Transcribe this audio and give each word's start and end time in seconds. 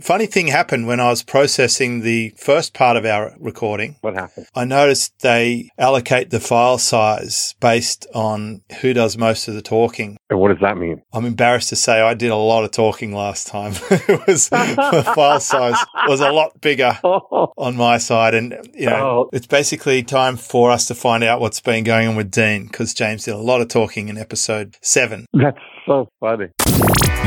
Funny 0.00 0.26
thing 0.26 0.46
happened 0.46 0.86
when 0.86 1.00
I 1.00 1.08
was 1.10 1.24
processing 1.24 2.02
the 2.02 2.32
first 2.36 2.72
part 2.72 2.96
of 2.96 3.04
our 3.04 3.34
recording. 3.40 3.96
What 4.00 4.14
happened? 4.14 4.46
I 4.54 4.64
noticed 4.64 5.12
they 5.22 5.70
allocate 5.76 6.30
the 6.30 6.38
file 6.38 6.78
size 6.78 7.56
based 7.58 8.06
on 8.14 8.62
who 8.80 8.94
does 8.94 9.18
most 9.18 9.48
of 9.48 9.54
the 9.54 9.62
talking. 9.62 10.16
And 10.30 10.38
what 10.38 10.48
does 10.50 10.60
that 10.60 10.76
mean? 10.78 11.02
I'm 11.12 11.24
embarrassed 11.24 11.70
to 11.70 11.76
say 11.76 12.00
I 12.00 12.14
did 12.14 12.30
a 12.30 12.36
lot 12.36 12.62
of 12.62 12.70
talking 12.70 13.12
last 13.12 13.48
time. 13.48 13.72
it 13.90 14.24
was 14.26 14.48
the 14.50 15.12
file 15.16 15.40
size 15.40 15.76
was 16.06 16.20
a 16.20 16.30
lot 16.30 16.60
bigger 16.60 16.96
oh. 17.04 17.52
on 17.58 17.76
my 17.76 17.98
side, 17.98 18.34
and 18.34 18.56
you 18.74 18.86
know 18.86 18.98
Oh. 19.08 19.30
it's 19.32 19.46
basically 19.46 20.02
time 20.04 20.36
for 20.36 20.70
us 20.70 20.86
to 20.86 20.94
find 20.94 21.24
out 21.24 21.40
what's 21.40 21.60
been 21.60 21.82
going 21.82 22.06
on 22.06 22.14
with 22.14 22.30
Dean 22.30 22.66
because 22.66 22.94
James 22.94 23.24
did 23.24 23.34
a 23.34 23.38
lot 23.38 23.60
of 23.60 23.68
talking 23.68 24.08
in 24.08 24.16
episode 24.16 24.76
seven. 24.80 25.26
That's 25.32 25.58
so 25.86 26.08
funny. 26.20 26.48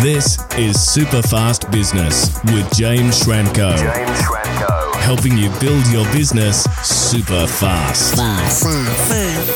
This 0.01 0.39
is 0.57 0.81
Super 0.81 1.21
Fast 1.21 1.69
Business 1.69 2.33
with 2.45 2.73
James 2.73 3.21
Schramko. 3.21 3.77
James 3.77 4.19
Schramko. 4.21 4.95
Helping 4.95 5.37
you 5.37 5.51
build 5.59 5.85
your 5.91 6.05
business 6.11 6.63
super 6.81 7.45
fast. 7.45 8.15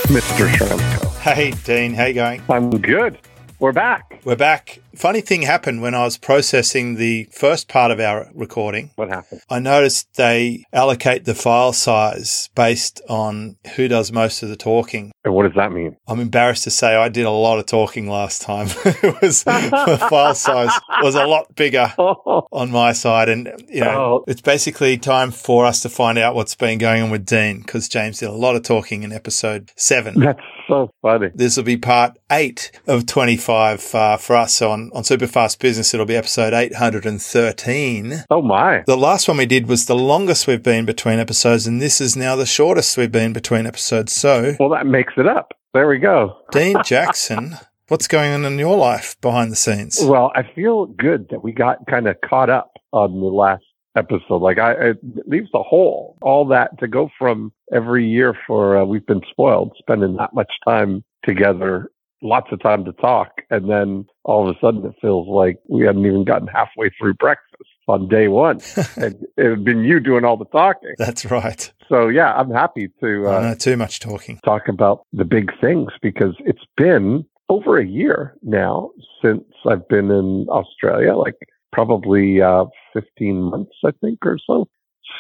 Mr. 0.07 0.47
Schramko. 0.47 1.15
Hey 1.21 1.49
Dean, 1.63 1.95
how 1.95 2.05
you 2.05 2.13
going? 2.13 2.43
I'm 2.47 2.69
good. 2.69 3.17
We're 3.57 3.71
back. 3.71 4.21
We're 4.23 4.35
back. 4.35 4.81
Funny 4.95 5.21
thing 5.21 5.41
happened 5.43 5.81
when 5.81 5.93
I 5.95 6.03
was 6.03 6.17
processing 6.17 6.95
the 6.95 7.27
first 7.31 7.67
part 7.67 7.91
of 7.91 7.99
our 7.99 8.29
recording. 8.33 8.91
What 8.95 9.09
happened? 9.09 9.41
I 9.49 9.59
noticed 9.59 10.15
they 10.15 10.63
allocate 10.73 11.25
the 11.25 11.35
file 11.35 11.73
size 11.73 12.49
based 12.55 13.01
on 13.09 13.57
who 13.75 13.87
does 13.87 14.11
most 14.11 14.41
of 14.43 14.49
the 14.49 14.55
talking. 14.55 15.11
And 15.23 15.33
what 15.33 15.43
does 15.43 15.55
that 15.55 15.71
mean? 15.71 15.97
I'm 16.07 16.19
embarrassed 16.19 16.63
to 16.65 16.71
say 16.71 16.95
I 16.95 17.09
did 17.09 17.25
a 17.25 17.31
lot 17.31 17.59
of 17.59 17.65
talking 17.65 18.07
last 18.09 18.41
time. 18.41 18.67
it 18.85 19.21
was 19.21 19.43
the 19.43 20.05
file 20.09 20.35
size 20.35 20.71
was 21.01 21.15
a 21.15 21.25
lot 21.25 21.55
bigger 21.55 21.93
on 21.97 22.71
my 22.71 22.91
side, 22.93 23.29
and 23.29 23.51
you 23.67 23.81
know 23.81 23.85
Oh. 23.95 24.23
it's 24.27 24.41
basically 24.41 24.97
time 24.97 25.31
for 25.31 25.65
us 25.65 25.81
to 25.81 25.89
find 25.89 26.17
out 26.17 26.35
what's 26.35 26.55
been 26.55 26.77
going 26.77 27.01
on 27.03 27.09
with 27.09 27.25
Dean 27.25 27.59
because 27.61 27.87
James 27.89 28.19
did 28.19 28.29
a 28.29 28.33
lot 28.33 28.55
of 28.55 28.63
talking 28.63 29.03
in 29.03 29.11
episode 29.11 29.71
seven. 29.75 30.19
That's 30.19 30.39
so 30.67 30.91
funny. 31.01 31.29
This 31.33 31.57
will 31.57 31.63
be 31.63 31.77
part 31.77 32.17
eight 32.31 32.71
of 32.87 33.05
25 33.05 33.95
uh, 33.95 34.17
for 34.17 34.35
us 34.35 34.61
on, 34.61 34.84
on 34.93 35.03
Superfast 35.03 35.59
Business. 35.59 35.93
It'll 35.93 36.05
be 36.05 36.15
episode 36.15 36.53
813. 36.53 38.25
Oh 38.29 38.41
my. 38.41 38.83
The 38.85 38.97
last 38.97 39.27
one 39.27 39.37
we 39.37 39.45
did 39.45 39.67
was 39.67 39.85
the 39.85 39.95
longest 39.95 40.47
we've 40.47 40.63
been 40.63 40.85
between 40.85 41.19
episodes, 41.19 41.67
and 41.67 41.81
this 41.81 41.99
is 42.01 42.15
now 42.15 42.35
the 42.35 42.45
shortest 42.45 42.97
we've 42.97 43.11
been 43.11 43.33
between 43.33 43.65
episodes. 43.65 44.13
So, 44.13 44.55
Well, 44.59 44.69
that 44.69 44.85
makes 44.85 45.13
it 45.17 45.27
up. 45.27 45.53
There 45.73 45.87
we 45.87 45.97
go. 45.97 46.37
Dean 46.51 46.77
Jackson, 46.83 47.55
what's 47.87 48.07
going 48.07 48.31
on 48.33 48.45
in 48.45 48.57
your 48.59 48.77
life 48.77 49.19
behind 49.21 49.51
the 49.51 49.55
scenes? 49.55 49.99
Well, 50.01 50.31
I 50.35 50.43
feel 50.53 50.85
good 50.85 51.27
that 51.29 51.43
we 51.43 51.51
got 51.51 51.85
kind 51.87 52.07
of 52.07 52.15
caught 52.21 52.49
up 52.49 52.71
on 52.91 53.19
the 53.19 53.25
last 53.27 53.63
episode. 53.95 54.41
Like 54.41 54.59
I, 54.59 54.71
it 54.73 54.97
leaves 55.27 55.49
a 55.53 55.63
hole. 55.63 56.17
All 56.21 56.45
that 56.47 56.77
to 56.79 56.87
go 56.87 57.09
from 57.17 57.51
every 57.73 58.05
year 58.07 58.37
for 58.45 58.77
uh, 58.77 58.85
we've 58.85 59.05
been 59.05 59.21
spoiled, 59.29 59.73
spending 59.77 60.15
that 60.17 60.33
much 60.33 60.51
time 60.67 61.03
together, 61.23 61.89
lots 62.21 62.47
of 62.51 62.61
time 62.61 62.85
to 62.85 62.93
talk, 62.93 63.41
and 63.49 63.69
then 63.69 64.05
all 64.23 64.47
of 64.47 64.55
a 64.55 64.59
sudden 64.59 64.85
it 64.85 64.95
feels 65.01 65.27
like 65.27 65.57
we 65.67 65.85
hadn't 65.85 66.05
even 66.05 66.23
gotten 66.23 66.47
halfway 66.47 66.89
through 66.99 67.13
breakfast 67.15 67.69
on 67.87 68.07
day 68.07 68.27
one, 68.27 68.59
and 68.97 69.15
it 69.37 69.49
had 69.49 69.63
been 69.63 69.83
you 69.83 69.99
doing 69.99 70.25
all 70.25 70.37
the 70.37 70.45
talking. 70.45 70.93
That's 70.97 71.25
right. 71.25 71.71
So 71.89 72.07
yeah, 72.07 72.33
I'm 72.33 72.51
happy 72.51 72.89
to 73.01 73.27
uh, 73.27 73.39
know 73.41 73.55
too 73.55 73.77
much 73.77 73.99
talking. 73.99 74.39
talk 74.43 74.67
about 74.67 75.05
the 75.13 75.25
big 75.25 75.51
things 75.61 75.91
because 76.01 76.35
it's 76.39 76.65
been 76.77 77.25
over 77.49 77.77
a 77.77 77.85
year 77.85 78.35
now 78.41 78.91
since 79.23 79.43
I've 79.67 79.87
been 79.87 80.09
in 80.11 80.47
Australia, 80.49 81.15
like 81.15 81.35
probably 81.71 82.41
uh, 82.41 82.65
15 82.93 83.41
months, 83.41 83.75
I 83.85 83.91
think, 84.01 84.19
or 84.23 84.39
so. 84.45 84.67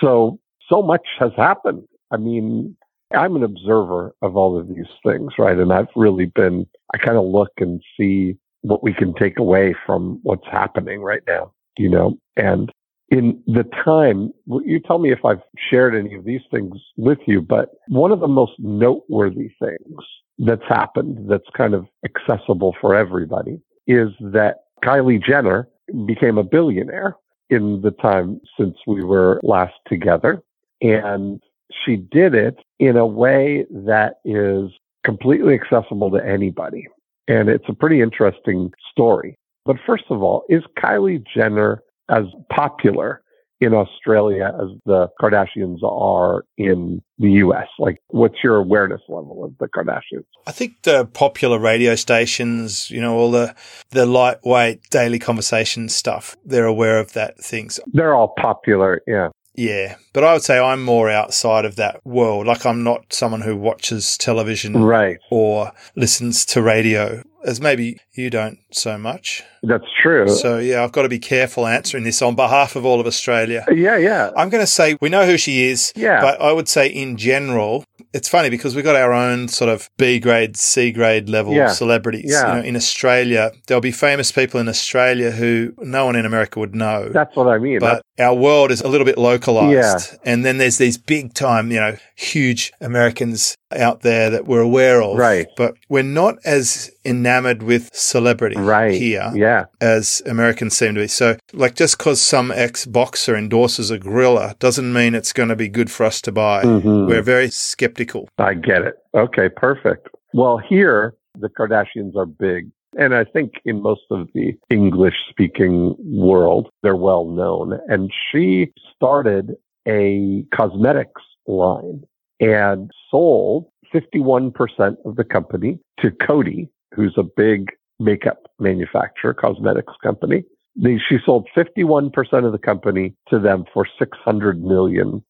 So, 0.01 0.39
so 0.69 0.81
much 0.81 1.05
has 1.19 1.31
happened. 1.37 1.83
I 2.11 2.17
mean, 2.17 2.75
I'm 3.13 3.35
an 3.35 3.43
observer 3.43 4.15
of 4.21 4.35
all 4.35 4.57
of 4.57 4.67
these 4.67 4.87
things, 5.05 5.33
right? 5.37 5.57
And 5.57 5.71
I've 5.71 5.87
really 5.95 6.25
been, 6.25 6.65
I 6.93 6.97
kind 6.97 7.17
of 7.17 7.25
look 7.25 7.51
and 7.57 7.81
see 7.97 8.37
what 8.61 8.83
we 8.83 8.93
can 8.93 9.13
take 9.13 9.37
away 9.37 9.75
from 9.85 10.19
what's 10.23 10.47
happening 10.51 11.01
right 11.01 11.21
now, 11.27 11.51
you 11.77 11.89
know, 11.89 12.17
and 12.35 12.71
in 13.09 13.41
the 13.45 13.63
time, 13.83 14.31
you 14.63 14.79
tell 14.79 14.97
me 14.97 15.11
if 15.11 15.23
I've 15.23 15.41
shared 15.69 15.95
any 15.95 16.15
of 16.15 16.25
these 16.25 16.41
things 16.49 16.75
with 16.97 17.19
you, 17.27 17.41
but 17.41 17.69
one 17.87 18.11
of 18.11 18.19
the 18.19 18.27
most 18.27 18.53
noteworthy 18.57 19.51
things 19.59 20.01
that's 20.39 20.65
happened 20.67 21.29
that's 21.29 21.47
kind 21.55 21.73
of 21.73 21.85
accessible 22.03 22.75
for 22.81 22.95
everybody 22.95 23.61
is 23.87 24.09
that 24.19 24.63
Kylie 24.83 25.23
Jenner 25.23 25.69
became 26.05 26.37
a 26.37 26.43
billionaire 26.43 27.15
in 27.49 27.81
the 27.81 27.91
time 27.91 28.41
since 28.59 28.75
we 28.87 29.03
were 29.03 29.39
last 29.43 29.75
together. 29.87 30.41
And 30.81 31.41
she 31.85 31.97
did 31.97 32.35
it 32.35 32.57
in 32.79 32.97
a 32.97 33.05
way 33.05 33.65
that 33.71 34.15
is 34.23 34.71
completely 35.03 35.53
accessible 35.53 36.11
to 36.11 36.25
anybody. 36.25 36.87
And 37.27 37.49
it's 37.49 37.65
a 37.67 37.73
pretty 37.73 38.01
interesting 38.01 38.71
story. 38.91 39.35
But 39.65 39.77
first 39.85 40.05
of 40.09 40.21
all, 40.21 40.43
is 40.49 40.63
Kylie 40.77 41.23
Jenner 41.33 41.81
as 42.09 42.25
popular 42.49 43.21
in 43.61 43.73
Australia 43.73 44.53
as 44.61 44.69
the 44.85 45.07
Kardashians 45.19 45.81
are 45.83 46.45
in 46.57 47.01
the 47.17 47.31
US? 47.31 47.67
Like, 47.79 48.01
what's 48.07 48.43
your 48.43 48.57
awareness 48.57 49.01
level 49.07 49.43
of 49.43 49.57
the 49.59 49.67
Kardashians? 49.67 50.25
I 50.45 50.51
think 50.51 50.83
the 50.83 51.05
popular 51.05 51.57
radio 51.57 51.95
stations, 51.95 52.91
you 52.91 53.01
know, 53.01 53.15
all 53.15 53.31
the 53.31 53.55
the 53.89 54.05
lightweight 54.05 54.89
daily 54.89 55.19
conversation 55.19 55.89
stuff, 55.89 56.35
they're 56.45 56.65
aware 56.65 56.99
of 56.99 57.13
that 57.13 57.39
things. 57.39 57.79
They're 57.93 58.13
all 58.13 58.33
popular, 58.37 59.01
yeah. 59.07 59.29
Yeah, 59.57 59.95
but 60.13 60.23
I 60.23 60.33
would 60.33 60.41
say 60.43 60.59
I'm 60.59 60.83
more 60.83 61.09
outside 61.09 61.65
of 61.65 61.75
that 61.77 62.05
world. 62.05 62.45
Like 62.47 62.65
I'm 62.65 62.83
not 62.83 63.13
someone 63.13 63.41
who 63.41 63.55
watches 63.55 64.17
television 64.17 64.77
Right. 64.83 65.17
or 65.31 65.71
listens 65.95 66.45
to 66.47 66.61
radio, 66.61 67.23
as 67.45 67.61
maybe 67.61 67.99
you 68.13 68.29
don't 68.29 68.59
so 68.71 68.97
much. 68.97 69.43
That's 69.63 69.85
true. 70.01 70.27
So 70.29 70.57
yeah, 70.59 70.83
I've 70.83 70.91
got 70.91 71.03
to 71.03 71.09
be 71.09 71.19
careful 71.19 71.65
answering 71.67 72.03
this 72.03 72.21
on 72.21 72.35
behalf 72.35 72.75
of 72.75 72.85
all 72.85 72.99
of 72.99 73.07
Australia. 73.07 73.65
yeah, 73.71 73.97
yeah. 73.97 74.31
I'm 74.37 74.49
going 74.49 74.63
to 74.63 74.67
say 74.67 74.97
we 75.01 75.09
know 75.09 75.25
who 75.25 75.37
she 75.37 75.65
is, 75.65 75.91
Yeah. 75.95 76.21
but 76.21 76.39
I 76.41 76.51
would 76.51 76.67
say 76.67 76.87
in 76.87 77.17
general, 77.17 77.83
it's 78.13 78.29
funny 78.29 78.49
because 78.49 78.75
we've 78.75 78.85
got 78.85 78.95
our 78.95 79.11
own 79.11 79.47
sort 79.49 79.69
of 79.69 79.89
B 79.97 80.19
grade, 80.19 80.55
C 80.57 80.91
grade 80.91 81.27
level 81.29 81.53
Yeah. 81.53 81.67
celebrities. 81.67 82.31
Yeah. 82.31 82.55
You 82.55 82.61
know, 82.61 82.67
in 82.67 82.75
Australia, 82.75 83.51
there'll 83.67 83.81
be 83.81 83.91
famous 83.91 84.31
people 84.31 84.59
in 84.59 84.69
Australia 84.69 85.31
who 85.31 85.73
no 85.79 86.05
one 86.05 86.15
in 86.15 86.25
America 86.25 86.59
would 86.59 86.75
know. 86.75 87.09
That's 87.09 87.35
what 87.35 87.47
I 87.47 87.57
mean. 87.57 87.79
but 87.79 88.01
our 88.19 88.33
world 88.33 88.71
is 88.71 88.81
a 88.81 88.87
little 88.87 89.05
bit 89.05 89.17
localized. 89.17 90.13
Yeah. 90.13 90.17
And 90.23 90.45
then 90.45 90.57
there's 90.57 90.77
these 90.77 90.97
big 90.97 91.33
time, 91.33 91.71
you 91.71 91.79
know, 91.79 91.97
huge 92.15 92.71
Americans 92.79 93.57
out 93.75 94.01
there 94.01 94.29
that 94.29 94.45
we're 94.45 94.61
aware 94.61 95.01
of. 95.01 95.17
Right. 95.17 95.47
But 95.57 95.75
we're 95.89 96.03
not 96.03 96.35
as 96.45 96.91
enamored 97.03 97.61
with 97.61 97.89
celebrity 97.93 98.55
right. 98.57 98.93
here 98.93 99.31
Yeah. 99.35 99.65
as 99.81 100.21
Americans 100.25 100.77
seem 100.77 100.95
to 100.95 101.01
be. 101.01 101.07
So, 101.07 101.35
like, 101.53 101.75
just 101.75 101.97
because 101.97 102.21
some 102.21 102.51
ex 102.51 102.85
boxer 102.85 103.35
endorses 103.35 103.91
a 103.91 103.97
gorilla 103.99 104.55
doesn't 104.59 104.93
mean 104.93 105.13
it's 105.13 105.33
going 105.33 105.49
to 105.49 105.55
be 105.55 105.67
good 105.67 105.91
for 105.91 106.05
us 106.05 106.21
to 106.21 106.31
buy. 106.31 106.63
Mhm. 106.63 107.07
We're 107.07 107.21
very 107.21 107.49
skeptical. 107.49 108.29
I 108.37 108.53
get 108.53 108.83
it. 108.83 108.95
Okay, 109.13 109.49
perfect. 109.49 110.07
Well, 110.33 110.57
here, 110.57 111.15
the 111.37 111.49
Kardashians 111.49 112.15
are 112.15 112.25
big. 112.25 112.69
And 112.97 113.13
I 113.13 113.23
think 113.25 113.53
in 113.65 113.81
most 113.81 114.03
of 114.09 114.29
the 114.33 114.53
English 114.69 115.15
speaking 115.29 115.95
world, 115.99 116.69
they're 116.81 116.95
well 116.95 117.25
known. 117.25 117.79
And 117.87 118.11
she 118.31 118.71
started 118.95 119.55
a 119.87 120.45
cosmetics 120.55 121.21
line 121.47 122.03
and 122.39 122.89
sold 123.11 123.67
51% 123.93 124.95
of 125.05 125.15
the 125.15 125.23
company 125.23 125.79
to 125.99 126.09
Coty, 126.11 126.69
who's 126.93 127.15
a 127.17 127.23
big 127.23 127.71
makeup 127.99 128.47
manufacturer, 128.59 129.33
cosmetics 129.33 129.93
company. 130.03 130.43
She 130.83 131.17
sold 131.25 131.47
51% 131.55 132.11
of 132.45 132.51
the 132.51 132.57
company 132.57 133.13
to 133.29 133.39
them 133.39 133.63
for 133.73 133.87
$600 134.01 134.59
million, 134.59 135.23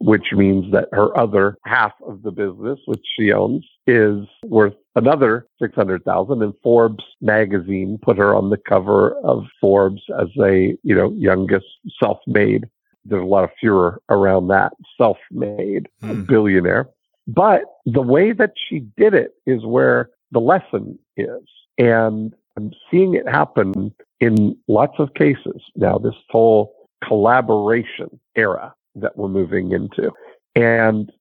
which 0.00 0.32
means 0.32 0.72
that 0.72 0.88
her 0.92 1.16
other 1.16 1.56
half 1.64 1.92
of 2.06 2.22
the 2.22 2.32
business, 2.32 2.80
which 2.86 3.04
she 3.16 3.32
owns, 3.32 3.64
is 3.86 4.26
worth 4.44 4.74
another 4.98 5.46
600,000 5.60 6.42
and 6.42 6.54
Forbes 6.62 7.04
magazine 7.20 7.98
put 8.02 8.18
her 8.18 8.34
on 8.34 8.50
the 8.50 8.58
cover 8.58 9.16
of 9.24 9.44
Forbes 9.60 10.02
as 10.20 10.28
a, 10.42 10.76
you 10.82 10.94
know, 10.94 11.12
youngest 11.16 11.66
self-made. 12.00 12.68
There's 13.04 13.22
a 13.22 13.26
lot 13.26 13.44
of 13.44 13.50
furor 13.60 14.00
around 14.10 14.48
that 14.48 14.72
self-made 14.98 15.88
Hmm. 16.02 16.22
billionaire. 16.24 16.88
But 17.26 17.62
the 17.86 18.02
way 18.02 18.32
that 18.32 18.52
she 18.68 18.80
did 18.96 19.14
it 19.14 19.32
is 19.46 19.64
where 19.64 20.10
the 20.32 20.40
lesson 20.40 20.98
is. 21.16 21.42
And 21.78 22.34
I'm 22.56 22.72
seeing 22.90 23.14
it 23.14 23.28
happen 23.28 23.94
in 24.20 24.56
lots 24.66 24.94
of 24.98 25.14
cases 25.14 25.62
now, 25.76 25.98
this 25.98 26.14
whole 26.30 26.74
collaboration 27.06 28.18
era 28.34 28.74
that 28.96 29.16
we're 29.16 29.28
moving 29.28 29.72
into. 29.72 30.10
And 30.56 31.12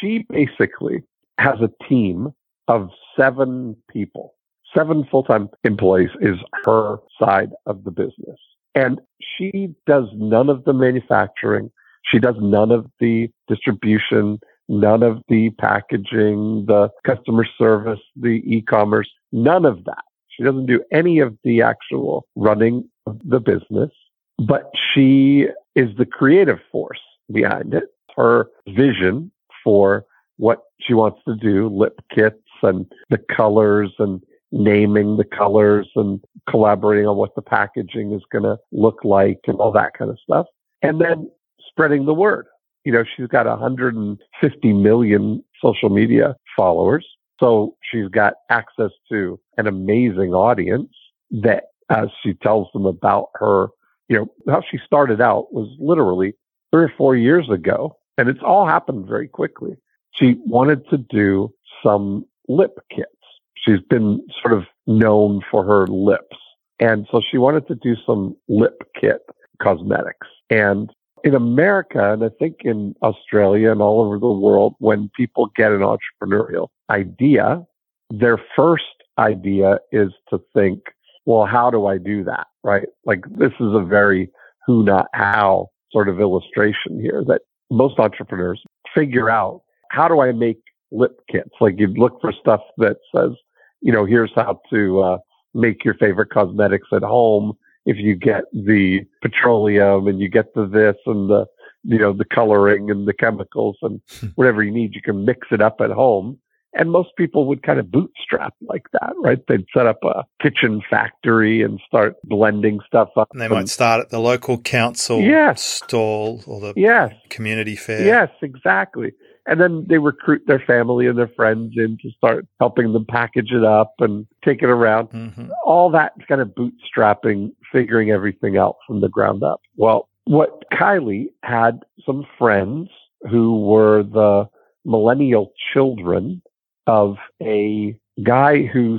she 0.00 0.24
basically 0.30 1.02
has 1.38 1.60
a 1.60 1.70
team 1.88 2.32
of 2.68 2.90
seven 3.18 3.76
people. 3.90 4.34
Seven 4.76 5.06
full-time 5.10 5.48
employees 5.64 6.10
is 6.20 6.36
her 6.64 6.98
side 7.18 7.50
of 7.66 7.84
the 7.84 7.90
business. 7.90 8.38
And 8.74 9.00
she 9.20 9.74
does 9.86 10.04
none 10.14 10.50
of 10.50 10.64
the 10.64 10.72
manufacturing. 10.74 11.70
She 12.04 12.18
does 12.18 12.34
none 12.40 12.70
of 12.70 12.86
the 13.00 13.30
distribution, 13.48 14.38
none 14.68 15.02
of 15.02 15.22
the 15.28 15.50
packaging, 15.58 16.66
the 16.66 16.90
customer 17.06 17.46
service, 17.58 18.00
the 18.16 18.42
e-commerce, 18.44 19.08
none 19.32 19.64
of 19.64 19.84
that. 19.84 20.04
She 20.28 20.42
doesn't 20.42 20.66
do 20.66 20.82
any 20.92 21.20
of 21.20 21.36
the 21.42 21.62
actual 21.62 22.26
running 22.36 22.88
of 23.06 23.18
the 23.24 23.40
business, 23.40 23.90
but 24.38 24.70
she 24.92 25.46
is 25.74 25.88
the 25.96 26.04
creative 26.04 26.58
force 26.70 27.00
behind 27.32 27.72
it. 27.72 27.84
Her 28.14 28.48
vision 28.68 29.30
for 29.64 30.04
what 30.36 30.60
she 30.80 30.92
wants 30.92 31.20
to 31.26 31.34
do, 31.34 31.68
lip 31.68 31.98
kits 32.14 32.36
and 32.62 32.86
the 33.10 33.18
colors 33.18 33.92
and 33.98 34.20
naming 34.52 35.16
the 35.16 35.24
colors 35.24 35.88
and 35.96 36.20
collaborating 36.48 37.06
on 37.06 37.16
what 37.16 37.34
the 37.34 37.42
packaging 37.42 38.12
is 38.12 38.22
going 38.30 38.44
to 38.44 38.56
look 38.72 39.04
like 39.04 39.40
and 39.46 39.58
all 39.58 39.72
that 39.72 39.92
kind 39.98 40.10
of 40.10 40.18
stuff. 40.20 40.46
And 40.82 41.00
then 41.00 41.30
spreading 41.68 42.06
the 42.06 42.14
word. 42.14 42.46
You 42.84 42.92
know, 42.92 43.04
she's 43.16 43.26
got 43.26 43.46
150 43.46 44.72
million 44.72 45.42
social 45.60 45.88
media 45.88 46.36
followers. 46.56 47.06
So 47.40 47.76
she's 47.82 48.08
got 48.08 48.34
access 48.48 48.92
to 49.10 49.38
an 49.58 49.66
amazing 49.66 50.32
audience 50.32 50.90
that 51.30 51.64
as 51.90 52.08
she 52.22 52.34
tells 52.34 52.68
them 52.72 52.86
about 52.86 53.28
her, 53.34 53.68
you 54.08 54.16
know, 54.16 54.52
how 54.52 54.62
she 54.70 54.78
started 54.86 55.20
out 55.20 55.52
was 55.52 55.68
literally 55.78 56.34
three 56.72 56.84
or 56.84 56.92
four 56.96 57.16
years 57.16 57.50
ago. 57.50 57.96
And 58.18 58.28
it's 58.28 58.40
all 58.42 58.66
happened 58.66 59.06
very 59.06 59.28
quickly. 59.28 59.76
She 60.12 60.36
wanted 60.46 60.88
to 60.88 60.96
do 60.96 61.52
some 61.82 62.24
lip 62.48 62.78
kits. 62.90 63.10
She's 63.54 63.80
been 63.88 64.24
sort 64.42 64.54
of 64.54 64.64
known 64.86 65.40
for 65.50 65.64
her 65.64 65.86
lips. 65.86 66.36
And 66.78 67.06
so 67.10 67.20
she 67.30 67.38
wanted 67.38 67.66
to 67.68 67.74
do 67.74 67.94
some 68.06 68.36
lip 68.48 68.82
kit 69.00 69.22
cosmetics. 69.62 70.26
And 70.50 70.90
in 71.24 71.34
America, 71.34 72.12
and 72.12 72.22
I 72.22 72.28
think 72.38 72.56
in 72.60 72.94
Australia 73.02 73.72
and 73.72 73.80
all 73.80 74.00
over 74.00 74.18
the 74.18 74.28
world, 74.28 74.74
when 74.78 75.10
people 75.16 75.50
get 75.56 75.72
an 75.72 75.80
entrepreneurial 75.80 76.68
idea, 76.90 77.64
their 78.10 78.38
first 78.54 78.84
idea 79.18 79.78
is 79.90 80.10
to 80.30 80.40
think, 80.54 80.80
well, 81.24 81.46
how 81.46 81.70
do 81.70 81.86
I 81.86 81.98
do 81.98 82.22
that? 82.24 82.46
Right? 82.62 82.86
Like 83.04 83.24
this 83.36 83.52
is 83.58 83.74
a 83.74 83.84
very 83.84 84.30
who, 84.66 84.84
not 84.84 85.06
how 85.14 85.68
sort 85.90 86.08
of 86.08 86.20
illustration 86.20 87.00
here 87.00 87.24
that 87.26 87.42
most 87.70 87.98
entrepreneurs 87.98 88.62
figure 88.94 89.30
out 89.30 89.62
how 89.90 90.08
do 90.08 90.20
I 90.20 90.32
make 90.32 90.58
lip 90.90 91.20
kits? 91.30 91.50
Like 91.60 91.74
you'd 91.78 91.98
look 91.98 92.20
for 92.20 92.32
stuff 92.32 92.60
that 92.78 92.96
says, 93.14 93.32
you 93.80 93.92
know, 93.92 94.04
here's 94.04 94.32
how 94.34 94.60
to 94.70 95.02
uh, 95.02 95.18
make 95.54 95.84
your 95.84 95.94
favorite 95.94 96.30
cosmetics 96.30 96.88
at 96.92 97.02
home. 97.02 97.52
If 97.84 97.96
you 97.98 98.16
get 98.16 98.44
the 98.52 99.02
petroleum 99.22 100.08
and 100.08 100.20
you 100.20 100.28
get 100.28 100.54
the 100.54 100.66
this 100.66 100.96
and 101.06 101.30
the, 101.30 101.46
you 101.84 101.98
know, 101.98 102.12
the 102.12 102.24
coloring 102.24 102.90
and 102.90 103.06
the 103.06 103.14
chemicals 103.14 103.76
and 103.82 104.00
hmm. 104.20 104.28
whatever 104.34 104.62
you 104.62 104.72
need, 104.72 104.94
you 104.94 105.02
can 105.02 105.24
mix 105.24 105.48
it 105.50 105.60
up 105.60 105.80
at 105.80 105.90
home. 105.90 106.38
And 106.78 106.90
most 106.90 107.10
people 107.16 107.46
would 107.46 107.62
kind 107.62 107.78
of 107.78 107.90
bootstrap 107.90 108.52
like 108.68 108.82
that, 108.92 109.14
right? 109.22 109.38
They'd 109.48 109.64
set 109.74 109.86
up 109.86 109.98
a 110.04 110.24
kitchen 110.42 110.82
factory 110.90 111.62
and 111.62 111.80
start 111.86 112.16
blending 112.24 112.80
stuff 112.86 113.08
up. 113.16 113.28
And 113.32 113.40
they 113.40 113.48
might 113.48 113.70
start 113.70 114.02
at 114.02 114.10
the 114.10 114.18
local 114.18 114.58
council 114.58 115.22
yes. 115.22 115.62
stall 115.62 116.42
or 116.46 116.60
the 116.60 116.74
yes. 116.76 117.14
community 117.30 117.76
fair. 117.76 118.04
Yes, 118.04 118.28
exactly. 118.42 119.12
And 119.46 119.60
then 119.60 119.86
they 119.88 119.98
recruit 119.98 120.42
their 120.46 120.58
family 120.58 121.06
and 121.06 121.16
their 121.16 121.28
friends 121.28 121.74
in 121.76 121.98
to 122.02 122.10
start 122.10 122.46
helping 122.58 122.92
them 122.92 123.06
package 123.08 123.52
it 123.52 123.64
up 123.64 123.94
and 124.00 124.26
take 124.44 124.62
it 124.62 124.68
around. 124.68 125.08
Mm-hmm. 125.10 125.50
All 125.64 125.90
that 125.90 126.14
kind 126.26 126.40
of 126.40 126.48
bootstrapping, 126.48 127.52
figuring 127.72 128.10
everything 128.10 128.56
out 128.56 128.76
from 128.86 129.00
the 129.00 129.08
ground 129.08 129.42
up. 129.44 129.60
Well, 129.76 130.08
what 130.24 130.64
Kylie 130.72 131.26
had 131.44 131.84
some 132.04 132.26
friends 132.38 132.88
who 133.30 133.60
were 133.64 134.02
the 134.02 134.48
millennial 134.84 135.52
children 135.72 136.42
of 136.86 137.16
a 137.42 137.98
guy 138.22 138.64
who 138.66 138.98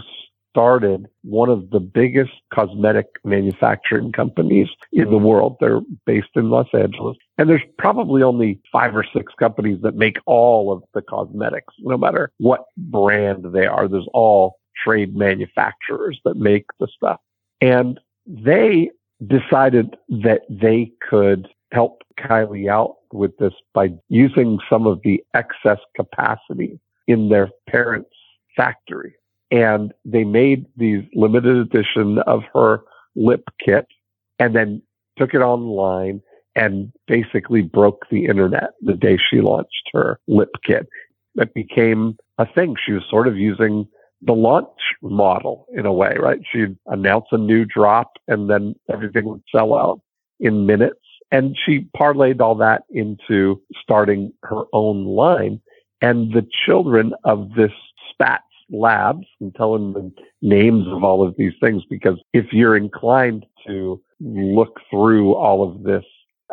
started 0.58 1.06
one 1.22 1.50
of 1.50 1.70
the 1.70 1.80
biggest 1.80 2.32
cosmetic 2.52 3.06
manufacturing 3.24 4.12
companies 4.12 4.68
in 4.92 5.08
the 5.12 5.18
world. 5.18 5.56
They're 5.60 5.82
based 6.08 6.30
in 6.36 6.50
Los 6.50 6.66
Angeles. 6.74 7.16
And 7.38 7.48
there's 7.48 7.62
probably 7.78 8.24
only 8.24 8.60
five 8.72 8.96
or 8.96 9.06
six 9.16 9.32
companies 9.38 9.80
that 9.84 9.94
make 9.94 10.18
all 10.26 10.72
of 10.72 10.82
the 10.96 11.04
cosmetics, 11.04 11.76
no 11.82 11.96
matter 11.96 12.32
what 12.40 12.66
brand 12.76 13.54
they 13.54 13.68
are. 13.68 13.88
There's 13.88 14.10
all 14.16 14.56
trade 14.84 15.16
manufacturers 15.16 16.20
that 16.26 16.38
make 16.38 16.66
the 16.80 16.88
stuff. 16.88 17.20
And 17.62 18.00
they 18.26 18.90
decided 19.28 19.96
that 20.10 20.42
they 20.50 20.92
could 21.08 21.48
help 21.72 22.02
Kylie 22.20 22.68
out 22.68 22.96
with 23.14 23.38
this 23.38 23.54
by 23.76 23.90
using 24.10 24.58
some 24.68 24.88
of 24.88 25.02
the 25.04 25.24
excess 25.36 25.80
capacity 25.96 26.80
in 27.08 27.30
their 27.30 27.52
parents' 27.70 28.10
factory 28.56 29.14
and 29.52 29.94
they 30.06 30.24
made 30.24 30.66
these 30.76 31.04
limited 31.14 31.58
edition 31.58 32.20
of 32.20 32.44
her 32.54 32.82
lip 33.16 33.44
kit 33.64 33.88
and 34.40 34.56
then 34.56 34.82
took 35.18 35.34
it 35.34 35.42
online 35.42 36.22
and 36.56 36.92
basically 37.08 37.62
broke 37.62 38.06
the 38.10 38.26
internet 38.26 38.72
the 38.82 38.94
day 38.94 39.18
she 39.18 39.42
launched 39.42 39.90
her 39.94 40.20
lip 40.28 40.50
kit. 40.66 40.88
It 41.36 41.54
became 41.54 42.18
a 42.38 42.46
thing. 42.46 42.76
She 42.84 42.94
was 42.94 43.04
sort 43.10 43.28
of 43.28 43.38
using 43.38 43.88
the 44.22 44.34
launch 44.34 44.68
model 45.02 45.68
in 45.76 45.86
a 45.86 45.94
way, 45.94 46.16
right? 46.20 46.40
She'd 46.52 46.76
announce 46.88 47.26
a 47.32 47.38
new 47.38 47.66
drop 47.66 48.14
and 48.28 48.50
then 48.50 48.76
everything 48.92 49.26
would 49.26 49.44
sell 49.56 49.76
out 49.76 50.02
in 50.40 50.66
minutes. 50.66 51.00
And 51.32 51.56
she 51.66 51.88
parlayed 51.96 52.42
all 52.42 52.56
that 52.56 52.84
into 52.90 53.62
starting 53.82 54.34
her 54.44 54.64
own 54.74 55.06
line. 55.06 55.62
And 56.02 56.34
the 56.34 56.48
children 56.66 57.14
of 57.24 57.54
this 57.56 57.72
Spatz 58.12 58.40
labs 58.70 59.26
and 59.40 59.54
telling 59.56 59.94
them 59.94 60.14
the 60.42 60.48
names 60.48 60.88
of 60.88 61.04
all 61.04 61.26
of 61.26 61.36
these 61.38 61.54
things 61.62 61.84
because 61.90 62.20
if 62.34 62.52
you're 62.52 62.76
inclined 62.76 63.46
to 63.66 64.02
look 64.20 64.80
through 64.90 65.34
all 65.36 65.64
of 65.64 65.84
this 65.84 66.04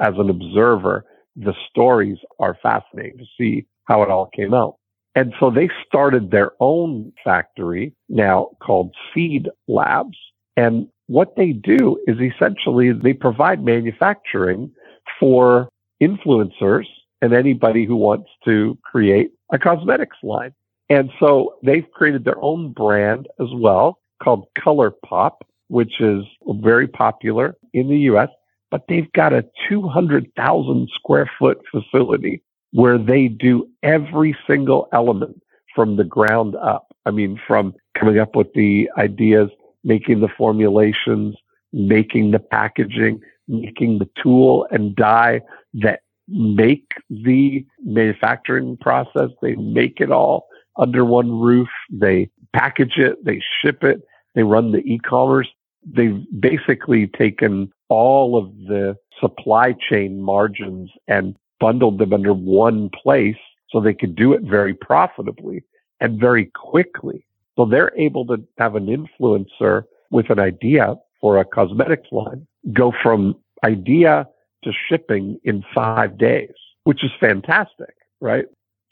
as 0.00 0.14
an 0.18 0.30
observer, 0.30 1.04
the 1.36 1.54
stories 1.70 2.18
are 2.38 2.56
fascinating 2.62 3.18
to 3.18 3.24
see 3.38 3.66
how 3.84 4.02
it 4.02 4.10
all 4.10 4.26
came 4.34 4.54
out. 4.54 4.76
And 5.14 5.32
so 5.38 5.50
they 5.50 5.68
started 5.86 6.30
their 6.30 6.52
own 6.60 7.12
factory 7.22 7.94
now 8.08 8.50
called 8.60 8.94
Seed 9.12 9.48
Labs. 9.68 10.18
And 10.56 10.88
what 11.06 11.36
they 11.36 11.52
do 11.52 11.98
is 12.06 12.16
essentially 12.20 12.92
they 12.92 13.12
provide 13.12 13.62
manufacturing 13.62 14.72
for 15.20 15.68
influencers 16.02 16.86
and 17.22 17.32
anybody 17.32 17.84
who 17.84 17.96
wants 17.96 18.28
to 18.44 18.76
create 18.82 19.30
a 19.52 19.58
cosmetics 19.58 20.16
line. 20.22 20.52
And 20.88 21.10
so 21.18 21.54
they've 21.62 21.90
created 21.92 22.24
their 22.24 22.42
own 22.42 22.72
brand 22.72 23.28
as 23.40 23.48
well 23.54 24.00
called 24.22 24.46
ColourPop, 24.58 25.36
which 25.68 26.00
is 26.00 26.24
very 26.46 26.86
popular 26.86 27.56
in 27.72 27.88
the 27.88 27.98
US, 28.10 28.28
but 28.70 28.84
they've 28.88 29.10
got 29.12 29.32
a 29.32 29.44
200,000 29.68 30.88
square 30.94 31.30
foot 31.38 31.60
facility 31.70 32.42
where 32.72 32.98
they 32.98 33.28
do 33.28 33.68
every 33.82 34.36
single 34.46 34.88
element 34.92 35.40
from 35.74 35.96
the 35.96 36.04
ground 36.04 36.56
up. 36.56 36.86
I 37.06 37.10
mean, 37.10 37.40
from 37.46 37.74
coming 37.98 38.18
up 38.18 38.34
with 38.34 38.52
the 38.54 38.90
ideas, 38.98 39.50
making 39.84 40.20
the 40.20 40.28
formulations, 40.28 41.36
making 41.72 42.30
the 42.30 42.38
packaging, 42.38 43.20
making 43.48 43.98
the 43.98 44.08
tool 44.20 44.66
and 44.70 44.94
dye 44.96 45.40
that 45.74 46.00
make 46.28 46.92
the 47.10 47.64
manufacturing 47.84 48.76
process. 48.78 49.30
They 49.42 49.54
make 49.56 50.00
it 50.00 50.10
all 50.10 50.46
under 50.76 51.04
one 51.04 51.40
roof. 51.40 51.68
They 51.90 52.30
package 52.52 52.96
it, 52.96 53.24
they 53.24 53.42
ship 53.62 53.84
it, 53.84 54.02
they 54.34 54.42
run 54.42 54.72
the 54.72 54.78
e-commerce. 54.78 55.48
They've 55.86 56.24
basically 56.40 57.08
taken 57.08 57.70
all 57.88 58.36
of 58.36 58.50
the 58.66 58.96
supply 59.20 59.74
chain 59.74 60.20
margins 60.20 60.90
and 61.08 61.36
bundled 61.60 61.98
them 61.98 62.12
under 62.12 62.32
one 62.32 62.90
place 62.90 63.36
so 63.70 63.80
they 63.80 63.94
could 63.94 64.14
do 64.14 64.32
it 64.32 64.42
very 64.42 64.74
profitably 64.74 65.64
and 66.00 66.18
very 66.20 66.46
quickly. 66.46 67.26
So 67.56 67.64
they're 67.64 67.92
able 67.96 68.26
to 68.26 68.42
have 68.58 68.74
an 68.74 68.86
influencer 68.86 69.84
with 70.10 70.30
an 70.30 70.40
idea 70.40 70.96
for 71.20 71.38
a 71.38 71.44
cosmetics 71.44 72.08
line 72.10 72.46
go 72.72 72.92
from 73.02 73.36
idea 73.64 74.26
to 74.62 74.72
shipping 74.88 75.38
in 75.44 75.64
five 75.74 76.16
days, 76.18 76.54
which 76.84 77.04
is 77.04 77.10
fantastic, 77.20 77.94
right? 78.20 78.46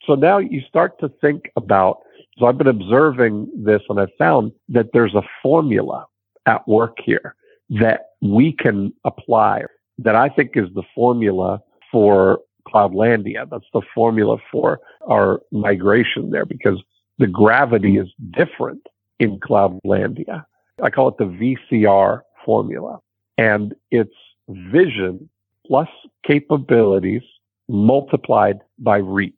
So 0.07 0.15
now 0.15 0.39
you 0.39 0.61
start 0.69 0.99
to 1.01 1.09
think 1.21 1.51
about, 1.57 1.99
so 2.39 2.47
I've 2.47 2.59
been 2.59 2.67
observing 2.67 3.51
this 3.57 3.83
and 3.89 4.01
I've 4.01 4.15
found 4.19 4.53
that 4.69 4.91
there's 4.93 5.15
a 5.15 5.23
formula 5.43 6.07
at 6.47 6.67
work 6.67 6.99
here 7.05 7.35
that 7.71 8.11
we 8.21 8.53
can 8.53 8.93
apply 9.05 9.63
that 9.99 10.17
I 10.17 10.29
think 10.29 10.53
is 10.55 10.69
the 10.75 10.83
formula 10.95 11.61
for 11.91 12.41
Cloudlandia. 12.67 13.49
That's 13.51 13.65
the 13.73 13.83
formula 13.95 14.39
for 14.51 14.81
our 15.09 15.41
migration 15.53 16.31
there 16.31 16.47
because 16.47 16.83
the 17.19 17.27
gravity 17.27 17.99
is 17.99 18.09
different 18.31 18.87
in 19.19 19.39
Cloudlandia. 19.39 20.45
I 20.83 20.91
call 20.91 21.09
it 21.09 21.19
the 21.19 21.57
VCR 21.73 22.23
formula. 22.45 22.99
And 23.39 23.75
it's 23.91 24.15
vision 24.49 25.29
plus 25.67 25.89
capabilities 26.27 27.23
multiplied 27.69 28.59
by 28.79 28.99
reach. 28.99 29.35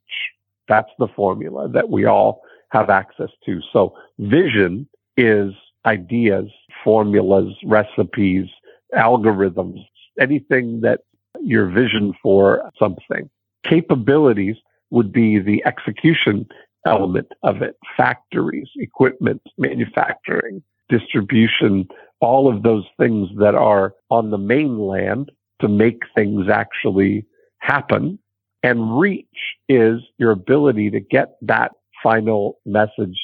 That's 0.67 0.89
the 0.99 1.07
formula 1.07 1.69
that 1.69 1.89
we 1.89 2.05
all 2.05 2.41
have 2.69 2.89
access 2.89 3.29
to. 3.45 3.61
So 3.71 3.95
vision 4.19 4.87
is 5.17 5.53
ideas, 5.85 6.49
formulas, 6.83 7.53
recipes, 7.63 8.47
algorithms, 8.93 9.85
anything 10.19 10.81
that 10.81 11.01
your 11.41 11.67
vision 11.67 12.13
for 12.21 12.71
something. 12.77 13.29
Capabilities 13.63 14.55
would 14.89 15.11
be 15.11 15.39
the 15.39 15.63
execution 15.65 16.47
element 16.85 17.27
of 17.43 17.61
it. 17.61 17.75
Factories, 17.97 18.69
equipment, 18.77 19.41
manufacturing, 19.57 20.61
distribution, 20.89 21.87
all 22.21 22.47
of 22.47 22.63
those 22.63 22.85
things 22.97 23.29
that 23.37 23.55
are 23.55 23.93
on 24.09 24.29
the 24.29 24.37
mainland 24.37 25.31
to 25.61 25.67
make 25.67 26.03
things 26.13 26.47
actually 26.49 27.25
happen. 27.59 28.19
And 28.65 28.99
reach 28.99 29.27
is 29.69 30.01
your 30.17 30.31
ability 30.31 30.89
to 30.89 30.99
get 30.99 31.35
that 31.43 31.71
final 32.01 32.57
message 32.65 33.15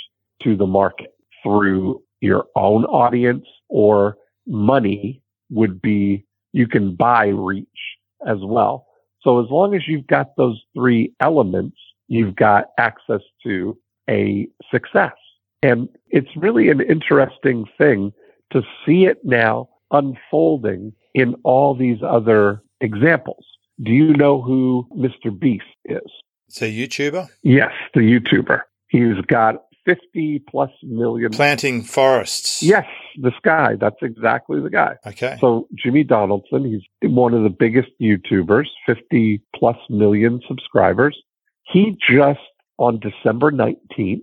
to 0.44 0.56
the 0.56 0.68
market 0.68 1.16
through 1.42 2.04
your 2.20 2.46
own 2.56 2.86
audience 2.86 3.48
or 3.68 4.18
money 4.46 5.20
would 5.50 5.82
be 5.82 6.24
you 6.54 6.68
can 6.68 6.94
buy 6.96 7.26
reach 7.26 7.68
as 8.28 8.38
well. 8.44 8.86
So 9.24 9.44
as 9.44 9.50
long 9.50 9.74
as 9.74 9.88
you've 9.88 10.06
got 10.06 10.36
those 10.38 10.62
three 10.76 11.12
elements, 11.20 11.78
you've 12.08 12.36
got 12.36 12.66
access 12.78 13.22
to 13.42 13.76
a 14.08 14.48
success. 14.72 15.16
And 15.64 15.90
it's 16.12 16.30
really 16.36 16.70
an 16.70 16.82
interesting 16.82 17.66
thing 17.80 18.14
to 18.54 18.62
see 18.86 19.06
it 19.06 19.18
now 19.24 19.70
unfolding 19.90 20.94
in 21.16 21.34
all 21.44 21.74
these 21.74 22.04
other 22.08 22.62
examples. 22.80 23.44
Do 23.84 23.92
you 23.92 24.14
know 24.14 24.42
who 24.42 24.88
Mr. 24.96 25.38
Beast 25.38 25.64
is? 25.86 26.02
It's 26.48 26.62
a 26.62 26.66
YouTuber? 26.66 27.30
Yes, 27.44 27.72
the 27.94 28.02
YouTuber. 28.02 28.62
He's 28.90 29.20
got 29.28 29.64
50 29.86 30.44
plus 30.48 30.70
million. 30.84 31.32
Planting 31.32 31.82
forests. 31.84 32.62
Yes, 32.62 32.86
this 33.18 33.34
guy. 33.44 33.76
That's 33.76 33.96
exactly 34.02 34.60
the 34.62 34.70
guy. 34.70 34.98
Okay. 35.08 35.38
So 35.40 35.68
Jimmy 35.76 36.04
Donaldson, 36.04 36.66
he's 36.66 36.84
one 37.10 37.34
of 37.34 37.44
the 37.44 37.50
biggest 37.50 37.90
YouTubers, 38.00 38.68
50 38.86 39.42
plus 39.56 39.78
million 39.90 40.42
subscribers. 40.48 41.18
He 41.64 41.98
just 42.08 42.40
on 42.78 43.00
December 43.00 43.52
19th 43.52 44.22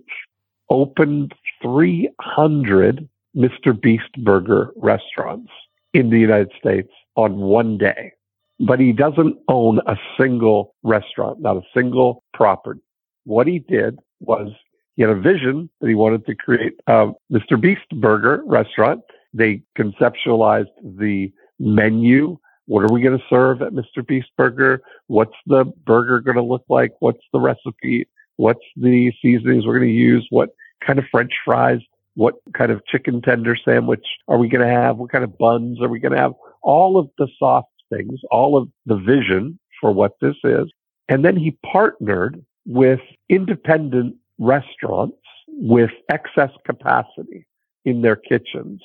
opened 0.69 1.33
300 1.61 3.09
Mr. 3.35 3.79
Beast 3.79 4.11
Burger 4.23 4.71
restaurants 4.75 5.51
in 5.93 6.09
the 6.09 6.19
United 6.19 6.51
States 6.59 6.91
on 7.15 7.37
one 7.37 7.77
day. 7.77 8.13
But 8.59 8.79
he 8.79 8.91
doesn't 8.91 9.37
own 9.47 9.79
a 9.87 9.97
single 10.19 10.75
restaurant, 10.83 11.39
not 11.39 11.57
a 11.57 11.61
single 11.73 12.23
property. 12.33 12.81
What 13.23 13.47
he 13.47 13.59
did 13.59 13.99
was 14.19 14.51
he 14.95 15.03
had 15.03 15.11
a 15.11 15.19
vision 15.19 15.69
that 15.79 15.87
he 15.87 15.95
wanted 15.95 16.25
to 16.25 16.35
create 16.35 16.73
a 16.87 17.11
Mr. 17.31 17.59
Beast 17.59 17.87
Burger 18.01 18.43
restaurant. 18.45 19.01
They 19.33 19.61
conceptualized 19.77 20.73
the 20.83 21.31
menu. 21.59 22.37
What 22.65 22.83
are 22.83 22.93
we 22.93 23.01
going 23.01 23.17
to 23.17 23.23
serve 23.29 23.61
at 23.61 23.71
Mr. 23.71 24.05
Beast 24.05 24.29
Burger? 24.37 24.81
What's 25.07 25.35
the 25.47 25.65
burger 25.85 26.19
going 26.19 26.37
to 26.37 26.43
look 26.43 26.65
like? 26.69 26.91
What's 26.99 27.23
the 27.31 27.39
recipe? 27.39 28.07
What's 28.35 28.63
the 28.75 29.13
seasonings 29.21 29.65
we're 29.65 29.79
going 29.79 29.89
to 29.89 29.93
use? 29.93 30.27
What 30.29 30.49
kind 30.85 30.99
of 30.99 31.05
French 31.11 31.33
fries? 31.45 31.79
What 32.15 32.35
kind 32.53 32.71
of 32.71 32.85
chicken 32.85 33.21
tender 33.21 33.55
sandwich 33.55 34.05
are 34.27 34.37
we 34.37 34.49
going 34.49 34.67
to 34.67 34.73
have? 34.73 34.97
What 34.97 35.11
kind 35.11 35.23
of 35.23 35.37
buns 35.37 35.81
are 35.81 35.87
we 35.87 35.99
going 35.99 36.11
to 36.11 36.17
have? 36.17 36.33
All 36.61 36.99
of 36.99 37.09
the 37.17 37.27
soft 37.39 37.69
things, 37.89 38.19
all 38.31 38.57
of 38.57 38.69
the 38.85 38.95
vision 38.95 39.59
for 39.79 39.91
what 39.91 40.13
this 40.21 40.35
is. 40.43 40.71
And 41.07 41.25
then 41.25 41.35
he 41.35 41.57
partnered 41.71 42.43
with 42.65 42.99
independent 43.29 44.15
restaurants 44.37 45.17
with 45.47 45.91
excess 46.09 46.51
capacity 46.65 47.45
in 47.85 48.01
their 48.01 48.15
kitchens 48.15 48.81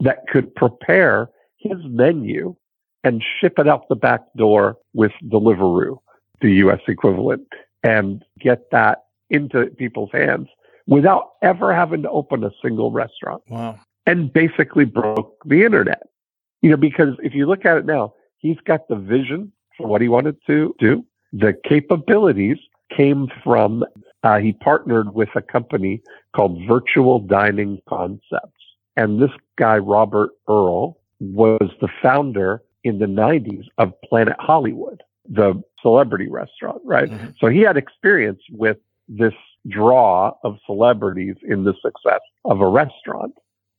that 0.00 0.26
could 0.28 0.54
prepare 0.54 1.28
his 1.58 1.78
menu 1.84 2.54
and 3.02 3.22
ship 3.40 3.58
it 3.58 3.68
out 3.68 3.88
the 3.88 3.96
back 3.96 4.20
door 4.36 4.76
with 4.94 5.12
Deliveroo, 5.24 5.98
the 6.40 6.52
US 6.52 6.80
equivalent, 6.88 7.46
and 7.82 8.24
get 8.40 8.70
that 8.70 9.04
into 9.30 9.66
people's 9.76 10.10
hands 10.12 10.48
without 10.86 11.32
ever 11.42 11.74
having 11.74 12.02
to 12.02 12.10
open 12.10 12.44
a 12.44 12.50
single 12.62 12.90
restaurant. 12.90 13.42
Wow. 13.48 13.78
And 14.06 14.32
basically 14.32 14.84
broke 14.84 15.36
the 15.46 15.64
internet. 15.64 16.02
You 16.60 16.70
know, 16.70 16.76
because 16.76 17.14
if 17.22 17.34
you 17.34 17.46
look 17.46 17.64
at 17.64 17.78
it 17.78 17.86
now, 17.86 18.14
he's 18.44 18.60
got 18.66 18.86
the 18.88 18.96
vision 18.96 19.50
for 19.76 19.88
what 19.88 20.02
he 20.02 20.08
wanted 20.08 20.36
to 20.46 20.76
do. 20.78 21.04
The 21.32 21.54
capabilities 21.66 22.58
came 22.94 23.26
from, 23.42 23.82
uh, 24.22 24.38
he 24.38 24.52
partnered 24.52 25.14
with 25.14 25.30
a 25.34 25.40
company 25.40 26.02
called 26.36 26.60
Virtual 26.68 27.18
Dining 27.18 27.80
Concepts. 27.88 28.62
And 28.96 29.20
this 29.20 29.30
guy, 29.56 29.78
Robert 29.78 30.30
Earl, 30.46 30.98
was 31.20 31.70
the 31.80 31.88
founder 32.02 32.62
in 32.84 32.98
the 32.98 33.06
90s 33.06 33.64
of 33.78 33.98
Planet 34.02 34.36
Hollywood, 34.38 35.02
the 35.26 35.60
celebrity 35.80 36.28
restaurant, 36.28 36.82
right? 36.84 37.10
Mm-hmm. 37.10 37.28
So 37.40 37.48
he 37.48 37.60
had 37.60 37.78
experience 37.78 38.42
with 38.50 38.76
this 39.08 39.32
draw 39.68 40.34
of 40.44 40.58
celebrities 40.66 41.36
in 41.42 41.64
the 41.64 41.72
success 41.82 42.20
of 42.44 42.60
a 42.60 42.68
restaurant. 42.68 43.32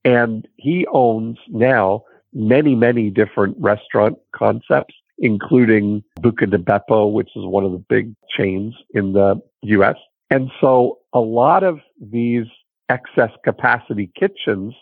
And 0.04 0.48
he 0.58 0.88
owns 0.92 1.38
now 1.50 2.04
many, 2.36 2.76
many 2.76 3.10
different 3.10 3.56
restaurant 3.60 4.18
concepts, 4.36 4.94
including 5.18 6.04
Buca 6.20 6.50
di 6.50 6.58
Beppo, 6.58 7.12
which 7.12 7.30
is 7.36 7.46
one 7.46 7.64
of 7.64 7.72
the 7.72 7.84
big 7.90 8.14
chains 8.38 8.76
in 8.94 9.14
the 9.14 9.42
US. 9.64 9.96
And 10.30 10.52
so 10.60 11.00
a 11.14 11.20
lot 11.20 11.64
of 11.64 11.80
these 12.00 12.46
excess 12.90 13.32
capacity 13.44 14.12
kitchens 14.20 14.74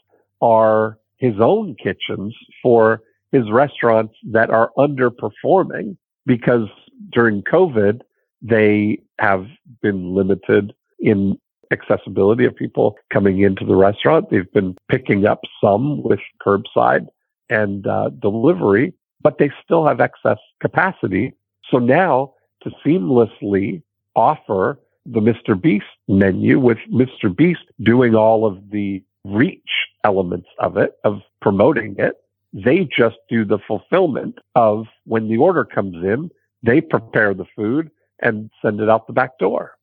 are 0.42 0.98
his 1.18 1.36
own 1.40 1.76
kitchens 1.82 2.36
for 2.62 3.02
his 3.32 3.50
restaurants 3.52 4.16
that 4.32 4.50
are 4.50 4.72
underperforming 4.78 5.96
because 6.26 6.68
during 7.12 7.44
COVID, 7.44 8.02
they 8.42 9.00
have 9.20 9.46
been 9.82 10.14
limited 10.14 10.74
in 11.00 11.40
accessibility 11.72 12.46
of 12.46 12.56
people 12.56 12.96
coming 13.12 13.42
into 13.42 13.66
the 13.66 13.76
restaurant. 13.76 14.30
They've 14.30 14.52
been 14.52 14.76
picking 14.90 15.26
up 15.26 15.42
some 15.62 16.04
with 16.04 16.20
curbside 16.46 17.08
and 17.54 17.86
uh, 17.86 18.10
delivery, 18.20 18.94
but 19.22 19.38
they 19.38 19.52
still 19.64 19.86
have 19.86 20.02
excess 20.02 20.40
capacity. 20.60 21.34
So 21.70 21.78
now 21.78 22.34
to 22.64 22.72
seamlessly 22.86 23.84
offer 24.16 24.80
the 25.06 25.20
Mr. 25.20 25.60
Beast 25.60 25.86
menu 26.08 26.60
with 26.60 26.80
Mr. 26.92 27.36
Beast 27.36 27.66
doing 27.82 28.16
all 28.16 28.46
of 28.46 28.72
the 28.72 29.04
reach 29.24 29.72
elements 30.04 30.48
of 30.60 30.78
it, 30.78 30.94
of 31.04 31.22
promoting 31.42 31.96
it, 31.98 32.16
they 32.54 32.88
just 32.96 33.18
do 33.30 33.46
the 33.46 33.60
fulfillment 33.68 34.40
of 34.56 34.86
when 35.06 35.28
the 35.28 35.38
order 35.38 35.66
comes 35.66 35.96
in, 36.04 36.30
they 36.62 36.82
prepare 36.82 37.34
the 37.34 37.46
food 37.56 37.90
and 38.20 38.50
send 38.62 38.80
it 38.80 38.90
out 38.90 39.08
the 39.08 39.14
back 39.14 39.38
door. 39.40 39.74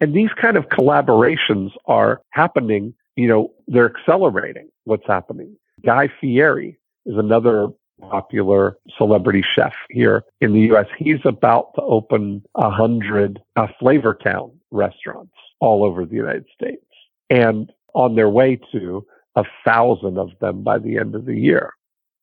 And 0.00 0.14
these 0.14 0.30
kind 0.40 0.56
of 0.56 0.68
collaborations 0.68 1.70
are 1.86 2.20
happening, 2.30 2.94
you 3.16 3.28
know, 3.28 3.52
they're 3.66 3.90
accelerating 3.96 4.68
what's 4.84 5.06
happening. 5.06 5.56
Guy 5.84 6.10
Fieri 6.20 6.78
is 7.06 7.16
another 7.16 7.68
popular 8.00 8.76
celebrity 8.98 9.42
chef 9.54 9.74
here 9.90 10.24
in 10.40 10.52
the 10.52 10.60
U.S. 10.62 10.86
He's 10.98 11.24
about 11.24 11.74
to 11.76 11.82
open 11.82 12.42
a 12.54 12.70
hundred 12.70 13.40
uh, 13.56 13.68
Flavor 13.78 14.14
Town 14.14 14.52
restaurants 14.70 15.32
all 15.60 15.84
over 15.84 16.04
the 16.04 16.16
United 16.16 16.44
States 16.54 16.84
and 17.30 17.72
on 17.94 18.14
their 18.14 18.28
way 18.28 18.60
to 18.72 19.06
a 19.36 19.44
thousand 19.64 20.18
of 20.18 20.30
them 20.40 20.62
by 20.62 20.78
the 20.78 20.98
end 20.98 21.14
of 21.14 21.24
the 21.24 21.36
year. 21.36 21.72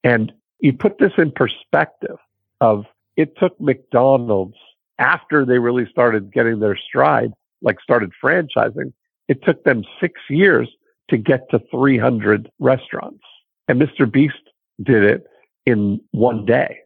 And 0.03 0.31
you 0.59 0.73
put 0.73 0.99
this 0.99 1.13
in 1.17 1.31
perspective 1.31 2.17
of 2.61 2.85
it 3.17 3.35
took 3.37 3.59
McDonald's 3.59 4.57
after 4.99 5.45
they 5.45 5.59
really 5.59 5.87
started 5.89 6.31
getting 6.31 6.59
their 6.59 6.77
stride, 6.77 7.33
like 7.61 7.79
started 7.81 8.11
franchising, 8.23 8.93
it 9.27 9.43
took 9.43 9.63
them 9.63 9.83
six 9.99 10.21
years 10.29 10.69
to 11.09 11.17
get 11.17 11.49
to 11.49 11.59
300 11.71 12.49
restaurants. 12.59 13.23
And 13.67 13.81
Mr. 13.81 14.09
Beast 14.09 14.42
did 14.81 15.03
it 15.03 15.23
in 15.65 15.99
one 16.11 16.45
day 16.45 16.79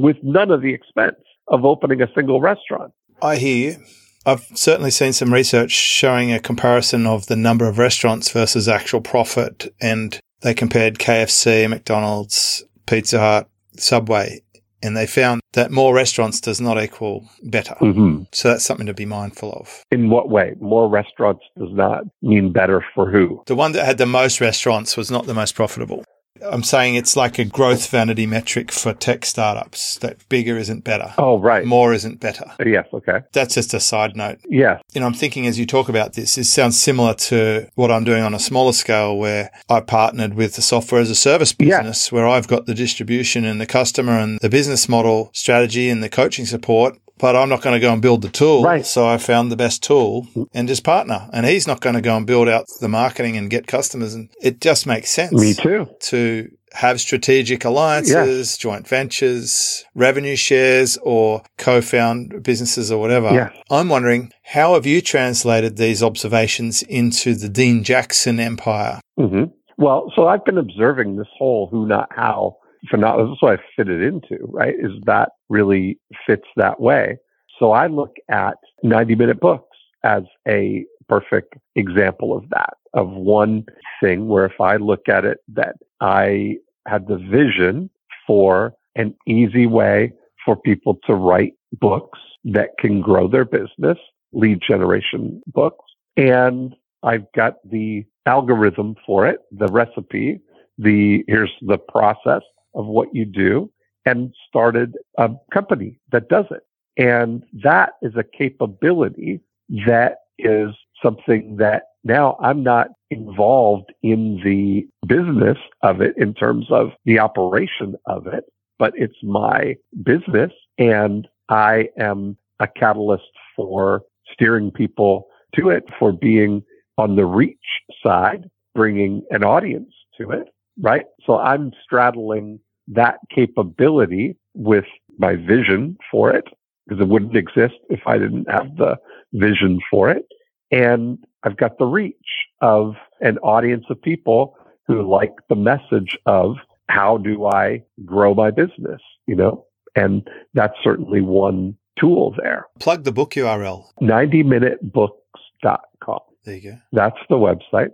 with 0.00 0.16
none 0.22 0.50
of 0.50 0.62
the 0.62 0.74
expense 0.74 1.16
of 1.48 1.64
opening 1.64 2.02
a 2.02 2.08
single 2.14 2.40
restaurant. 2.40 2.92
I 3.20 3.36
hear 3.36 3.70
you. 3.70 3.84
I've 4.24 4.46
certainly 4.54 4.90
seen 4.90 5.12
some 5.12 5.32
research 5.32 5.72
showing 5.72 6.32
a 6.32 6.38
comparison 6.38 7.06
of 7.06 7.26
the 7.26 7.36
number 7.36 7.68
of 7.68 7.78
restaurants 7.78 8.30
versus 8.30 8.68
actual 8.68 9.00
profit, 9.00 9.72
and 9.80 10.18
they 10.42 10.54
compared 10.54 10.98
KFC, 10.98 11.68
McDonald's, 11.68 12.64
Pizza 12.86 13.18
Hut, 13.18 13.48
Subway, 13.76 14.42
and 14.82 14.96
they 14.96 15.06
found 15.06 15.40
that 15.52 15.70
more 15.70 15.94
restaurants 15.94 16.40
does 16.40 16.60
not 16.60 16.82
equal 16.82 17.28
better. 17.44 17.74
Mm-hmm. 17.80 18.24
So 18.32 18.48
that's 18.48 18.64
something 18.64 18.86
to 18.86 18.94
be 18.94 19.06
mindful 19.06 19.52
of. 19.52 19.82
In 19.90 20.10
what 20.10 20.28
way? 20.28 20.54
More 20.60 20.88
restaurants 20.88 21.44
does 21.58 21.72
not 21.72 22.04
mean 22.22 22.52
better 22.52 22.84
for 22.94 23.10
who? 23.10 23.42
The 23.46 23.54
one 23.54 23.72
that 23.72 23.86
had 23.86 23.98
the 23.98 24.06
most 24.06 24.40
restaurants 24.40 24.96
was 24.96 25.10
not 25.10 25.26
the 25.26 25.34
most 25.34 25.54
profitable. 25.54 26.04
I'm 26.44 26.62
saying 26.62 26.94
it's 26.94 27.16
like 27.16 27.38
a 27.38 27.44
growth 27.44 27.88
vanity 27.88 28.26
metric 28.26 28.72
for 28.72 28.92
tech 28.92 29.24
startups 29.24 29.96
that 29.98 30.28
bigger 30.28 30.56
isn't 30.58 30.84
better. 30.84 31.12
Oh, 31.18 31.38
right. 31.38 31.64
More 31.64 31.92
isn't 31.92 32.20
better. 32.20 32.44
Yes. 32.64 32.86
Okay. 32.92 33.20
That's 33.32 33.54
just 33.54 33.74
a 33.74 33.80
side 33.80 34.16
note. 34.16 34.38
Yeah. 34.48 34.80
You 34.92 35.00
know, 35.00 35.06
I'm 35.06 35.14
thinking 35.14 35.46
as 35.46 35.58
you 35.58 35.66
talk 35.66 35.88
about 35.88 36.14
this, 36.14 36.36
it 36.38 36.44
sounds 36.44 36.80
similar 36.80 37.14
to 37.14 37.68
what 37.74 37.90
I'm 37.90 38.04
doing 38.04 38.22
on 38.22 38.34
a 38.34 38.38
smaller 38.38 38.72
scale 38.72 39.16
where 39.16 39.50
I 39.68 39.80
partnered 39.80 40.34
with 40.34 40.56
the 40.56 40.62
software 40.62 41.00
as 41.00 41.10
a 41.10 41.14
service 41.14 41.54
Yeah. 41.58 41.78
business 41.78 42.10
where 42.12 42.26
I've 42.26 42.48
got 42.48 42.66
the 42.66 42.74
distribution 42.74 43.44
and 43.44 43.60
the 43.60 43.66
customer 43.66 44.18
and 44.18 44.38
the 44.40 44.48
business 44.50 44.88
model 44.88 45.30
strategy 45.32 45.88
and 45.88 46.02
the 46.02 46.08
coaching 46.08 46.46
support. 46.46 46.96
But 47.22 47.36
I'm 47.36 47.48
not 47.48 47.62
going 47.62 47.74
to 47.74 47.80
go 47.80 47.92
and 47.92 48.02
build 48.02 48.20
the 48.22 48.28
tool. 48.28 48.64
Right. 48.64 48.84
So 48.84 49.06
I 49.06 49.16
found 49.16 49.52
the 49.52 49.56
best 49.56 49.80
tool 49.82 50.26
and 50.52 50.66
just 50.66 50.82
partner. 50.82 51.30
And 51.32 51.46
he's 51.46 51.68
not 51.68 51.80
going 51.80 51.94
to 51.94 52.00
go 52.02 52.16
and 52.16 52.26
build 52.26 52.48
out 52.48 52.66
the 52.80 52.88
marketing 52.88 53.36
and 53.36 53.48
get 53.48 53.68
customers. 53.68 54.12
And 54.12 54.28
it 54.42 54.60
just 54.60 54.88
makes 54.88 55.10
sense 55.10 55.32
Me 55.32 55.54
too. 55.54 55.86
to 56.10 56.50
have 56.72 57.00
strategic 57.00 57.64
alliances, 57.64 58.56
joint 58.58 58.88
ventures, 58.88 59.84
revenue 59.94 60.34
shares, 60.34 60.98
or 61.02 61.42
co-found 61.58 62.42
businesses 62.42 62.90
or 62.90 62.98
whatever. 62.98 63.32
Yeah. 63.32 63.50
I'm 63.70 63.88
wondering, 63.88 64.32
how 64.42 64.74
have 64.74 64.84
you 64.86 65.00
translated 65.00 65.76
these 65.76 66.02
observations 66.02 66.82
into 66.82 67.34
the 67.36 67.48
Dean 67.48 67.84
Jackson 67.84 68.40
empire? 68.40 69.00
hmm 69.16 69.44
Well, 69.78 70.12
so 70.16 70.26
I've 70.26 70.44
been 70.44 70.58
observing 70.58 71.16
this 71.16 71.28
whole 71.38 71.68
who, 71.70 71.86
not 71.86 72.08
how 72.10 72.56
phenomenon. 72.90 73.30
This 73.30 73.36
is 73.36 73.42
what 73.42 73.60
I 73.60 73.62
fit 73.76 73.88
it 73.88 74.02
into, 74.02 74.38
right? 74.42 74.74
Is 74.78 74.92
that 75.04 75.30
really 75.48 75.98
fits 76.26 76.46
that 76.56 76.80
way. 76.80 77.16
So 77.58 77.72
I 77.72 77.86
look 77.86 78.16
at 78.30 78.56
90 78.82 79.14
minute 79.14 79.40
books 79.40 79.76
as 80.04 80.22
a 80.48 80.84
perfect 81.08 81.54
example 81.76 82.36
of 82.36 82.48
that, 82.50 82.74
of 82.94 83.10
one 83.10 83.64
thing 84.00 84.28
where 84.28 84.46
if 84.46 84.60
I 84.60 84.76
look 84.76 85.08
at 85.08 85.24
it, 85.24 85.38
that 85.48 85.76
I 86.00 86.56
had 86.86 87.06
the 87.06 87.18
vision 87.18 87.90
for 88.26 88.74
an 88.96 89.14
easy 89.26 89.66
way 89.66 90.12
for 90.44 90.56
people 90.56 90.98
to 91.06 91.14
write 91.14 91.54
books 91.80 92.18
that 92.44 92.70
can 92.78 93.00
grow 93.00 93.28
their 93.28 93.44
business, 93.44 93.98
lead 94.32 94.60
generation 94.66 95.40
books. 95.46 95.84
And 96.16 96.74
I've 97.02 97.30
got 97.34 97.56
the 97.64 98.04
algorithm 98.26 98.96
for 99.06 99.26
it, 99.26 99.40
the 99.52 99.68
recipe, 99.68 100.40
the 100.78 101.24
here's 101.28 101.52
the 101.62 101.78
process 101.78 102.42
of 102.74 102.86
what 102.86 103.14
you 103.14 103.24
do 103.24 103.70
and 104.04 104.34
started 104.48 104.96
a 105.18 105.30
company 105.52 105.98
that 106.10 106.28
does 106.28 106.46
it. 106.50 106.62
And 106.96 107.44
that 107.62 107.92
is 108.02 108.14
a 108.16 108.24
capability 108.24 109.40
that 109.86 110.18
is 110.38 110.70
something 111.02 111.56
that 111.56 111.84
now 112.04 112.36
I'm 112.40 112.62
not 112.62 112.88
involved 113.10 113.92
in 114.02 114.40
the 114.44 114.86
business 115.06 115.58
of 115.82 116.00
it 116.00 116.14
in 116.16 116.34
terms 116.34 116.66
of 116.70 116.90
the 117.04 117.18
operation 117.18 117.94
of 118.06 118.26
it, 118.26 118.44
but 118.78 118.92
it's 118.96 119.22
my 119.22 119.76
business 120.02 120.52
and 120.78 121.28
I 121.48 121.88
am 121.98 122.36
a 122.60 122.66
catalyst 122.66 123.30
for 123.54 124.02
steering 124.32 124.70
people 124.70 125.28
to 125.54 125.68
it, 125.68 125.84
for 125.98 126.12
being 126.12 126.62
on 126.98 127.16
the 127.16 127.26
reach 127.26 127.58
side, 128.02 128.48
bringing 128.74 129.22
an 129.30 129.44
audience 129.44 129.92
to 130.18 130.30
it, 130.30 130.48
right? 130.80 131.04
So 131.26 131.38
I'm 131.38 131.72
straddling 131.84 132.60
that 132.88 133.18
capability 133.34 134.36
with 134.54 134.84
my 135.18 135.36
vision 135.36 135.96
for 136.10 136.30
it 136.30 136.44
because 136.86 137.00
it 137.00 137.08
wouldn't 137.08 137.36
exist 137.36 137.74
if 137.90 138.00
I 138.06 138.18
didn't 138.18 138.50
have 138.50 138.76
the 138.76 138.96
vision 139.32 139.80
for 139.90 140.10
it. 140.10 140.26
And 140.70 141.18
I've 141.44 141.56
got 141.56 141.78
the 141.78 141.86
reach 141.86 142.16
of 142.60 142.94
an 143.20 143.38
audience 143.38 143.84
of 143.90 144.02
people 144.02 144.56
who 144.86 145.08
like 145.08 145.32
the 145.48 145.54
message 145.54 146.18
of 146.26 146.56
how 146.88 147.18
do 147.18 147.46
I 147.46 147.84
grow 148.04 148.34
my 148.34 148.50
business, 148.50 149.00
you 149.26 149.36
know? 149.36 149.64
And 149.94 150.26
that's 150.54 150.74
certainly 150.82 151.20
one 151.20 151.76
tool 151.98 152.34
there. 152.42 152.66
Plug 152.80 153.04
the 153.04 153.12
book 153.12 153.32
URL. 153.32 153.84
90minutebooks.com. 154.00 156.18
There 156.44 156.56
you 156.56 156.72
go. 156.72 156.78
That's 156.92 157.18
the 157.28 157.36
website. 157.36 157.90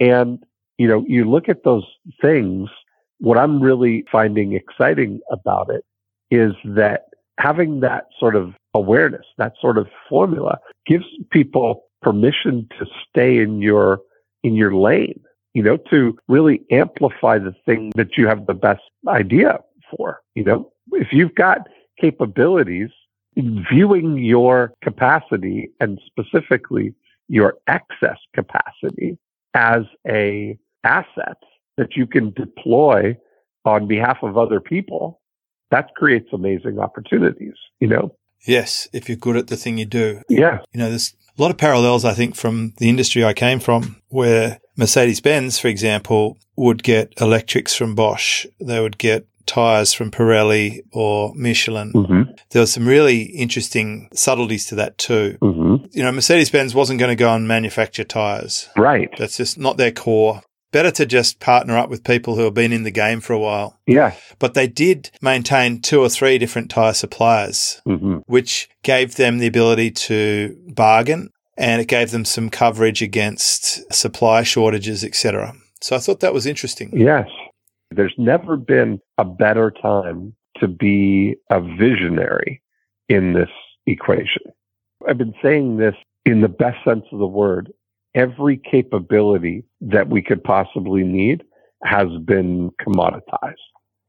And, 0.00 0.42
you 0.82 0.88
know, 0.88 1.04
you 1.06 1.30
look 1.30 1.48
at 1.48 1.62
those 1.62 1.84
things, 2.20 2.68
what 3.18 3.38
I'm 3.38 3.62
really 3.62 4.04
finding 4.10 4.54
exciting 4.54 5.20
about 5.30 5.70
it 5.70 5.84
is 6.32 6.54
that 6.64 7.04
having 7.38 7.78
that 7.80 8.06
sort 8.18 8.34
of 8.34 8.54
awareness, 8.74 9.24
that 9.38 9.52
sort 9.60 9.78
of 9.78 9.86
formula 10.08 10.58
gives 10.84 11.04
people 11.30 11.84
permission 12.00 12.66
to 12.80 12.86
stay 13.08 13.38
in 13.38 13.62
your, 13.62 14.00
in 14.42 14.56
your 14.56 14.74
lane, 14.74 15.22
you 15.54 15.62
know, 15.62 15.76
to 15.76 16.18
really 16.26 16.62
amplify 16.72 17.38
the 17.38 17.54
thing 17.64 17.92
that 17.94 18.16
you 18.18 18.26
have 18.26 18.46
the 18.46 18.54
best 18.54 18.82
idea 19.06 19.60
for, 19.88 20.20
you 20.34 20.42
know, 20.42 20.72
if 20.90 21.12
you've 21.12 21.36
got 21.36 21.68
capabilities, 22.00 22.90
viewing 23.36 24.18
your 24.18 24.74
capacity 24.82 25.70
and 25.78 26.00
specifically 26.06 26.92
your 27.28 27.54
excess 27.68 28.18
capacity 28.34 29.16
as 29.54 29.82
a 30.08 30.58
asset 30.84 31.36
that 31.76 31.96
you 31.96 32.06
can 32.06 32.32
deploy 32.32 33.16
on 33.64 33.86
behalf 33.86 34.18
of 34.22 34.36
other 34.36 34.60
people, 34.60 35.20
that 35.70 35.94
creates 35.94 36.28
amazing 36.32 36.78
opportunities, 36.78 37.54
you 37.80 37.88
know? 37.88 38.14
Yes, 38.46 38.88
if 38.92 39.08
you're 39.08 39.16
good 39.16 39.36
at 39.36 39.46
the 39.46 39.56
thing 39.56 39.78
you 39.78 39.84
do. 39.86 40.20
Yeah. 40.28 40.58
You 40.72 40.80
know, 40.80 40.88
there's 40.88 41.14
a 41.38 41.40
lot 41.40 41.50
of 41.50 41.58
parallels, 41.58 42.04
I 42.04 42.12
think, 42.12 42.34
from 42.34 42.74
the 42.78 42.88
industry 42.88 43.24
I 43.24 43.32
came 43.32 43.60
from, 43.60 43.96
where 44.08 44.58
Mercedes 44.76 45.20
Benz, 45.20 45.58
for 45.58 45.68
example, 45.68 46.38
would 46.56 46.82
get 46.82 47.12
electrics 47.20 47.74
from 47.74 47.94
Bosch. 47.94 48.46
They 48.60 48.80
would 48.80 48.98
get 48.98 49.26
tires 49.46 49.92
from 49.92 50.10
Pirelli 50.10 50.80
or 50.92 51.32
Michelin. 51.34 51.92
hmm 51.92 52.22
There 52.50 52.62
were 52.62 52.66
some 52.66 52.86
really 52.86 53.22
interesting 53.22 54.08
subtleties 54.12 54.66
to 54.66 54.74
that 54.76 54.98
too. 54.98 55.38
hmm 55.40 55.76
You 55.92 56.02
know, 56.02 56.12
Mercedes 56.12 56.50
Benz 56.50 56.74
wasn't 56.74 57.00
going 57.00 57.10
to 57.10 57.16
go 57.16 57.32
and 57.34 57.46
manufacture 57.48 58.04
tires. 58.04 58.68
Right. 58.76 59.10
That's 59.18 59.36
just 59.36 59.58
not 59.58 59.76
their 59.76 59.92
core. 59.92 60.42
Better 60.72 60.90
to 60.92 61.06
just 61.06 61.38
partner 61.38 61.76
up 61.76 61.90
with 61.90 62.02
people 62.02 62.34
who 62.34 62.42
have 62.42 62.54
been 62.54 62.72
in 62.72 62.82
the 62.82 62.90
game 62.90 63.20
for 63.20 63.34
a 63.34 63.38
while. 63.38 63.78
Yeah. 63.86 64.14
But 64.38 64.54
they 64.54 64.66
did 64.66 65.10
maintain 65.20 65.80
two 65.80 66.00
or 66.00 66.08
three 66.08 66.38
different 66.38 66.70
tire 66.70 66.94
suppliers, 66.94 67.80
hmm 67.84 68.18
which 68.26 68.68
gave 68.82 69.16
them 69.16 69.38
the 69.38 69.46
ability 69.46 69.90
to 69.90 70.56
bargain 70.68 71.30
and 71.56 71.80
it 71.80 71.88
gave 71.88 72.10
them 72.10 72.24
some 72.24 72.48
coverage 72.48 73.02
against 73.02 73.92
supply 73.92 74.42
shortages, 74.42 75.04
etc. 75.04 75.52
So 75.80 75.96
I 75.96 75.98
thought 75.98 76.20
that 76.20 76.32
was 76.32 76.46
interesting. 76.46 76.90
Yes. 76.94 77.28
There's 77.90 78.14
never 78.16 78.56
been 78.56 79.00
a 79.18 79.24
better 79.24 79.70
time 79.70 80.34
to 80.58 80.68
be 80.68 81.36
a 81.50 81.60
visionary 81.60 82.62
in 83.08 83.34
this 83.34 83.50
equation. 83.86 84.42
I've 85.06 85.18
been 85.18 85.34
saying 85.42 85.76
this 85.76 85.94
in 86.24 86.40
the 86.40 86.48
best 86.48 86.78
sense 86.84 87.04
of 87.12 87.18
the 87.18 87.26
word. 87.26 87.72
Every 88.14 88.56
capability 88.58 89.64
that 89.80 90.08
we 90.08 90.22
could 90.22 90.44
possibly 90.44 91.02
need 91.02 91.42
has 91.82 92.08
been 92.24 92.70
commoditized. 92.80 93.54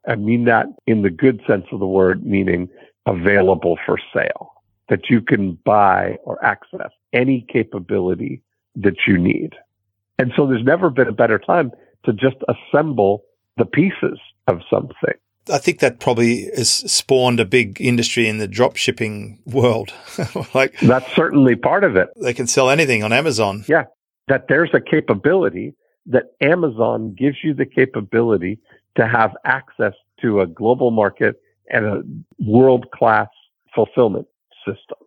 I 0.07 0.15
mean 0.15 0.45
that 0.45 0.67
in 0.85 1.01
the 1.01 1.09
good 1.09 1.41
sense 1.47 1.65
of 1.71 1.79
the 1.79 1.87
word, 1.87 2.25
meaning 2.25 2.69
available 3.05 3.77
for 3.85 3.97
sale, 4.13 4.51
that 4.89 5.09
you 5.09 5.21
can 5.21 5.57
buy 5.63 6.17
or 6.23 6.43
access 6.43 6.91
any 7.13 7.45
capability 7.49 8.41
that 8.75 8.95
you 9.07 9.17
need. 9.17 9.53
And 10.19 10.31
so 10.35 10.45
there's 10.45 10.63
never 10.63 10.89
been 10.89 11.07
a 11.07 11.13
better 11.13 11.39
time 11.39 11.71
to 12.05 12.13
just 12.13 12.37
assemble 12.47 13.23
the 13.57 13.65
pieces 13.65 14.19
of 14.47 14.61
something. 14.69 15.15
I 15.49 15.58
think 15.58 15.79
that 15.79 15.99
probably 15.99 16.49
has 16.56 16.69
spawned 16.69 17.39
a 17.39 17.45
big 17.45 17.82
industry 17.82 18.27
in 18.27 18.38
the 18.38 18.47
drop 18.47 18.75
shipping 18.75 19.39
world. 19.45 19.93
like 20.53 20.79
That's 20.79 21.12
certainly 21.13 21.56
part 21.56 21.84
of 21.84 21.95
it. 21.95 22.10
they 22.15 22.34
can 22.34 22.47
sell 22.47 22.69
anything 22.69 23.03
on 23.03 23.12
Amazon. 23.12 23.65
Yeah, 23.67 23.86
that 24.27 24.47
there's 24.47 24.71
a 24.73 24.82
capability 24.82 25.75
that 26.06 26.23
Amazon 26.41 27.15
gives 27.17 27.38
you 27.43 27.53
the 27.53 27.65
capability 27.65 28.60
to 28.95 29.08
have 29.08 29.36
access 29.45 29.93
to 30.21 30.41
a 30.41 30.47
global 30.47 30.91
market 30.91 31.36
and 31.69 31.86
a 31.86 32.03
world 32.39 32.91
class 32.91 33.29
fulfillment 33.73 34.27
system. 34.65 34.97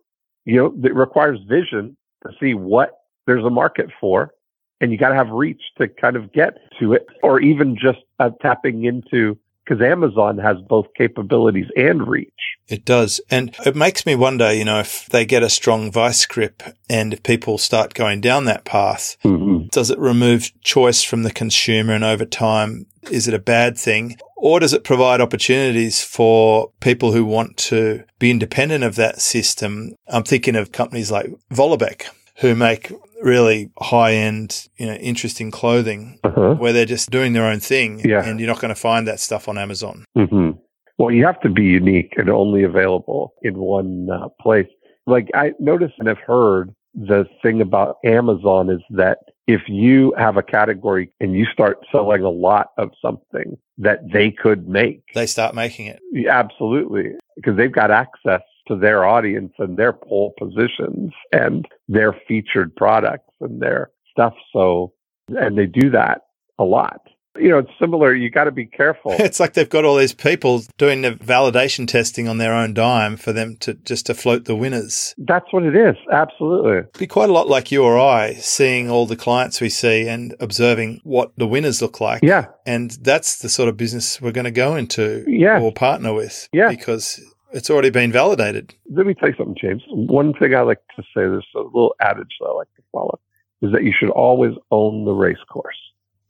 You 0.45 0.55
know, 0.55 0.87
it 0.87 0.95
requires 0.95 1.39
vision 1.47 1.97
to 2.23 2.31
see 2.39 2.53
what 2.53 2.91
there's 3.25 3.45
a 3.45 3.49
market 3.49 3.89
for 3.99 4.33
and 4.79 4.91
you 4.91 4.97
got 4.97 5.09
to 5.09 5.15
have 5.15 5.29
reach 5.29 5.61
to 5.77 5.87
kind 5.87 6.15
of 6.15 6.31
get 6.31 6.57
to 6.79 6.93
it 6.93 7.05
or 7.23 7.39
even 7.39 7.75
just 7.75 7.99
uh, 8.19 8.29
tapping 8.41 8.85
into 8.85 9.37
because 9.67 9.81
Amazon 9.81 10.37
has 10.37 10.57
both 10.67 10.87
capabilities 10.97 11.67
and 11.75 12.07
reach. 12.07 12.31
It 12.67 12.85
does. 12.85 13.19
And 13.29 13.55
it 13.65 13.75
makes 13.75 14.05
me 14.05 14.15
wonder, 14.15 14.53
you 14.53 14.65
know, 14.65 14.79
if 14.79 15.07
they 15.07 15.25
get 15.25 15.43
a 15.43 15.49
strong 15.49 15.91
vice 15.91 16.25
grip 16.25 16.63
and 16.89 17.13
if 17.13 17.23
people 17.23 17.57
start 17.57 17.93
going 17.93 18.21
down 18.21 18.45
that 18.45 18.65
path, 18.65 19.17
Mm-hmm. 19.23 19.67
does 19.71 19.89
it 19.89 19.99
remove 19.99 20.51
choice 20.61 21.03
from 21.03 21.23
the 21.23 21.31
consumer 21.31 21.93
and 21.93 22.03
over 22.03 22.25
time, 22.25 22.85
is 23.11 23.27
it 23.27 23.33
a 23.33 23.39
bad 23.39 23.77
thing? 23.77 24.17
Or 24.35 24.59
does 24.59 24.73
it 24.73 24.83
provide 24.83 25.19
opportunities 25.21 26.03
for 26.03 26.71
people 26.79 27.11
who 27.11 27.25
want 27.25 27.57
to 27.57 28.03
be 28.19 28.29
independent 28.31 28.83
of 28.83 28.95
that 28.95 29.19
system? 29.19 29.95
I'm 30.07 30.23
thinking 30.23 30.55
of 30.55 30.71
companies 30.71 31.11
like 31.11 31.27
Vollebak 31.51 32.05
who 32.37 32.55
make 32.55 32.91
really 33.21 33.69
high 33.79 34.13
end, 34.13 34.67
you 34.77 34.85
know, 34.85 34.93
interesting 34.95 35.51
clothing 35.51 36.19
Uh-huh. 36.23 36.55
where 36.55 36.73
they're 36.73 36.85
just 36.85 37.09
doing 37.09 37.33
their 37.33 37.45
own 37.45 37.59
thing. 37.59 38.01
Yeah. 38.07 38.23
And 38.25 38.39
you're 38.39 38.47
not 38.47 38.61
going 38.61 38.73
to 38.73 38.79
find 38.79 39.07
that 39.07 39.19
stuff 39.19 39.47
on 39.47 39.57
Amazon. 39.57 40.05
hmm 40.15 40.51
Well, 40.97 41.11
you 41.11 41.25
have 41.25 41.39
to 41.41 41.49
be 41.49 41.63
unique 41.65 42.13
and 42.17 42.29
only 42.29 42.63
available 42.63 43.33
in 43.43 43.57
one 43.57 44.09
uh, 44.11 44.29
place. 44.41 44.67
Like 45.05 45.29
I 45.33 45.53
noticed 45.59 45.95
and 45.99 46.07
have 46.07 46.17
heard 46.19 46.73
the 46.93 47.25
thing 47.43 47.61
about 47.61 47.97
Amazon 48.03 48.69
is 48.69 48.81
that 48.91 49.19
if 49.47 49.61
you 49.67 50.13
have 50.17 50.35
a 50.35 50.43
category 50.43 51.11
and 51.21 51.33
you 51.33 51.45
start 51.45 51.77
selling 51.91 52.23
a 52.23 52.29
lot 52.29 52.67
of 52.77 52.89
something 53.01 53.57
that 53.77 53.99
they 54.11 54.31
could 54.31 54.67
make, 54.67 55.01
They 55.13 55.27
start 55.27 55.53
making 55.55 55.85
it. 55.87 55.99
absolutely, 56.29 57.11
because 57.35 57.55
they've 57.55 57.71
got 57.71 57.91
access 57.91 58.41
to 58.67 58.75
their 58.75 59.05
audience 59.05 59.53
and 59.59 59.77
their 59.77 59.93
pole 59.93 60.33
positions 60.37 61.11
and 61.31 61.65
their 61.87 62.13
featured 62.27 62.75
products 62.75 63.33
and 63.41 63.61
their 63.61 63.91
stuff. 64.11 64.33
So, 64.53 64.93
and 65.29 65.57
they 65.57 65.65
do 65.65 65.89
that 65.91 66.21
a 66.59 66.63
lot. 66.63 67.01
You 67.39 67.49
know, 67.49 67.59
it's 67.59 67.69
similar. 67.79 68.15
You 68.15 68.31
got 68.31 68.45
to 68.45 68.51
be 68.51 68.65
careful. 68.65 69.11
It's 69.19 69.39
like 69.39 69.53
they've 69.53 69.69
got 69.69 69.85
all 69.85 69.95
these 69.97 70.11
people 70.13 70.63
doing 70.79 71.03
the 71.03 71.11
validation 71.11 71.87
testing 71.87 72.27
on 72.27 72.39
their 72.39 72.51
own 72.51 72.73
dime 72.73 73.15
for 73.15 73.31
them 73.31 73.57
to 73.57 73.75
just 73.75 74.07
to 74.07 74.15
float 74.15 74.45
the 74.45 74.55
winners. 74.55 75.13
That's 75.19 75.45
what 75.51 75.61
it 75.61 75.75
is. 75.75 75.95
Absolutely. 76.11 76.77
It'd 76.79 76.97
be 76.97 77.05
quite 77.05 77.29
a 77.29 77.33
lot 77.33 77.47
like 77.47 77.71
you 77.71 77.83
or 77.83 77.99
I 77.99 78.33
seeing 78.33 78.89
all 78.89 79.05
the 79.05 79.15
clients 79.15 79.61
we 79.61 79.69
see 79.69 80.07
and 80.07 80.33
observing 80.39 80.99
what 81.03 81.31
the 81.37 81.45
winners 81.45 81.79
look 81.79 82.01
like. 82.01 82.23
Yeah. 82.23 82.45
And 82.65 82.89
that's 83.01 83.37
the 83.37 83.49
sort 83.49 83.69
of 83.69 83.77
business 83.77 84.19
we're 84.19 84.31
going 84.31 84.45
to 84.45 84.51
go 84.51 84.75
into 84.75 85.23
Yeah. 85.27 85.59
or 85.61 85.71
partner 85.71 86.13
with. 86.15 86.49
Yeah. 86.51 86.69
Because 86.69 87.21
it's 87.51 87.69
already 87.69 87.89
been 87.89 88.11
validated. 88.11 88.75
Let 88.91 89.05
me 89.05 89.13
tell 89.13 89.29
you 89.29 89.35
something, 89.37 89.57
James. 89.59 89.83
One 89.89 90.33
thing 90.33 90.55
I 90.55 90.61
like 90.61 90.81
to 90.95 91.03
say, 91.03 91.21
there's 91.21 91.47
a 91.55 91.59
little 91.59 91.95
adage 92.01 92.35
that 92.39 92.47
I 92.47 92.53
like 92.53 92.73
to 92.75 92.83
follow, 92.91 93.19
is 93.61 93.71
that 93.71 93.83
you 93.83 93.93
should 93.97 94.09
always 94.09 94.53
own 94.71 95.05
the 95.05 95.13
race 95.13 95.37
course. 95.49 95.77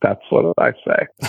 That's 0.01 0.21
what 0.30 0.53
I 0.60 0.73
say. 0.73 1.08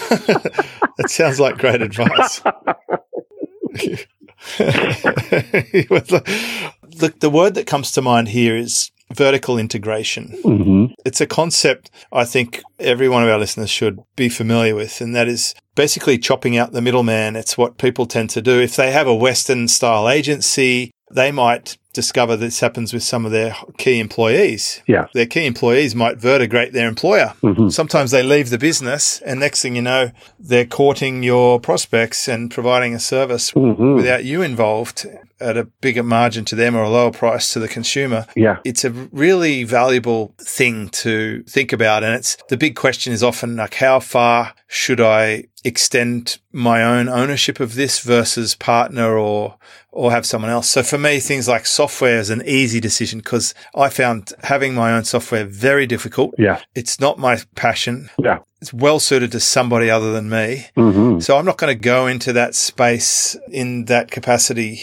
that 0.98 1.08
sounds 1.08 1.40
like 1.40 1.58
great 1.58 1.80
advice. 1.80 2.42
Look, 7.00 7.20
the 7.20 7.30
word 7.32 7.54
that 7.54 7.66
comes 7.66 7.92
to 7.92 8.02
mind 8.02 8.28
here 8.28 8.56
is 8.56 8.90
vertical 9.14 9.58
integration. 9.58 10.36
hmm 10.42 10.86
It's 11.04 11.20
a 11.20 11.26
concept 11.26 11.90
I 12.12 12.24
think 12.24 12.62
every 12.78 13.08
one 13.08 13.22
of 13.22 13.28
our 13.28 13.38
listeners 13.38 13.70
should 13.70 13.98
be 14.16 14.28
familiar 14.28 14.74
with, 14.74 15.00
and 15.00 15.14
that 15.16 15.28
is 15.28 15.54
basically 15.74 16.18
chopping 16.18 16.56
out 16.56 16.72
the 16.72 16.82
middleman. 16.82 17.36
It's 17.36 17.56
what 17.56 17.78
people 17.78 18.06
tend 18.06 18.30
to 18.30 18.42
do. 18.42 18.60
If 18.60 18.76
they 18.76 18.90
have 18.92 19.06
a 19.06 19.14
Western 19.14 19.68
style 19.68 20.08
agency, 20.08 20.90
they 21.10 21.32
might 21.32 21.78
discover 21.94 22.36
this 22.36 22.60
happens 22.60 22.92
with 22.92 23.02
some 23.02 23.24
of 23.24 23.32
their 23.32 23.56
key 23.78 23.98
employees. 23.98 24.82
Yeah. 24.86 25.06
Their 25.14 25.26
key 25.26 25.46
employees 25.46 25.94
might 25.94 26.18
vertigrate 26.18 26.72
their 26.72 26.88
employer. 26.88 27.34
hmm 27.40 27.68
Sometimes 27.70 28.10
they 28.10 28.22
leave 28.22 28.50
the 28.50 28.58
business, 28.58 29.20
and 29.22 29.40
next 29.40 29.62
thing 29.62 29.74
you 29.74 29.82
know, 29.82 30.10
they're 30.38 30.66
courting 30.66 31.22
your 31.22 31.58
prospects 31.60 32.28
and 32.28 32.50
providing 32.50 32.94
a 32.94 33.00
service 33.00 33.50
hmm 33.50 33.94
without 33.94 34.24
you 34.24 34.42
involved 34.42 35.06
at 35.40 35.56
a 35.56 35.64
bigger 35.64 36.02
margin 36.02 36.44
to 36.46 36.54
them 36.56 36.74
or 36.74 36.82
a 36.82 36.88
lower 36.88 37.10
price 37.12 37.52
to 37.52 37.60
the 37.60 37.68
consumer. 37.68 38.26
Yeah. 38.34 38.58
It's 38.64 38.84
a 38.84 38.90
really 38.90 39.64
valuable 39.64 40.34
thing 40.38 40.88
to 40.90 41.42
think 41.44 41.72
about. 41.72 42.04
And 42.04 42.14
it's 42.14 42.36
the 42.48 42.56
big 42.56 42.76
question 42.76 43.12
is 43.12 43.22
often 43.22 43.56
like, 43.56 43.74
how 43.74 44.00
far 44.00 44.54
should 44.66 45.00
I 45.00 45.44
extend 45.64 46.38
my 46.52 46.82
own 46.82 47.08
ownership 47.08 47.60
of 47.60 47.74
this 47.74 48.00
versus 48.00 48.54
partner 48.54 49.16
or, 49.16 49.56
or 49.90 50.10
have 50.10 50.26
someone 50.26 50.50
else? 50.50 50.68
So 50.68 50.82
for 50.82 50.98
me, 50.98 51.20
things 51.20 51.48
like 51.48 51.66
software 51.66 52.18
is 52.18 52.30
an 52.30 52.42
easy 52.44 52.80
decision 52.80 53.20
because 53.20 53.54
I 53.74 53.88
found 53.88 54.32
having 54.42 54.74
my 54.74 54.92
own 54.92 55.04
software 55.04 55.44
very 55.44 55.86
difficult. 55.86 56.34
Yeah. 56.38 56.60
It's 56.74 57.00
not 57.00 57.18
my 57.18 57.40
passion. 57.54 58.10
Yeah. 58.18 58.40
It's 58.60 58.72
well 58.72 58.98
suited 58.98 59.30
to 59.32 59.40
somebody 59.40 59.88
other 59.88 60.12
than 60.12 60.28
me. 60.28 60.66
hmm 60.74 61.20
So 61.20 61.36
I'm 61.38 61.44
not 61.44 61.58
going 61.58 61.76
to 61.76 61.80
go 61.80 62.06
into 62.08 62.32
that 62.32 62.54
space 62.56 63.36
in 63.50 63.84
that 63.84 64.10
capacity. 64.10 64.80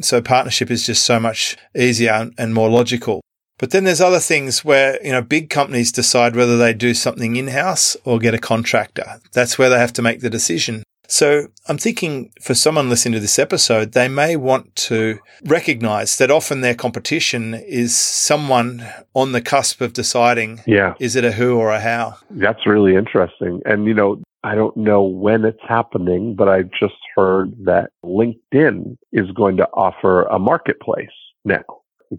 So 0.00 0.20
partnership 0.20 0.70
is 0.70 0.86
just 0.86 1.04
so 1.04 1.18
much 1.20 1.56
easier 1.76 2.30
and- 2.38 2.54
more 2.54 2.68
logical. 2.70 3.20
But 3.58 3.70
then 3.70 3.84
there's 3.84 4.02
other 4.02 4.18
things 4.18 4.64
where, 4.64 4.98
you 5.02 5.12
know, 5.12 5.22
big 5.22 5.48
companies 5.48 5.90
decide 5.90 6.36
whether 6.36 6.58
they 6.58 6.74
do 6.74 6.92
something 6.92 7.36
in-house 7.36 7.96
or 8.04 8.18
get 8.18 8.34
a 8.34 8.38
contractor. 8.38 9.20
That's 9.32 9.58
where 9.58 9.70
they 9.70 9.78
have 9.78 9.94
to 9.94 10.02
make 10.02 10.20
the 10.20 10.28
decision. 10.28 10.82
So 11.08 11.46
I'm 11.68 11.78
thinking 11.78 12.32
for 12.42 12.52
someone 12.54 12.90
listening 12.90 13.14
to 13.14 13.20
this 13.20 13.38
episode, 13.38 13.92
they 13.92 14.08
may 14.08 14.36
want 14.36 14.74
to 14.90 15.20
recognize 15.46 16.18
that 16.18 16.30
often 16.30 16.60
their 16.60 16.74
competition 16.74 17.54
is 17.54 17.96
someone 17.96 18.84
on 19.14 19.32
the 19.32 19.40
cusp 19.40 19.80
of 19.80 19.92
deciding, 19.92 20.60
Yeah. 20.66 20.94
is 21.00 21.16
it 21.16 21.24
a 21.24 21.32
who 21.32 21.56
or 21.56 21.70
a 21.70 21.80
how? 21.80 22.16
That's 22.30 22.66
really 22.66 22.94
interesting. 22.96 23.60
And, 23.64 23.86
you 23.86 23.94
know, 23.94 24.20
I 24.44 24.54
don't 24.54 24.76
know 24.76 25.02
when 25.02 25.44
it's 25.44 25.62
happening, 25.66 26.34
but 26.34 26.48
I 26.48 26.62
just 26.62 26.94
heard 27.16 27.52
that 27.64 27.90
LinkedIn 28.04 28.96
is 29.12 29.30
going 29.32 29.56
to 29.56 29.68
offer 29.72 30.22
a 30.24 30.38
marketplace 30.38 31.08
now, 31.44 31.64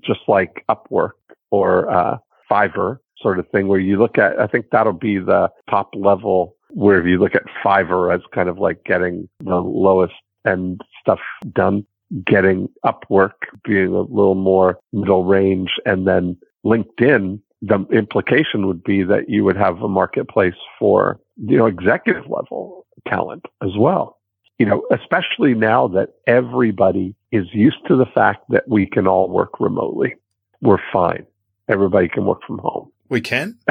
just 0.02 0.22
like 0.28 0.66
Upwork 0.70 1.12
or 1.52 1.90
uh, 1.90 2.18
Fiverr 2.52 2.98
sort 3.18 3.40
of 3.40 3.48
thing, 3.50 3.68
where 3.68 3.80
you 3.80 3.98
look 3.98 4.18
at, 4.18 4.40
I 4.40 4.48
think 4.48 4.68
that'll 4.72 4.94
be 4.94 5.18
the 5.18 5.50
top 5.70 5.90
level 5.96 6.56
where 6.70 7.00
if 7.00 7.06
you 7.06 7.20
look 7.20 7.36
at 7.36 7.44
Fiverr 7.64 8.14
as 8.14 8.22
kind 8.34 8.50
of 8.50 8.58
like 8.58 8.84
getting 8.84 9.30
the 9.40 9.56
lowest 9.56 10.14
end 10.46 10.82
stuff 11.00 11.20
done, 11.54 11.86
getting 12.26 12.70
Upwork 12.86 13.34
being 13.64 13.88
a 13.88 14.02
little 14.02 14.36
more 14.36 14.80
middle 14.94 15.24
range, 15.24 15.72
and 15.86 16.08
then 16.08 16.38
LinkedIn, 16.66 17.40
the 17.62 17.86
implication 17.92 18.68
would 18.68 18.84
be 18.84 19.04
that 19.04 19.30
you 19.30 19.44
would 19.44 19.58
have 19.58 19.82
a 19.82 19.88
marketplace 19.88 20.54
for, 20.78 21.20
you 21.38 21.58
know, 21.58 21.66
executive 21.66 22.30
level 22.30 22.86
talent 23.08 23.46
as 23.64 23.72
well. 23.78 24.17
You 24.60 24.66
know, 24.66 24.84
especially 24.92 25.54
now 25.54 25.88
that 25.90 26.16
everybody 26.26 27.16
is 27.32 27.46
used 27.54 27.78
to 27.88 27.96
the 27.96 28.08
fact 28.16 28.46
that 28.50 28.68
we 28.68 28.86
can 28.88 29.06
all 29.08 29.30
work 29.30 29.60
remotely. 29.60 30.16
We're 30.62 30.80
fine. 30.92 31.26
Everybody 31.70 32.08
can 32.10 32.26
work 32.26 32.40
from 32.48 32.58
home. 32.60 32.92
We 33.10 33.22
can. 33.22 33.60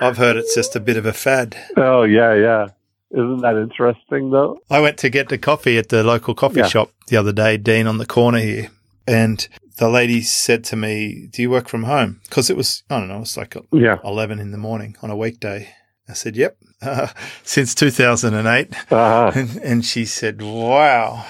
I've 0.00 0.18
heard 0.18 0.36
it's 0.36 0.54
just 0.54 0.76
a 0.76 0.80
bit 0.80 0.96
of 0.96 1.06
a 1.06 1.12
fad. 1.12 1.56
oh, 1.76 2.02
yeah, 2.04 2.34
yeah. 2.34 2.66
Isn't 3.12 3.38
that 3.42 3.56
interesting 3.56 4.30
though? 4.30 4.58
I 4.68 4.80
went 4.80 4.98
to 4.98 5.08
get 5.08 5.28
the 5.28 5.38
coffee 5.38 5.78
at 5.78 5.88
the 5.88 6.02
local 6.02 6.34
coffee 6.34 6.60
Yeah. 6.60 6.66
shop 6.68 6.90
the 7.08 7.16
other 7.16 7.32
day, 7.32 7.56
Dean, 7.56 7.86
on 7.86 7.98
the 7.98 8.06
corner 8.06 8.38
here. 8.38 8.70
And 9.06 9.46
the 9.78 9.88
lady 9.88 10.22
said 10.22 10.64
to 10.64 10.76
me, 10.76 11.28
Do 11.32 11.40
you 11.40 11.48
work 11.50 11.68
from 11.68 11.84
home? 11.84 12.20
Because 12.24 12.50
it 12.50 12.56
was, 12.56 12.82
I 12.90 12.98
don't 12.98 13.08
know, 13.08 13.20
it's 13.20 13.36
like 13.36 13.56
Yeah. 13.72 13.98
11 14.04 14.38
in 14.40 14.50
the 14.50 14.58
morning 14.58 14.96
on 15.02 15.10
a 15.10 15.16
weekday. 15.16 15.68
I 16.08 16.12
said, 16.14 16.36
Yep, 16.36 16.56
uh, 16.82 17.08
since 17.42 17.74
2008. 17.74 18.74
Uh-huh. 18.92 19.32
And, 19.34 19.56
and 19.58 19.84
she 19.84 20.04
said, 20.04 20.42
Wow. 20.42 21.24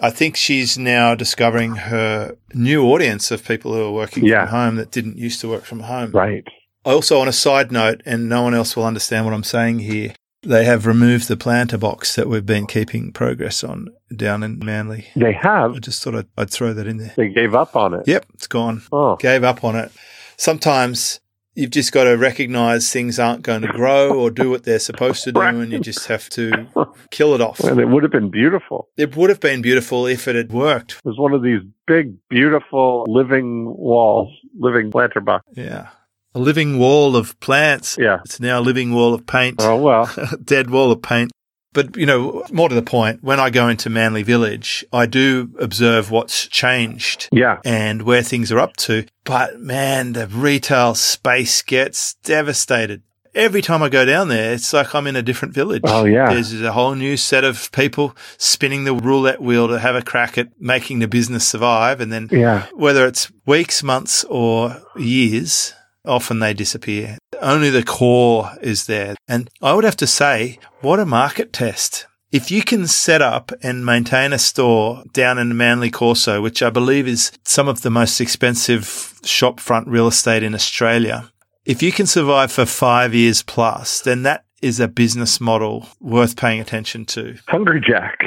I 0.00 0.10
think 0.10 0.36
she's 0.36 0.78
now 0.78 1.14
discovering 1.16 1.74
her 1.74 2.36
new 2.54 2.84
audience 2.86 3.32
of 3.32 3.44
people 3.44 3.72
who 3.72 3.84
are 3.84 3.90
working 3.92 4.24
Yeah. 4.24 4.46
from 4.46 4.54
home 4.54 4.76
that 4.76 4.92
didn't 4.92 5.16
used 5.16 5.40
to 5.40 5.48
work 5.48 5.64
from 5.64 5.80
home. 5.80 6.12
Right. 6.12 6.44
Also, 6.84 7.18
on 7.20 7.26
a 7.26 7.32
side 7.32 7.72
note, 7.72 8.00
and 8.06 8.28
no 8.28 8.42
one 8.42 8.54
else 8.54 8.76
will 8.76 8.84
understand 8.84 9.24
what 9.24 9.34
I'm 9.34 9.42
saying 9.42 9.80
here, 9.80 10.14
they 10.44 10.64
have 10.64 10.86
removed 10.86 11.26
the 11.26 11.36
planter 11.36 11.76
box 11.78 12.14
that 12.14 12.28
we've 12.28 12.46
been 12.46 12.68
keeping 12.68 13.10
progress 13.12 13.64
on 13.64 13.88
down 14.14 14.44
in 14.44 14.60
Manly. 14.60 15.08
They 15.16 15.32
have. 15.32 15.74
I 15.74 15.78
just 15.80 16.00
thought 16.02 16.14
I'd, 16.14 16.28
I'd 16.38 16.48
throw 16.50 16.72
that 16.72 16.86
in 16.86 16.98
there. 16.98 17.12
They 17.16 17.28
gave 17.30 17.56
up 17.56 17.74
on 17.74 17.92
it. 17.94 18.06
Yep, 18.06 18.26
it's 18.34 18.46
gone. 18.46 18.82
Oh. 18.92 19.16
Gave 19.16 19.42
up 19.42 19.64
on 19.64 19.74
it. 19.74 19.90
Sometimes 20.36 21.18
you've 21.58 21.70
just 21.70 21.90
got 21.90 22.04
to 22.04 22.16
recognize 22.16 22.92
things 22.92 23.18
aren't 23.18 23.42
going 23.42 23.62
to 23.62 23.68
grow 23.68 24.16
or 24.16 24.30
do 24.30 24.48
what 24.48 24.62
they're 24.62 24.78
supposed 24.78 25.24
to 25.24 25.32
do, 25.32 25.40
and 25.40 25.72
you 25.72 25.80
just 25.80 26.06
have 26.06 26.28
to 26.30 26.68
kill 27.10 27.34
it 27.34 27.40
off. 27.40 27.58
And 27.60 27.80
it 27.80 27.86
would 27.86 28.04
have 28.04 28.12
been 28.12 28.30
beautiful. 28.30 28.88
It 28.96 29.16
would 29.16 29.28
have 29.28 29.40
been 29.40 29.60
beautiful 29.60 30.06
if 30.06 30.28
it 30.28 30.36
had 30.36 30.52
worked. 30.52 30.92
It 30.92 31.04
was 31.04 31.18
one 31.18 31.32
of 31.32 31.42
these 31.42 31.60
big, 31.86 32.14
beautiful 32.28 33.04
living 33.08 33.66
walls, 33.76 34.32
living 34.56 34.92
planter 34.92 35.20
box. 35.20 35.44
Yeah. 35.56 35.88
A 36.34 36.38
living 36.38 36.78
wall 36.78 37.16
of 37.16 37.38
plants. 37.40 37.96
Yeah. 37.98 38.20
It's 38.24 38.38
now 38.38 38.60
a 38.60 38.62
living 38.62 38.94
wall 38.94 39.12
of 39.12 39.26
paint. 39.26 39.56
Oh, 39.58 39.76
well. 39.76 40.10
dead 40.44 40.70
wall 40.70 40.92
of 40.92 41.02
paint. 41.02 41.32
But, 41.78 41.96
you 41.96 42.06
know, 42.06 42.42
more 42.50 42.68
to 42.68 42.74
the 42.74 42.82
point, 42.82 43.22
when 43.22 43.38
I 43.38 43.50
go 43.50 43.68
into 43.68 43.88
Manly 43.88 44.24
Village, 44.24 44.84
I 44.92 45.06
do 45.06 45.50
observe 45.60 46.10
what's 46.10 46.48
changed 46.48 47.28
Yeah. 47.30 47.58
and 47.64 48.02
where 48.02 48.20
things 48.22 48.50
are 48.50 48.58
up 48.58 48.74
to. 48.88 49.04
But 49.24 49.60
man, 49.60 50.14
the 50.14 50.26
retail 50.26 50.96
space 50.96 51.62
gets 51.62 52.14
devastated. 52.24 53.02
Every 53.32 53.62
time 53.62 53.80
I 53.84 53.88
go 53.90 54.04
down 54.04 54.26
there, 54.28 54.54
it's 54.54 54.72
like 54.72 54.92
I'm 54.92 55.06
in 55.06 55.14
a 55.14 55.22
different 55.22 55.54
village. 55.54 55.82
Oh, 55.84 56.04
yeah. 56.04 56.32
There's 56.32 56.60
a 56.60 56.72
whole 56.72 56.96
new 56.96 57.16
set 57.16 57.44
of 57.44 57.70
people 57.70 58.16
spinning 58.38 58.82
the 58.82 58.94
roulette 58.94 59.40
wheel 59.40 59.68
to 59.68 59.78
have 59.78 59.94
a 59.94 60.02
crack 60.02 60.36
at 60.36 60.48
making 60.58 60.98
the 60.98 61.06
business 61.06 61.46
survive. 61.46 62.00
And 62.00 62.12
then 62.12 62.28
Yeah. 62.32 62.66
whether 62.74 63.06
it's 63.06 63.30
weeks, 63.46 63.84
months, 63.84 64.24
or 64.28 64.78
years, 64.96 65.74
often 66.08 66.38
they 66.40 66.54
disappear. 66.54 67.18
Only 67.40 67.70
the 67.70 67.84
core 67.84 68.50
is 68.60 68.86
there. 68.86 69.14
And 69.28 69.48
I 69.62 69.74
would 69.74 69.84
have 69.84 69.96
to 69.98 70.06
say, 70.06 70.58
what 70.80 70.98
a 70.98 71.06
market 71.06 71.52
test. 71.52 72.06
If 72.30 72.50
you 72.50 72.62
can 72.62 72.86
set 72.86 73.22
up 73.22 73.52
and 73.62 73.86
maintain 73.86 74.32
a 74.32 74.38
store 74.38 75.02
down 75.12 75.38
in 75.38 75.56
Manly 75.56 75.90
Corso, 75.90 76.42
which 76.42 76.62
I 76.62 76.68
believe 76.68 77.08
is 77.08 77.32
some 77.44 77.68
of 77.68 77.80
the 77.80 77.90
most 77.90 78.20
expensive 78.20 78.82
shopfront 79.22 79.84
real 79.86 80.08
estate 80.08 80.42
in 80.42 80.54
Australia, 80.54 81.30
if 81.64 81.82
you 81.82 81.90
can 81.90 82.06
survive 82.06 82.52
for 82.52 82.66
five 82.66 83.14
years 83.14 83.42
plus, 83.42 84.00
then 84.00 84.24
that 84.24 84.44
is 84.60 84.80
a 84.80 84.88
business 84.88 85.40
model 85.40 85.88
worth 86.00 86.36
paying 86.36 86.60
attention 86.60 87.06
to. 87.06 87.36
Hungry 87.46 87.80
Jack. 87.80 88.18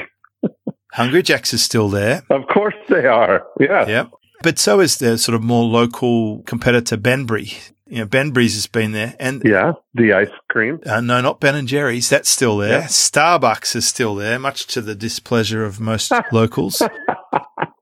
Hungry 0.94 1.22
Jacks 1.22 1.54
is 1.54 1.64
still 1.64 1.90
there. 1.90 2.24
Of 2.30 2.48
course 2.48 2.76
they 2.90 3.06
are. 3.06 3.46
Yeah. 3.60 3.88
Yep. 3.88 4.12
But 4.44 4.60
so 4.60 4.80
is 4.80 4.98
the 4.98 5.18
sort 5.18 5.36
of 5.36 5.44
more 5.44 5.64
local 5.64 6.44
competitor 6.44 6.98
Benbury. 6.98 7.54
You 7.88 8.00
know, 8.00 8.06
Benbury's 8.06 8.54
has 8.56 8.68
been 8.68 8.94
there, 8.94 9.16
and 9.20 9.42
Yeah. 9.44 9.74
The 9.94 10.14
ice 10.14 10.30
cream. 10.50 10.80
uh, 10.86 11.02
no, 11.02 11.20
not 11.20 11.42
Ben 11.42 11.56
and 11.56 11.68
Jerry's. 11.68 12.10
That's 12.10 12.30
still 12.30 12.58
there. 12.58 12.80
Yeah. 12.80 12.86
Starbucks 12.86 13.76
is 13.76 13.86
still 13.86 14.16
there, 14.16 14.40
much 14.40 14.66
to 14.68 14.82
the 14.82 14.96
displeasure 14.96 15.66
of 15.66 15.82
most 15.82 16.12
locals. 16.32 16.82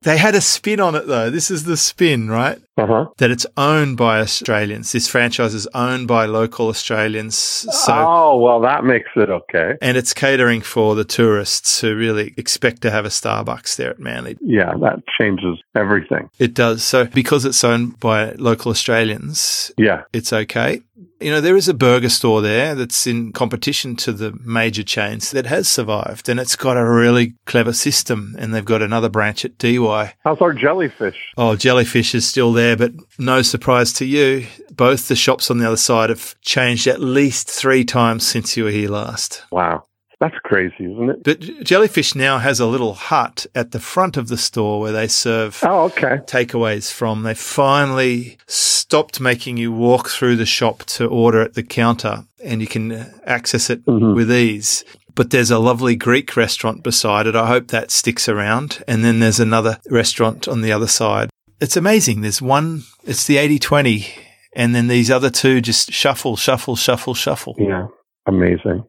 They 0.01 0.17
had 0.17 0.33
a 0.35 0.41
spin 0.41 0.79
on 0.79 0.95
it 0.95 1.07
though. 1.07 1.29
This 1.29 1.51
is 1.51 1.65
the 1.65 1.75
spin, 1.75 2.29
right? 2.29 2.57
Uh 2.77 2.87
huh. 2.87 3.05
That 3.17 3.31
it's 3.31 3.45
owned 3.57 3.97
by 3.97 4.19
Australians. 4.21 4.93
This 4.93 5.09
franchise 5.09 5.53
is 5.53 5.67
owned 5.73 6.07
by 6.07 6.25
local 6.25 6.69
Australians. 6.69 7.35
So 7.35 7.93
oh, 7.93 8.39
well, 8.39 8.61
that 8.61 8.85
makes 8.85 9.09
it 9.17 9.29
okay. 9.29 9.75
and 9.81 9.97
it's 9.97 10.13
catering 10.13 10.61
for 10.61 10.95
the 10.95 11.03
tourists 11.03 11.81
who 11.81 11.93
really 11.95 12.33
expect 12.37 12.81
to 12.83 12.91
have 12.91 13.03
a 13.05 13.09
Starbucks 13.09 13.75
there 13.75 13.89
at 13.89 13.99
Manly. 13.99 14.37
Yeah, 14.41 14.73
that 14.81 15.03
changes 15.19 15.59
everything. 15.75 16.29
It 16.39 16.53
does. 16.53 16.81
So 16.83 17.05
because 17.05 17.43
it's 17.43 17.63
owned 17.65 17.99
by 17.99 18.31
local 18.33 18.71
Australians, 18.71 19.71
Yeah. 19.77 20.03
it's 20.13 20.31
okay. 20.31 20.81
You 21.19 21.31
know, 21.31 21.41
there 21.41 21.57
is 21.57 21.67
a 21.67 21.73
burger 21.73 22.09
store 22.09 22.41
there 22.41 22.75
that's 22.75 23.05
in 23.05 23.33
competition 23.33 23.95
to 23.97 24.13
the 24.13 24.37
major 24.43 24.83
chains 24.83 25.31
that 25.31 25.45
has 25.47 25.67
survived 25.67 26.29
and 26.29 26.39
it's 26.39 26.55
got 26.55 26.77
a 26.77 26.89
really 26.89 27.35
clever 27.45 27.73
system 27.73 28.35
and 28.39 28.53
they've 28.53 28.63
got 28.63 28.81
another 28.81 29.09
branch 29.09 29.43
at 29.43 29.57
Dee 29.57 29.79
Why. 29.79 30.13
How's 30.23 30.39
our 30.41 30.53
jellyfish? 30.53 31.17
Oh, 31.37 31.55
Jellyfish 31.55 32.15
is 32.15 32.27
still 32.27 32.53
there, 32.53 32.77
but 32.77 32.93
no 33.17 33.41
surprise 33.41 33.91
to 33.93 34.05
you. 34.05 34.47
Both 34.71 35.09
the 35.09 35.15
shops 35.15 35.51
on 35.51 35.57
the 35.57 35.67
other 35.67 35.77
side 35.77 36.09
have 36.09 36.39
changed 36.41 36.87
at 36.87 37.01
least 37.01 37.49
three 37.49 37.83
times 37.83 38.25
since 38.25 38.55
you 38.55 38.63
were 38.63 38.71
here 38.71 38.89
last. 38.89 39.43
Wow. 39.51 39.83
That's 40.19 40.35
crazy, 40.43 40.83
isn't 40.91 41.09
it? 41.09 41.23
But 41.23 41.39
Jellyfish 41.63 42.13
now 42.13 42.39
has 42.39 42.59
a 42.59 42.65
little 42.65 42.93
hut 42.93 43.45
at 43.55 43.71
the 43.71 43.79
front 43.79 44.17
of 44.17 44.27
the 44.27 44.37
store 44.37 44.81
where 44.81 44.91
they 44.91 45.07
serve 45.07 45.59
Oh, 45.63 45.83
okay. 45.85 46.17
takeaways 46.25 46.91
from. 46.91 47.23
They 47.23 47.33
finally 47.35 48.37
stopped 48.45 49.21
making 49.21 49.55
you 49.57 49.71
walk 49.71 50.09
through 50.09 50.35
the 50.35 50.45
shop 50.45 50.83
to 50.87 51.05
order 51.05 51.41
at 51.41 51.53
the 51.53 51.63
counter 51.63 52.25
and 52.43 52.59
you 52.59 52.67
can 52.67 52.91
uh, 52.91 53.09
access 53.25 53.69
it 53.69 53.85
Mhm. 53.85 54.15
with 54.15 54.29
ease. 54.31 54.83
But 55.15 55.29
there's 55.29 55.51
a 55.51 55.59
lovely 55.59 55.95
Greek 55.95 56.35
restaurant 56.35 56.83
beside 56.83 57.25
it. 57.27 57.35
I 57.35 57.47
hope 57.47 57.67
that 57.69 57.89
sticks 57.91 58.27
around. 58.27 58.83
And 58.87 59.03
then 59.05 59.19
there's 59.19 59.39
another 59.39 59.77
restaurant 59.89 60.47
on 60.47 60.61
the 60.61 60.71
other 60.71 60.87
side. 60.87 61.29
It's 61.61 61.77
amazing. 61.77 62.21
There's 62.21 62.41
one, 62.41 62.83
it's 63.05 63.25
the 63.25 63.37
80 63.37 63.59
20. 63.59 64.05
And 64.55 64.73
then 64.75 64.87
these 64.87 65.09
other 65.11 65.29
two 65.29 65.61
just 65.61 65.91
shuffle, 65.93 66.35
shuffle, 66.35 66.75
shuffle, 66.75 67.13
shuffle. 67.13 67.55
Yeah. 67.57 67.87
Amazing. 68.27 68.83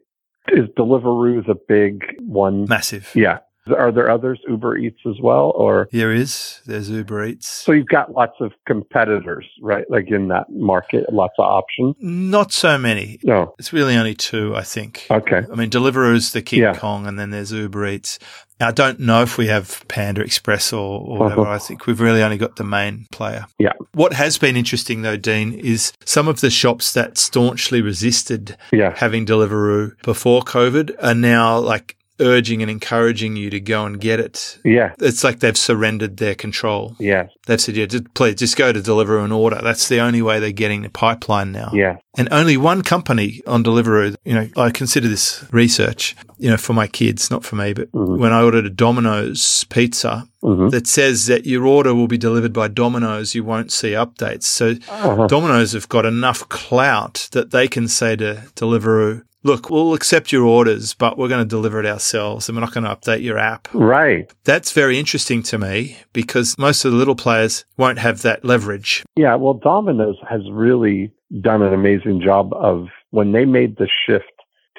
Is 0.51 0.67
Deliveroo 0.77 1.45
the 1.45 1.55
big 1.67 2.03
one? 2.19 2.65
Massive. 2.67 3.11
Yeah. 3.15 3.39
Are 3.71 3.91
there 3.91 4.09
others, 4.09 4.39
Uber 4.47 4.77
Eats 4.77 4.99
as 5.07 5.15
well? 5.21 5.51
Or 5.55 5.87
There 5.91 6.13
is. 6.13 6.61
There's 6.65 6.89
Uber 6.89 7.25
Eats. 7.25 7.47
so 7.47 7.71
you've 7.71 7.87
got 7.87 8.11
lots 8.13 8.35
of 8.39 8.51
competitors, 8.67 9.45
right? 9.61 9.85
Like 9.89 10.09
in 10.11 10.27
that 10.29 10.49
market, 10.49 11.11
lots 11.11 11.33
of 11.37 11.45
options. 11.45 11.95
Not 11.99 12.51
so 12.51 12.77
many. 12.77 13.19
No. 13.23 13.53
It's 13.59 13.73
really 13.73 13.95
only 13.95 14.15
two, 14.15 14.55
I 14.55 14.63
think. 14.63 15.07
Okay. 15.09 15.41
I 15.51 15.55
mean, 15.55 15.69
Deliveroo's 15.69 16.31
the 16.33 16.41
King 16.41 16.59
Yeah. 16.61 16.75
Kong, 16.75 17.07
and 17.07 17.17
then 17.19 17.29
there's 17.31 17.51
Uber 17.51 17.85
Eats. 17.87 18.19
Now, 18.59 18.67
I 18.67 18.71
don't 18.71 18.99
know 18.99 19.23
if 19.23 19.39
we 19.39 19.47
have 19.47 19.83
Panda 19.87 20.21
Express 20.21 20.71
or, 20.71 20.99
or 21.01 21.17
whatever. 21.17 21.41
Uh-huh. 21.41 21.51
I 21.51 21.57
think 21.57 21.87
we've 21.87 21.99
really 21.99 22.21
only 22.21 22.37
got 22.37 22.57
the 22.57 22.63
main 22.63 23.07
player. 23.11 23.47
Yeah. 23.57 23.73
What 23.93 24.13
has 24.13 24.37
been 24.37 24.55
interesting, 24.55 25.01
though, 25.01 25.17
Dean, 25.17 25.53
is 25.53 25.93
some 26.05 26.27
of 26.27 26.41
the 26.41 26.51
shops 26.51 26.93
that 26.93 27.17
staunchly 27.17 27.81
resisted 27.81 28.55
Yeah. 28.71 28.93
having 28.95 29.25
Deliveroo 29.25 29.93
before 30.03 30.41
COVID 30.43 30.91
are 31.01 31.15
now 31.15 31.57
like 31.57 31.95
urging 32.21 32.61
and 32.61 32.71
encouraging 32.71 33.35
you 33.35 33.49
to 33.49 33.59
go 33.59 33.85
and 33.85 33.99
get 33.99 34.19
it. 34.19 34.59
Yeah. 34.63 34.93
It's 34.99 35.23
like 35.23 35.39
they've 35.39 35.57
surrendered 35.57 36.17
their 36.17 36.35
control. 36.35 36.95
Yeah. 36.99 37.27
They've 37.47 37.59
said, 37.59 37.75
yeah, 37.75 37.87
just, 37.87 38.13
please 38.13 38.35
just 38.35 38.55
go 38.55 38.71
to 38.71 38.79
Deliveroo 38.79 39.23
and 39.23 39.33
order. 39.33 39.59
That's 39.61 39.89
the 39.89 39.99
only 39.99 40.21
way 40.21 40.39
they're 40.39 40.51
getting 40.51 40.83
the 40.83 40.89
pipeline 40.89 41.51
now. 41.51 41.71
Yeah. 41.73 41.97
And 42.17 42.27
only 42.31 42.57
one 42.57 42.81
company 42.83 43.41
on 43.47 43.63
Deliveroo, 43.63 44.15
you 44.25 44.33
know, 44.33 44.47
I 44.55 44.69
consider 44.69 45.07
this 45.07 45.45
research, 45.51 46.15
you 46.37 46.49
know, 46.49 46.57
for 46.57 46.73
my 46.73 46.87
kids, 46.87 47.31
not 47.31 47.43
for 47.43 47.55
me, 47.55 47.73
but 47.73 47.91
Mhm. 47.91 48.17
when 48.19 48.31
I 48.33 48.41
ordered 48.43 48.65
a 48.65 48.69
Domino's 48.69 49.65
pizza 49.69 50.27
hmm 50.43 50.69
that 50.69 50.87
says 50.87 51.27
that 51.27 51.45
your 51.45 51.67
order 51.67 51.93
will 51.93 52.07
be 52.07 52.17
delivered 52.17 52.51
by 52.53 52.67
Domino's, 52.67 53.35
you 53.35 53.43
won't 53.43 53.71
see 53.71 53.91
updates. 53.91 54.43
So 54.43 54.75
Uh-huh. 54.89 55.27
Domino's 55.27 55.73
have 55.73 55.87
got 55.89 56.05
enough 56.05 56.47
clout 56.49 57.29
that 57.31 57.51
they 57.51 57.67
can 57.67 57.87
say 57.87 58.15
to 58.15 58.43
Deliveroo, 58.55 59.21
look, 59.43 59.69
we'll 59.69 59.93
accept 59.93 60.31
your 60.31 60.45
orders, 60.45 60.93
but 60.93 61.17
we're 61.17 61.27
going 61.27 61.43
to 61.43 61.49
deliver 61.49 61.79
it 61.79 61.85
ourselves 61.85 62.47
and 62.47 62.55
we're 62.55 62.61
not 62.61 62.73
going 62.73 62.83
to 62.83 62.95
update 62.95 63.23
your 63.23 63.37
app. 63.37 63.67
Right. 63.73 64.31
That's 64.43 64.71
very 64.71 64.99
interesting 64.99 65.43
to 65.43 65.57
me 65.57 65.97
because 66.13 66.57
most 66.57 66.85
of 66.85 66.91
the 66.91 66.97
little 66.97 67.15
players 67.15 67.65
won't 67.77 67.99
have 67.99 68.21
that 68.21 68.45
leverage. 68.45 69.03
Yeah. 69.15 69.35
Well, 69.35 69.53
Domino's 69.53 70.17
has 70.29 70.41
really 70.51 71.11
done 71.39 71.61
an 71.61 71.73
amazing 71.73 72.21
job 72.21 72.53
of 72.53 72.87
when 73.11 73.31
they 73.31 73.45
made 73.45 73.77
the 73.77 73.87
shift 74.05 74.25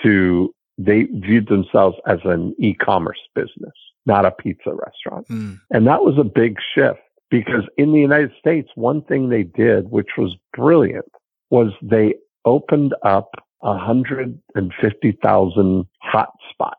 to, 0.03 0.55
they 0.79 1.05
viewed 1.05 1.49
themselves 1.49 1.97
as 2.07 2.19
an 2.25 2.55
e-commerce 2.59 3.21
business, 3.35 3.75
not 4.07 4.25
a 4.25 4.31
pizza 4.31 4.71
restaurant. 4.75 5.29
Mm. 5.29 5.61
And 5.71 5.87
that 5.87 6.03
was 6.03 6.19
a 6.19 6.25
big 6.25 6.57
shift 6.75 7.01
because 7.31 7.65
in 7.77 7.93
the 7.93 8.01
United 8.01 8.33
States, 8.39 8.69
one 8.75 9.03
thing 9.03 9.29
they 9.29 9.43
did, 9.43 9.91
which 9.91 10.11
was 10.19 10.37
brilliant, 10.55 11.07
was 11.51 11.73
they 11.83 12.15
opened 12.45 12.95
up 13.05 13.31
150,000 13.63 15.87
hotspots, 16.05 16.75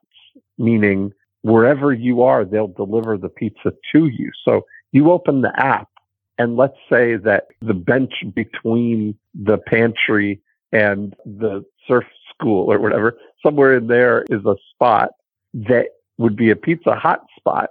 meaning 0.58 1.12
wherever 1.41 1.93
you 1.93 2.22
are, 2.22 2.46
they'll 2.46 2.67
deliver 2.67 3.17
the 3.17 3.30
pizza 3.30 3.74
to 3.91 4.08
you. 4.08 4.32
So 4.46 4.65
you 4.91 5.12
open 5.12 5.41
the 5.41 5.60
app 5.60 5.89
and 6.38 6.58
let's 6.58 6.78
say 6.89 7.15
that 7.17 7.48
the 7.62 7.74
bench 7.74 8.13
between 8.34 9.17
the 9.34 9.58
pantry 9.58 10.41
and 10.72 11.15
the 11.26 11.65
surf 11.88 12.06
school 12.34 12.72
or 12.72 12.80
whatever, 12.80 13.17
somewhere 13.41 13.78
in 13.78 13.88
there 13.88 14.24
is 14.30 14.46
a 14.46 14.56
spot 14.72 15.12
that 15.54 15.88
would 16.17 16.36
be 16.36 16.50
a 16.50 16.56
pizza 16.56 16.96
hot 16.96 17.26
spot 17.38 17.69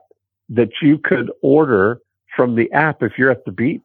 that 0.48 0.70
you 0.81 0.98
could 0.98 1.31
order 1.42 2.01
from 2.37 2.55
the 2.55 2.70
app 2.72 3.03
if 3.03 3.18
you're 3.18 3.31
at 3.31 3.44
the 3.44 3.53
beach. 3.53 3.83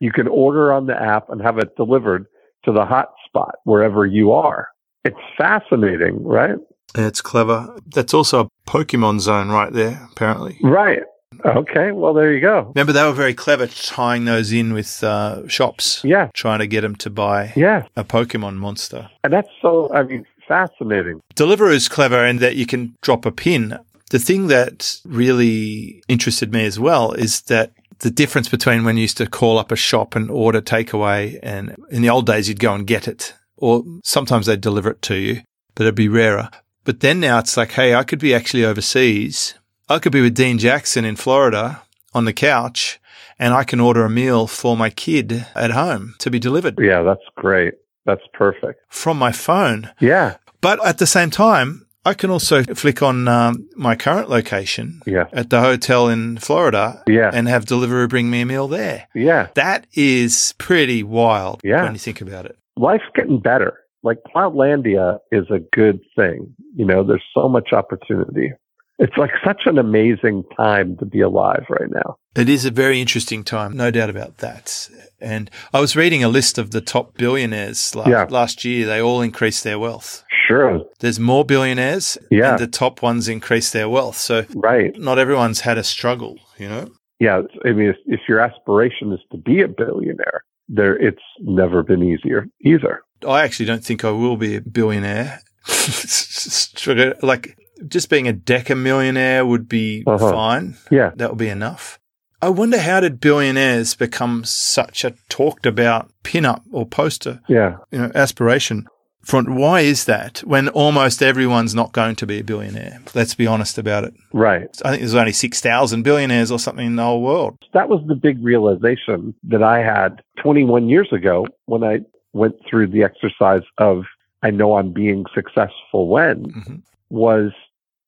You 0.00 0.12
can 0.12 0.28
order 0.28 0.72
on 0.72 0.86
the 0.86 1.00
app 1.00 1.30
and 1.30 1.42
have 1.42 1.58
it 1.58 1.76
delivered 1.76 2.26
to 2.64 2.72
the 2.72 2.84
hot 2.84 3.08
spot 3.26 3.56
wherever 3.64 4.04
you 4.06 4.32
are. 4.32 4.68
It's 5.04 5.16
fascinating, 5.36 6.22
right? 6.24 6.56
It's 6.94 7.20
clever. 7.20 7.76
That's 7.94 8.14
also 8.14 8.40
a 8.46 8.70
Pokemon 8.70 9.20
zone 9.20 9.48
right 9.48 9.72
there, 9.72 10.08
apparently. 10.12 10.58
Right. 10.62 11.00
Okay. 11.44 11.92
Well, 11.92 12.14
there 12.14 12.32
you 12.32 12.40
go. 12.40 12.72
Remember, 12.74 12.92
they 12.92 13.02
were 13.04 13.12
very 13.12 13.34
clever 13.34 13.66
tying 13.66 14.24
those 14.24 14.52
in 14.52 14.72
with 14.72 15.04
uh, 15.04 15.46
shops, 15.46 16.00
Yeah. 16.04 16.28
trying 16.34 16.58
to 16.60 16.66
get 16.66 16.80
them 16.80 16.96
to 16.96 17.10
buy 17.10 17.52
Yeah. 17.54 17.84
a 17.96 18.02
Pokemon 18.04 18.56
monster. 18.56 19.08
And 19.22 19.32
that's 19.32 19.48
so, 19.62 19.92
I 19.94 20.02
mean, 20.02 20.24
fascinating. 20.48 21.20
Deliveroo 21.36 21.72
is 21.72 21.88
clever 21.88 22.24
in 22.24 22.38
that 22.38 22.56
you 22.56 22.66
can 22.66 22.94
drop 23.02 23.24
a 23.26 23.30
pin. 23.30 23.78
The 24.10 24.18
thing 24.18 24.46
that 24.48 24.96
really 25.04 26.02
interested 26.08 26.52
me 26.52 26.64
as 26.64 26.80
well 26.80 27.12
is 27.12 27.42
that 27.42 27.72
the 28.00 28.10
difference 28.10 28.48
between 28.48 28.84
when 28.84 28.96
you 28.96 29.02
used 29.02 29.16
to 29.18 29.26
call 29.26 29.58
up 29.58 29.72
a 29.72 29.76
shop 29.76 30.14
and 30.14 30.30
order 30.30 30.60
takeaway, 30.60 31.38
and 31.42 31.74
in 31.90 32.02
the 32.02 32.10
old 32.10 32.26
days 32.26 32.48
you'd 32.48 32.60
go 32.60 32.74
and 32.74 32.86
get 32.86 33.08
it, 33.08 33.34
or 33.56 33.82
sometimes 34.04 34.46
they'd 34.46 34.60
deliver 34.60 34.90
it 34.90 35.02
to 35.02 35.16
you, 35.16 35.42
but 35.74 35.84
it'd 35.84 35.94
be 35.94 36.08
rarer. 36.08 36.50
But 36.84 37.00
then 37.00 37.20
now 37.20 37.38
it's 37.38 37.56
like, 37.56 37.72
hey, 37.72 37.94
I 37.94 38.04
could 38.04 38.18
be 38.18 38.34
actually 38.34 38.64
overseas. 38.64 39.54
I 39.88 39.98
could 39.98 40.12
be 40.12 40.22
with 40.22 40.34
Dean 40.34 40.58
Jackson 40.58 41.04
in 41.04 41.16
Florida 41.16 41.82
on 42.14 42.24
the 42.24 42.32
couch, 42.32 43.00
and 43.38 43.52
I 43.54 43.64
can 43.64 43.80
order 43.80 44.04
a 44.04 44.10
meal 44.10 44.46
for 44.46 44.76
my 44.76 44.90
kid 44.90 45.46
at 45.54 45.70
home 45.72 46.14
to 46.18 46.30
be 46.30 46.38
delivered 46.38 46.78
Yeah. 46.80 47.02
That's 47.02 47.20
great. 47.36 47.74
That's 48.06 48.22
perfect. 48.32 48.80
from 48.88 49.18
my 49.18 49.32
phone. 49.32 49.90
Yeah. 50.00 50.36
But 50.60 50.84
at 50.84 50.98
the 50.98 51.06
same 51.06 51.30
time, 51.30 51.86
I 52.08 52.14
can 52.14 52.30
also 52.30 52.62
flick 52.62 53.02
on 53.02 53.28
um, 53.28 53.68
my 53.76 53.94
current 53.96 54.28
location 54.30 55.00
Yeah. 55.06 55.26
at 55.32 55.50
the 55.50 55.60
hotel 55.60 56.08
in 56.08 56.38
Florida 56.38 57.02
Yeah. 57.06 57.30
and 57.32 57.46
have 57.48 57.66
delivery 57.66 58.06
bring 58.06 58.30
me 58.30 58.40
a 58.40 58.46
meal 58.46 58.66
there. 58.68 59.06
Yeah. 59.14 59.48
That 59.54 59.86
is 59.94 60.54
pretty 60.58 61.02
wild 61.02 61.60
Yeah. 61.62 61.82
when 61.84 61.92
you 61.92 61.98
think 61.98 62.20
about 62.20 62.46
it. 62.46 62.56
life's 62.76 63.10
getting 63.14 63.40
better. 63.40 63.72
Like 64.04 64.18
Cloudlandia 64.28 65.18
is 65.32 65.46
a 65.50 65.58
good 65.76 65.98
thing. 66.16 66.54
You 66.76 66.86
know, 66.86 67.02
there's 67.04 67.24
so 67.34 67.48
much 67.48 67.72
opportunity. 67.72 68.52
It's 69.00 69.16
like 69.16 69.30
such 69.44 69.62
an 69.66 69.78
amazing 69.78 70.42
time 70.56 70.96
to 70.96 71.04
be 71.06 71.20
alive 71.20 71.64
right 71.68 71.88
now. 71.90 72.16
It 72.34 72.48
is 72.48 72.64
a 72.64 72.70
very 72.70 73.00
interesting 73.00 73.44
time, 73.44 73.76
no 73.76 73.90
doubt 73.92 74.10
about 74.10 74.38
that. 74.38 74.88
And 75.20 75.50
I 75.72 75.80
was 75.80 75.94
reading 75.94 76.24
a 76.24 76.28
list 76.28 76.58
of 76.58 76.72
the 76.72 76.80
top 76.80 77.16
billionaires 77.16 77.94
last, 77.94 78.08
Yeah. 78.08 78.26
last 78.28 78.64
year. 78.64 78.86
They 78.86 79.00
all 79.00 79.20
increased 79.22 79.62
their 79.62 79.78
wealth. 79.78 80.24
Sure. 80.48 80.80
There's 80.98 81.20
more 81.20 81.44
billionaires, 81.44 82.18
Yeah. 82.30 82.50
and 82.52 82.58
the 82.58 82.66
top 82.66 83.00
ones 83.02 83.28
increased 83.28 83.72
their 83.72 83.88
wealth. 83.88 84.16
So 84.16 84.44
Right. 84.54 84.92
not 84.98 85.18
everyone's 85.18 85.60
had 85.60 85.78
a 85.78 85.84
struggle, 85.84 86.38
you 86.58 86.68
know? 86.68 86.88
Yeah. 87.20 87.42
I 87.64 87.72
mean, 87.72 87.90
if, 87.90 87.96
if 88.06 88.20
your 88.28 88.40
aspiration 88.40 89.12
is 89.12 89.20
to 89.30 89.38
be 89.38 89.62
a 89.62 89.68
billionaire, 89.68 90.42
there, 90.68 90.96
it's 90.96 91.22
never 91.40 91.82
been 91.84 92.02
easier 92.02 92.46
either. 92.62 93.02
I 93.26 93.42
actually 93.42 93.66
don't 93.66 93.84
think 93.84 94.04
I 94.04 94.10
will 94.10 94.36
be 94.36 94.56
a 94.56 94.60
billionaire. 94.60 95.40
like 97.22 97.56
just 97.86 98.10
being 98.10 98.26
a 98.28 98.32
deca 98.32 98.76
millionaire 98.76 99.46
would 99.46 99.68
be 99.68 100.02
Uh-huh. 100.06 100.30
fine. 100.32 100.74
Yeah. 100.90 101.12
That 101.16 101.30
would 101.30 101.38
be 101.38 101.48
enough. 101.48 101.98
I 102.40 102.48
wonder 102.50 102.78
how 102.78 103.00
did 103.00 103.20
billionaires 103.20 103.94
become 103.94 104.44
such 104.44 105.04
a 105.04 105.12
talked 105.28 105.66
about 105.66 106.10
pin-up 106.22 106.62
or 106.70 106.86
poster, 106.86 107.40
Yeah. 107.48 107.76
you 107.90 107.98
know, 107.98 108.10
aspiration 108.14 108.86
front? 109.24 109.50
Why 109.50 109.80
is 109.80 110.04
that 110.04 110.38
when 110.46 110.68
almost 110.68 111.20
everyone's 111.20 111.74
not 111.74 111.92
going 111.92 112.14
to 112.16 112.26
be 112.26 112.38
a 112.38 112.44
billionaire? 112.44 113.00
Let's 113.14 113.34
be 113.34 113.46
honest 113.48 113.76
about 113.76 114.04
it. 114.04 114.14
Right. 114.32 114.68
I 114.84 114.90
think 114.90 115.00
there's 115.00 115.14
only 115.16 115.32
6,000 115.32 116.02
billionaires 116.04 116.50
or 116.52 116.58
something 116.60 116.86
in 116.86 116.96
the 116.96 117.02
whole 117.02 117.22
world. 117.22 117.56
That 117.74 117.88
was 117.88 118.00
the 118.06 118.14
big 118.14 118.42
realization 118.42 119.34
that 119.42 119.62
I 119.64 119.78
had 119.82 120.22
21 120.40 120.88
years 120.88 121.12
ago 121.12 121.46
when 121.66 121.82
I 121.82 122.00
went 122.34 122.54
through 122.70 122.86
the 122.88 123.02
exercise 123.02 123.62
of 123.78 124.04
I 124.44 124.50
know 124.50 124.76
I'm 124.76 124.92
being 124.92 125.24
successful 125.34 126.06
when 126.08 126.44
Mhm. 126.52 126.82
was 127.10 127.50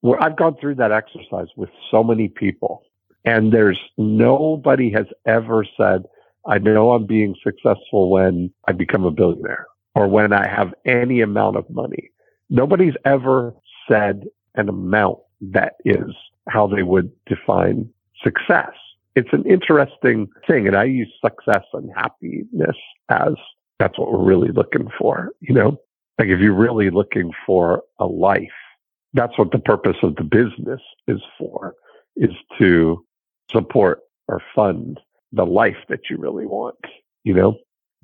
where 0.00 0.22
I've 0.22 0.36
gone 0.36 0.56
through 0.60 0.76
that 0.76 0.92
exercise 0.92 1.48
with 1.56 1.70
so 1.90 2.02
many 2.02 2.28
people 2.28 2.84
and 3.24 3.52
there's 3.52 3.78
nobody 3.98 4.90
has 4.92 5.06
ever 5.26 5.66
said, 5.76 6.04
I 6.46 6.58
know 6.58 6.92
I'm 6.92 7.06
being 7.06 7.34
successful 7.42 8.10
when 8.10 8.50
I 8.66 8.72
become 8.72 9.04
a 9.04 9.10
billionaire 9.10 9.66
or 9.94 10.08
when 10.08 10.32
I 10.32 10.48
have 10.48 10.72
any 10.86 11.20
amount 11.20 11.56
of 11.56 11.68
money. 11.68 12.10
Nobody's 12.48 12.94
ever 13.04 13.54
said 13.88 14.24
an 14.54 14.68
amount 14.68 15.18
that 15.40 15.74
is 15.84 16.10
how 16.48 16.66
they 16.66 16.82
would 16.82 17.12
define 17.26 17.90
success. 18.22 18.72
It's 19.16 19.32
an 19.32 19.44
interesting 19.44 20.28
thing. 20.46 20.66
And 20.66 20.76
I 20.76 20.84
use 20.84 21.12
success 21.24 21.64
and 21.72 21.90
happiness 21.94 22.76
as 23.08 23.34
that's 23.78 23.98
what 23.98 24.12
we're 24.12 24.24
really 24.24 24.50
looking 24.50 24.88
for, 24.98 25.30
you 25.40 25.54
know? 25.54 25.78
Like 26.18 26.28
if 26.28 26.40
you're 26.40 26.54
really 26.54 26.90
looking 26.90 27.32
for 27.46 27.82
a 27.98 28.06
life, 28.06 28.48
that's 29.12 29.36
what 29.38 29.50
the 29.52 29.58
purpose 29.58 29.96
of 30.02 30.16
the 30.16 30.24
business 30.24 30.80
is 31.08 31.20
for, 31.38 31.74
is 32.16 32.30
to 32.58 33.04
support 33.50 34.00
or 34.28 34.40
fund 34.54 35.00
the 35.32 35.44
life 35.44 35.76
that 35.88 36.00
you 36.08 36.16
really 36.16 36.46
want, 36.46 36.76
you 37.24 37.34
know? 37.34 37.56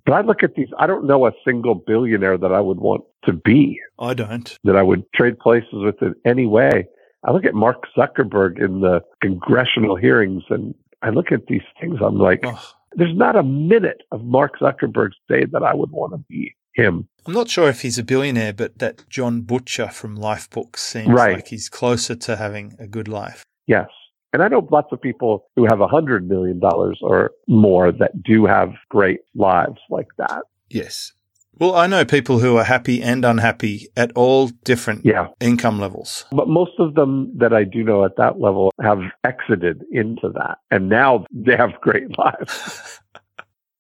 But 0.05 0.15
I 0.15 0.21
look 0.21 0.43
at 0.43 0.55
these, 0.55 0.69
I 0.79 0.87
don't 0.87 1.07
know 1.07 1.27
a 1.27 1.33
single 1.45 1.75
billionaire 1.75 2.39
that 2.39 2.53
I 2.53 2.61
would 2.61 2.79
want 2.79 3.05
to 3.25 3.33
be, 3.33 3.81
I 3.99 4.15
don't. 4.15 4.57
that 4.65 4.77
I 4.77 4.83
would 4.83 5.05
trade 5.13 5.39
places 5.39 5.69
with 5.73 6.01
in 6.01 6.15
any 6.25 6.47
way. 6.47 6.87
I 7.25 7.33
look 7.33 7.45
at 7.45 7.55
Mark 7.55 7.85
Zuckerberg 7.97 8.61
in 8.65 8.81
the 8.81 9.01
congressional 9.21 9.97
hearings 9.97 10.45
and 10.49 10.75
I 11.03 11.11
look 11.11 11.33
at 11.33 11.47
these 11.47 11.63
things, 11.81 11.99
I'm 12.01 12.19
like, 12.19 12.41
Oh, 12.45 12.73
there's 12.93 13.17
not 13.17 13.37
a 13.37 13.43
minute 13.43 14.03
of 14.13 14.25
Mark 14.25 14.59
Zuckerberg's 14.61 15.17
day 15.29 15.45
that 15.53 15.63
I 15.63 15.75
would 15.75 15.91
want 15.91 16.13
to 16.13 16.19
be 16.29 16.55
him. 16.77 17.09
I'm 17.27 17.33
not 17.33 17.49
sure 17.49 17.69
if 17.69 17.83
he's 17.83 17.99
a 17.99 18.05
billionaire, 18.05 18.53
but 18.53 18.79
that 18.79 19.09
Jon 19.09 19.41
Butcher 19.41 19.89
from 19.89 20.17
Lifebook 20.17 20.77
seems 20.79 21.09
Right. 21.09 21.35
like 21.37 21.49
he's 21.49 21.69
closer 21.69 22.15
to 22.15 22.37
having 22.37 22.75
a 22.79 22.87
good 22.87 23.09
life. 23.09 23.45
Yes. 23.67 23.89
And 24.33 24.43
I 24.43 24.49
know 24.49 24.67
lots 24.71 24.93
of 24.93 25.01
people 25.01 25.47
who 25.57 25.65
have 25.67 25.81
a 25.81 25.89
hundred 25.89 26.29
million 26.29 26.61
dollars 26.61 26.99
or 27.03 27.31
more 27.49 27.91
that 27.93 28.23
do 28.23 28.45
have 28.47 28.71
great 28.91 29.21
lives 29.35 29.79
like 29.91 30.09
that. 30.19 30.43
Yes. 30.69 31.13
Well, 31.59 31.75
I 31.75 31.87
know 31.87 32.05
people 32.05 32.41
who 32.41 32.59
are 32.59 32.65
happy 32.65 33.03
and 33.03 33.25
unhappy 33.25 33.89
at 33.97 34.13
all 34.15 34.49
different 34.65 35.07
Yeah. 35.07 35.29
income 35.41 35.81
levels. 35.81 36.27
But 36.31 36.49
most 36.49 36.73
of 36.79 36.95
them 36.95 37.33
that 37.39 37.55
I 37.55 37.65
do 37.65 37.83
know 37.83 38.05
at 38.05 38.17
that 38.19 38.39
level 38.39 38.73
have 38.83 39.01
exited 39.25 39.83
into 39.91 40.29
that 40.35 40.59
and 40.71 40.89
now 40.91 41.25
they 41.33 41.57
have 41.57 41.81
great 41.81 42.17
lives. 42.19 43.01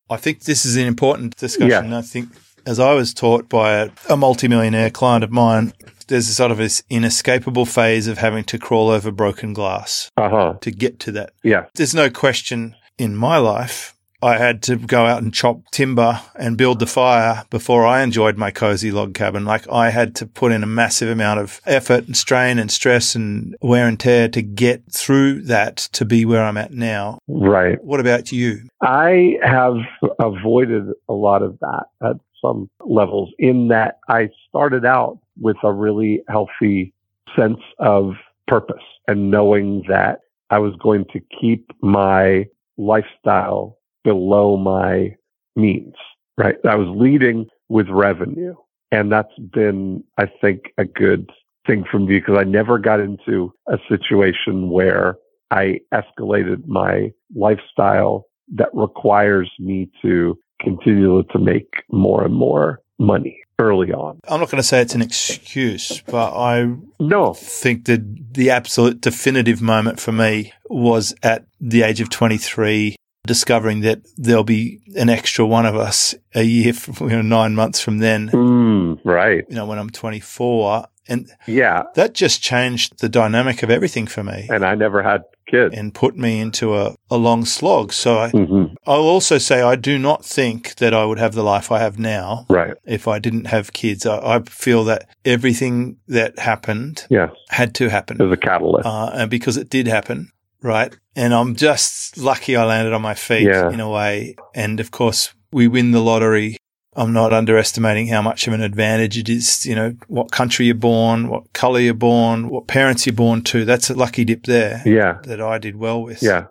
I 0.08 0.16
think 0.16 0.44
this 0.44 0.64
is 0.64 0.76
an 0.76 0.86
important 0.86 1.36
discussion. 1.36 1.92
I 1.92 2.00
think, 2.02 2.28
as 2.66 2.78
I 2.80 2.92
was 2.94 3.14
taught 3.14 3.48
by 3.48 3.74
a, 3.76 3.90
a 4.10 4.16
multimillionaire 4.16 4.90
client 4.90 5.24
of 5.24 5.30
mine, 5.30 5.72
there's 6.08 6.28
a 6.28 6.34
sort 6.34 6.50
of 6.50 6.58
this 6.58 6.82
inescapable 6.90 7.64
phase 7.66 8.06
of 8.08 8.18
having 8.18 8.44
to 8.44 8.58
crawl 8.58 8.90
over 8.90 9.10
broken 9.10 9.52
glass 9.52 10.10
Uh 10.16 10.28
huh. 10.28 10.54
to 10.60 10.70
get 10.70 10.98
to 11.00 11.12
that. 11.12 11.30
Yeah. 11.42 11.66
There's 11.74 11.94
no 11.94 12.10
question 12.10 12.74
in 12.98 13.16
my 13.16 13.38
life. 13.38 13.92
I 14.22 14.38
had 14.38 14.62
to 14.62 14.76
go 14.76 15.04
out 15.04 15.22
and 15.22 15.32
chop 15.32 15.60
timber 15.72 16.20
and 16.36 16.56
build 16.56 16.78
the 16.78 16.86
fire 16.86 17.44
before 17.50 17.84
I 17.86 18.02
enjoyed 18.02 18.38
my 18.38 18.50
cozy 18.50 18.90
log 18.90 19.12
cabin. 19.14 19.44
Like 19.44 19.70
I 19.70 19.90
had 19.90 20.14
to 20.16 20.26
put 20.26 20.52
in 20.52 20.62
a 20.62 20.66
massive 20.66 21.10
amount 21.10 21.40
of 21.40 21.60
effort 21.66 22.06
and 22.06 22.16
strain 22.16 22.58
and 22.58 22.70
stress 22.70 23.14
and 23.14 23.54
wear 23.60 23.86
and 23.86 24.00
tear 24.00 24.28
to 24.30 24.40
get 24.42 24.90
through 24.90 25.42
that 25.42 25.76
to 25.92 26.04
be 26.06 26.24
where 26.24 26.42
I'm 26.42 26.56
at 26.56 26.72
now. 26.72 27.18
Right. 27.28 27.82
What 27.84 28.00
about 28.00 28.32
you? 28.32 28.62
I 28.80 29.36
have 29.42 29.76
avoided 30.18 30.84
a 31.08 31.12
lot 31.12 31.42
of 31.42 31.58
that 31.60 31.84
at 32.02 32.16
some 32.46 32.70
levels 32.80 33.30
in 33.38 33.68
that 33.68 33.98
I 34.08 34.30
started 34.48 34.84
out 34.84 35.18
with 35.40 35.56
a 35.62 35.72
really 35.72 36.22
healthy 36.28 36.92
sense 37.34 37.60
of 37.78 38.14
purpose 38.46 38.82
and 39.08 39.30
knowing 39.30 39.84
that 39.88 40.20
I 40.50 40.58
was 40.58 40.74
going 40.76 41.06
to 41.12 41.20
keep 41.40 41.70
my 41.82 42.46
lifestyle 42.78 43.78
below 44.04 44.56
my 44.56 45.16
means, 45.56 45.94
right? 46.38 46.56
I 46.64 46.76
was 46.76 46.88
leading 46.88 47.46
with 47.68 47.88
revenue 47.88 48.54
and 48.92 49.10
that's 49.10 49.36
been, 49.52 50.04
I 50.18 50.26
think, 50.40 50.72
a 50.78 50.84
good 50.84 51.30
thing 51.66 51.84
for 51.90 51.98
me 51.98 52.18
because 52.18 52.38
I 52.38 52.44
never 52.44 52.78
got 52.78 53.00
into 53.00 53.52
a 53.66 53.78
situation 53.88 54.70
where 54.70 55.16
I 55.50 55.80
escalated 55.92 56.66
my 56.66 57.12
lifestyle 57.34 58.26
that 58.54 58.68
requires 58.72 59.50
me 59.58 59.90
to 60.02 60.38
continue 60.60 61.22
to 61.32 61.38
make 61.38 61.84
more 61.90 62.24
and 62.24 62.34
more 62.34 62.80
money 62.98 63.40
early 63.58 63.92
on. 63.92 64.18
I'm 64.28 64.40
not 64.40 64.50
going 64.50 64.60
to 64.60 64.66
say 64.66 64.80
it's 64.82 64.94
an 64.94 65.02
excuse, 65.02 66.02
but 66.06 66.34
I 66.36 66.74
No, 67.00 67.32
think 67.34 67.86
that 67.86 68.34
the 68.34 68.50
absolute 68.50 69.00
definitive 69.00 69.62
moment 69.62 69.98
for 70.00 70.12
me 70.12 70.52
was 70.68 71.14
at 71.22 71.46
the 71.60 71.82
age 71.82 72.00
of 72.00 72.10
23, 72.10 72.96
discovering 73.26 73.80
that 73.80 74.00
there'll 74.16 74.44
be 74.44 74.80
an 74.96 75.08
extra 75.08 75.46
one 75.46 75.64
of 75.66 75.74
us 75.74 76.14
a 76.34 76.42
year, 76.42 76.72
from, 76.74 77.08
you 77.10 77.16
know, 77.16 77.22
nine 77.22 77.54
months 77.54 77.80
from 77.80 77.98
then, 77.98 78.28
mm, 78.28 78.98
right. 79.04 79.44
you 79.48 79.56
know, 79.56 79.66
when 79.66 79.78
I'm 79.78 79.90
24. 79.90 80.86
And 81.08 81.30
Yeah. 81.46 81.84
that 81.94 82.14
just 82.14 82.42
changed 82.42 83.00
the 83.00 83.08
dynamic 83.08 83.62
of 83.62 83.70
everything 83.70 84.06
for 84.08 84.24
me 84.24 84.48
And 84.50 84.64
I 84.66 84.74
never 84.74 85.02
had 85.04 85.22
kids. 85.46 85.74
and 85.76 85.94
put 85.94 86.16
me 86.16 86.40
into 86.40 86.76
a, 86.76 86.94
a 87.10 87.16
long 87.16 87.44
slog. 87.44 87.92
So 87.92 88.18
I, 88.18 88.30
hmm 88.30 88.64
I'll 88.86 89.00
also 89.16 89.38
say 89.38 89.62
I 89.62 89.74
do 89.76 89.98
not 89.98 90.24
think 90.24 90.76
that 90.76 90.94
I 90.94 91.04
would 91.04 91.18
have 91.18 91.34
the 91.34 91.42
life 91.42 91.72
I 91.72 91.78
have 91.80 91.98
now 91.98 92.46
Right. 92.48 92.74
if 92.84 93.08
I 93.08 93.18
didn't 93.18 93.46
have 93.46 93.72
kids. 93.72 94.06
I, 94.06 94.18
I 94.36 94.42
feel 94.42 94.84
that 94.84 95.08
everything 95.24 95.96
that 96.08 96.38
happened 96.38 97.06
Yes. 97.10 97.30
had 97.50 97.74
to 97.76 97.88
happen. 97.88 98.20
As 98.22 98.30
a 98.32 98.36
catalyst. 98.36 98.86
uh, 98.86 99.10
and 99.14 99.30
because 99.30 99.56
it 99.56 99.68
did 99.70 99.86
happen, 99.88 100.30
right? 100.62 100.94
And 101.16 101.32
I'm 101.34 101.54
just 101.56 102.16
lucky 102.18 102.56
I 102.56 102.64
landed 102.64 102.92
on 102.92 103.02
my 103.02 103.14
feet 103.14 103.42
Yeah. 103.48 103.70
in 103.70 103.80
a 103.80 103.88
way. 103.90 104.36
And 104.54 104.80
of 104.80 104.90
course, 104.90 105.32
we 105.52 105.66
win 105.68 105.90
the 105.92 106.00
lottery. 106.02 106.56
I'm 106.96 107.12
not 107.12 107.32
underestimating 107.32 108.08
how 108.08 108.22
much 108.22 108.48
of 108.48 108.54
an 108.54 108.62
advantage 108.62 109.18
it 109.18 109.28
is. 109.28 109.66
You 109.66 109.74
know, 109.74 109.96
what 110.08 110.30
country 110.30 110.66
you're 110.66 110.74
born, 110.74 111.28
what 111.28 111.52
color 111.52 111.78
you're 111.78 111.94
born, 111.94 112.48
what 112.48 112.66
parents 112.66 113.06
you're 113.06 113.14
born 113.14 113.42
to. 113.42 113.64
That's 113.64 113.90
a 113.90 113.94
lucky 113.94 114.24
dip 114.24 114.44
there 114.44 114.82
yeah. 114.86 115.18
that 115.24 115.40
I 115.40 115.58
did 115.58 115.76
well 115.76 116.02
with. 116.02 116.22
Yeah. 116.22 116.46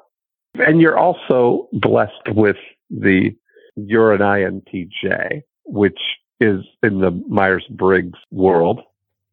And 0.53 0.79
you're 0.79 0.97
also 0.97 1.67
blessed 1.73 2.29
with 2.29 2.57
the 2.89 3.35
urine 3.75 4.21
INTJ, 4.21 5.41
which 5.65 5.99
is 6.39 6.61
in 6.83 6.99
the 6.99 7.11
Myers 7.27 7.65
Briggs 7.69 8.19
world. 8.31 8.81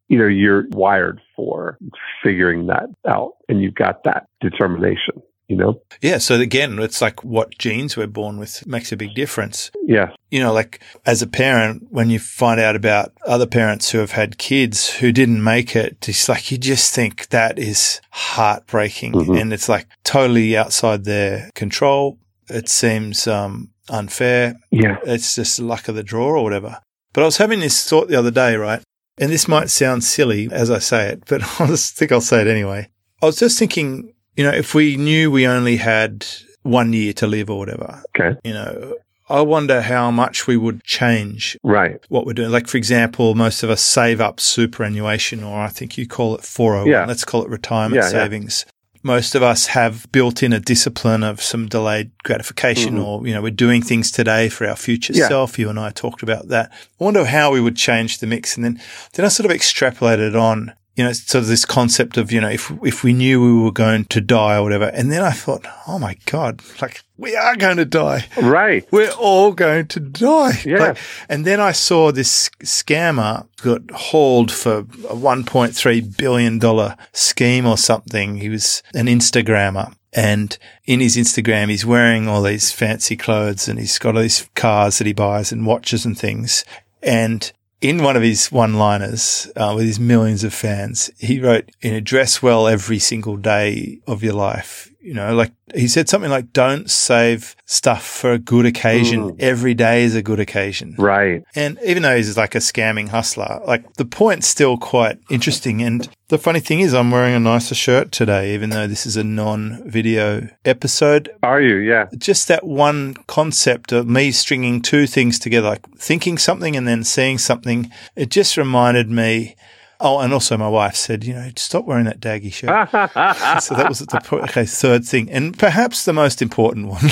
You 0.09 0.17
know, 0.17 0.27
you're 0.27 0.65
wired 0.69 1.21
for 1.35 1.77
figuring 2.23 2.67
that 2.67 2.89
out 3.07 3.33
and 3.47 3.61
you've 3.61 3.75
got 3.75 4.03
that 4.03 4.27
determination, 4.41 5.21
you 5.47 5.55
know? 5.57 5.81
Yeah. 6.01 6.17
So 6.19 6.39
again, 6.39 6.79
it's 6.79 7.01
like 7.01 7.23
what 7.23 7.57
genes 7.57 7.95
we're 7.97 8.07
born 8.07 8.37
with 8.39 8.65
makes 8.65 8.91
a 8.91 8.97
big 8.97 9.13
difference. 9.15 9.71
Yeah. 9.85 10.11
you 10.31 10.39
know, 10.39 10.51
like 10.53 10.79
as 11.05 11.21
a 11.21 11.27
parent, 11.27 11.87
when 11.91 12.09
you 12.09 12.17
find 12.19 12.59
out 12.59 12.75
about 12.75 13.11
other 13.27 13.45
parents 13.45 13.91
who 13.91 13.99
have 13.99 14.11
had 14.11 14.37
kids 14.39 14.89
who 14.89 15.11
didn't 15.11 15.43
make 15.43 15.75
it, 15.75 16.07
it's 16.07 16.27
like 16.27 16.49
you 16.51 16.57
just 16.57 16.93
think 16.95 17.27
that 17.29 17.59
is 17.59 18.01
heartbreaking 18.11 19.13
Mhm. 19.13 19.39
and 19.39 19.53
it's 19.53 19.69
like 19.69 19.87
totally 20.03 20.57
outside 20.57 21.03
their 21.05 21.49
control. 21.55 22.17
It 22.49 22.67
seems 22.69 23.27
um, 23.27 23.69
unfair. 23.89 24.55
Yeah. 24.71 24.97
It's 25.05 25.35
just 25.35 25.59
luck 25.59 25.87
of 25.87 25.95
the 25.95 26.03
draw 26.03 26.27
or 26.29 26.43
whatever. 26.43 26.79
But 27.13 27.21
I 27.21 27.25
was 27.25 27.37
having 27.37 27.59
this 27.59 27.87
thought 27.87 28.07
the 28.07 28.17
other 28.17 28.31
day, 28.31 28.55
right? 28.55 28.81
And 29.19 29.31
this 29.31 29.47
might 29.47 29.69
sound 29.69 30.03
silly 30.03 30.49
as 30.51 30.71
I 30.71 30.79
say 30.79 31.09
it, 31.09 31.23
but 31.27 31.43
I 31.59 31.67
just 31.67 31.95
think 31.95 32.11
I'll 32.11 32.21
say 32.21 32.41
it 32.41 32.47
anyway. 32.47 32.89
I 33.21 33.27
was 33.27 33.37
just 33.37 33.59
thinking, 33.59 34.12
you 34.35 34.43
know, 34.43 34.51
if 34.51 34.73
we 34.73 34.97
knew 34.97 35.29
we 35.31 35.45
only 35.47 35.77
had 35.77 36.25
one 36.63 36.93
year 36.93 37.13
to 37.13 37.27
live 37.27 37.49
or 37.49 37.57
whatever, 37.59 38.03
Okay. 38.17 38.37
you 38.43 38.53
know, 38.53 38.95
I 39.29 39.41
wonder 39.41 39.81
how 39.81 40.11
much 40.11 40.47
we 40.47 40.57
would 40.57 40.83
change 40.83 41.57
Right. 41.63 41.99
what 42.09 42.25
we're 42.25 42.33
doing. 42.33 42.51
Like, 42.51 42.67
for 42.67 42.77
example, 42.77 43.35
most 43.35 43.63
of 43.63 43.69
us 43.69 43.81
save 43.81 44.19
up 44.21 44.39
superannuation, 44.39 45.43
or 45.43 45.61
I 45.61 45.67
think 45.69 45.97
you 45.97 46.05
call 46.07 46.35
it 46.35 46.43
401. 46.43 46.87
Yeah. 46.91 47.05
Let's 47.05 47.23
call 47.25 47.43
it 47.43 47.49
retirement 47.49 47.95
Yeah, 47.95 48.03
yeah. 48.03 48.09
savings. 48.23 48.65
Most 49.05 49.35
of 49.35 49.43
us 49.43 49.67
have 49.67 50.09
built 50.13 50.41
in 50.43 50.53
a 50.53 50.59
discipline 50.61 51.23
of 51.23 51.41
some 51.41 51.67
delayed 51.67 52.11
gratification, 52.23 52.97
Mhm. 52.97 53.03
or, 53.05 53.27
you 53.27 53.33
know, 53.33 53.41
we're 53.41 53.49
doing 53.51 53.81
things 53.81 54.11
today 54.11 54.47
for 54.49 54.65
our 54.67 54.77
future 54.77 55.11
Yeah. 55.13 55.27
self. 55.27 55.59
You 55.59 55.69
and 55.69 55.77
I 55.79 55.89
talked 55.89 56.23
about 56.23 56.47
that. 56.49 56.71
I 56.99 57.03
wonder 57.03 57.25
how 57.25 57.51
we 57.51 57.59
would 57.59 57.75
change 57.75 58.19
the 58.19 58.27
mix. 58.27 58.55
And 58.55 58.63
then, 58.63 58.79
then 59.13 59.25
I 59.25 59.29
sort 59.29 59.49
of 59.49 59.55
extrapolated 59.57 60.39
on, 60.39 60.71
you 60.95 61.03
know, 61.03 61.11
sort 61.11 61.41
of 61.41 61.47
this 61.47 61.65
concept 61.65 62.17
of, 62.17 62.31
you 62.31 62.39
know, 62.39 62.49
if, 62.49 62.71
if 62.83 63.03
we 63.03 63.13
knew 63.13 63.41
we 63.41 63.63
were 63.63 63.71
going 63.71 64.05
to 64.05 64.21
die 64.21 64.57
or 64.57 64.63
whatever. 64.63 64.85
And 64.85 65.11
then 65.11 65.23
I 65.23 65.31
thought, 65.31 65.65
oh 65.87 65.97
my 65.97 66.17
God, 66.25 66.61
like 66.81 67.01
we 67.17 67.35
are 67.35 67.55
going 67.55 67.77
to 67.77 67.85
die. 67.85 68.25
Right. 68.39 68.87
We're 68.91 69.11
all 69.11 69.53
going 69.53 69.87
to 69.87 69.99
die. 69.99 70.61
Yeah. 70.65 70.77
Like, 70.77 70.97
and 71.29 71.45
then 71.45 71.59
I 71.59 71.71
saw 71.71 72.11
this 72.11 72.49
scammer 72.59 73.47
got 73.61 73.89
hauled 73.91 74.51
for 74.51 74.79
a 74.79 74.83
$1.3 74.83 76.17
billion 76.17 76.95
scheme 77.13 77.65
or 77.65 77.77
something. 77.77 78.37
He 78.37 78.49
was 78.49 78.83
an 78.93 79.07
Instagrammer. 79.07 79.95
And 80.15 80.55
in 80.85 80.99
his 80.99 81.17
Instagram, 81.17 81.69
he's 81.69 81.85
wearing 81.85 82.27
all 82.27 82.43
these 82.43 82.71
fancy 82.71 83.17
clothes 83.17 83.67
and 83.67 83.79
he's 83.79 83.97
got 83.97 84.15
all 84.15 84.21
these 84.21 84.47
cars 84.53 84.99
that 84.99 85.07
he 85.07 85.13
buys 85.13 85.51
and 85.51 85.65
watches 85.65 86.05
and 86.05 86.17
things. 86.17 86.63
And 87.01 87.51
in 87.83 88.01
one 88.01 88.15
of 88.15 88.23
his 88.23 88.49
one 88.49 88.75
liners 88.75 89.51
uh, 89.57 89.73
with 89.75 89.85
his 89.85 89.99
millions 89.99 90.45
of 90.45 90.53
fans, 90.53 91.11
he 91.19 91.41
wrote, 91.41 91.69
in 91.81 91.91
know, 91.91 91.99
dress 91.99 92.41
well 92.41 92.65
every 92.65 92.97
single 92.97 93.35
day 93.35 93.99
of 94.07 94.23
your 94.23 94.33
life. 94.33 94.89
You 95.03 95.13
know, 95.13 95.35
like 95.35 95.51
he 95.75 95.89
said 95.89 96.07
something 96.07 96.31
like, 96.31 96.53
don't 96.53 96.89
save 96.89 97.57
stuff 97.65 98.05
for 98.05 98.31
a 98.31 98.39
good 98.39 98.65
occasion. 98.65 99.31
Mm. 99.31 99.41
Every 99.41 99.73
day 99.73 100.03
is 100.03 100.15
a 100.15 100.21
good 100.21 100.39
occasion. 100.39 100.95
Right. 100.97 101.43
And 101.55 101.77
even 101.85 102.03
though 102.03 102.15
he's 102.15 102.37
like 102.37 102.55
a 102.55 102.59
scamming 102.59 103.09
hustler, 103.09 103.59
like 103.67 103.95
the 103.95 104.05
point's 104.05 104.47
still 104.47 104.77
quite 104.77 105.19
interesting. 105.29 105.81
And 105.81 106.07
the 106.29 106.37
funny 106.37 106.61
thing 106.61 106.79
is, 106.79 106.93
I'm 106.93 107.11
wearing 107.11 107.35
a 107.35 107.39
nicer 107.39 107.75
shirt 107.75 108.13
today, 108.13 108.53
even 108.53 108.69
though 108.69 108.87
this 108.87 109.05
is 109.05 109.17
a 109.17 109.25
non 109.25 109.83
video 109.89 110.47
episode 110.63 111.29
Are 111.43 111.61
you? 111.61 111.75
Yeah. 111.75 112.07
just 112.17 112.47
that 112.47 112.63
one 112.63 113.15
concept 113.27 113.91
of 113.91 114.07
me 114.07 114.31
stringing 114.31 114.81
two 114.81 115.05
things 115.05 115.37
together, 115.37 115.67
like 115.67 115.85
thinking 115.97 116.37
something 116.37 116.77
and 116.77 116.87
then 116.87 117.03
seeing 117.03 117.37
something, 117.37 117.91
it 118.15 118.29
just 118.29 118.55
reminded 118.55 119.09
me. 119.09 119.55
Oh, 120.03 120.19
and 120.19 120.33
also 120.33 120.57
my 120.57 120.67
wife 120.67 120.95
said, 120.95 121.23
you 121.23 121.33
know, 121.33 121.49
stop 121.55 121.85
wearing 121.85 122.03
that 122.05 122.19
daggy 122.19 122.51
shirt. 122.51 122.89
so 123.63 123.73
that 123.73 123.87
was 123.87 123.99
the 123.99 124.21
okay 124.43 124.65
third 124.65 125.05
thing, 125.05 125.31
and 125.31 125.57
perhaps 125.57 126.03
the 126.03 126.11
most 126.11 126.41
important 126.41 126.87
one. 126.89 127.03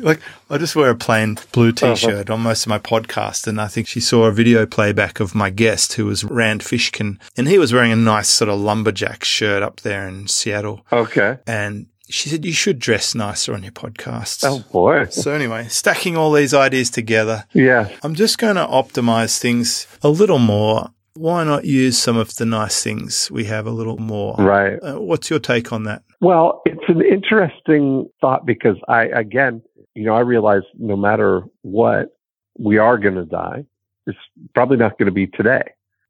like 0.02 0.20
I 0.48 0.56
just 0.56 0.74
wear 0.74 0.88
a 0.88 0.94
plain 0.96 1.36
blue 1.52 1.68
uh-huh. 1.68 1.94
t-shirt 1.94 2.30
on 2.30 2.40
most 2.40 2.64
of 2.64 2.70
my 2.70 2.78
podcasts, 2.78 3.46
and 3.46 3.60
I 3.60 3.68
think 3.68 3.86
she 3.86 4.00
saw 4.00 4.24
a 4.24 4.32
video 4.32 4.64
playback 4.64 5.20
of 5.20 5.34
my 5.34 5.50
guest 5.50 5.92
who 5.92 6.06
was 6.06 6.24
Rand 6.24 6.62
Fishkin, 6.62 7.18
and 7.36 7.48
he 7.48 7.58
was 7.58 7.74
wearing 7.74 7.92
a 7.92 7.96
nice 7.96 8.28
sort 8.28 8.48
of 8.48 8.58
lumberjack 8.58 9.22
shirt 9.22 9.62
up 9.62 9.80
there 9.80 10.08
in 10.08 10.26
Seattle, 10.26 10.86
okay. 10.90 11.38
and 11.46 11.86
she 12.08 12.28
said 12.28 12.44
you 12.44 12.52
should 12.52 12.78
dress 12.78 13.14
nicer 13.14 13.54
on 13.54 13.62
your 13.62 13.72
podcasts. 13.72 14.44
Oh 14.44 14.64
boy. 14.70 15.06
So 15.06 15.32
anyway, 15.32 15.68
stacking 15.68 16.16
all 16.16 16.32
these 16.32 16.52
ideas 16.52 16.90
together, 16.90 17.44
Yeah. 17.52 17.88
I'm 18.02 18.14
just 18.14 18.38
going 18.38 18.56
to 18.56 18.66
optimize 18.66 19.38
things 19.38 19.86
a 20.02 20.08
little 20.08 20.38
more. 20.38 20.90
Why 21.16 21.44
not 21.44 21.64
use 21.64 21.96
some 21.96 22.16
of 22.16 22.34
the 22.36 22.44
nice 22.44 22.82
things 22.82 23.30
we 23.30 23.44
have 23.44 23.66
a 23.66 23.70
little 23.70 23.98
more? 23.98 24.34
Right. 24.36 24.78
Uh, 24.82 25.00
what's 25.00 25.30
your 25.30 25.38
take 25.38 25.72
on 25.72 25.84
that? 25.84 26.02
Well, 26.20 26.62
it's 26.66 26.82
an 26.88 27.02
interesting 27.02 28.08
thought 28.20 28.44
because 28.44 28.76
I, 28.88 29.04
again, 29.06 29.62
you 29.94 30.04
know, 30.04 30.14
I 30.14 30.20
realize 30.20 30.62
no 30.76 30.96
matter 30.96 31.42
what, 31.62 32.16
we 32.58 32.78
are 32.78 32.98
going 32.98 33.14
to 33.14 33.24
die. 33.24 33.64
It's 34.06 34.18
probably 34.54 34.76
not 34.76 34.98
going 34.98 35.06
to 35.06 35.12
be 35.12 35.28
today. 35.28 35.62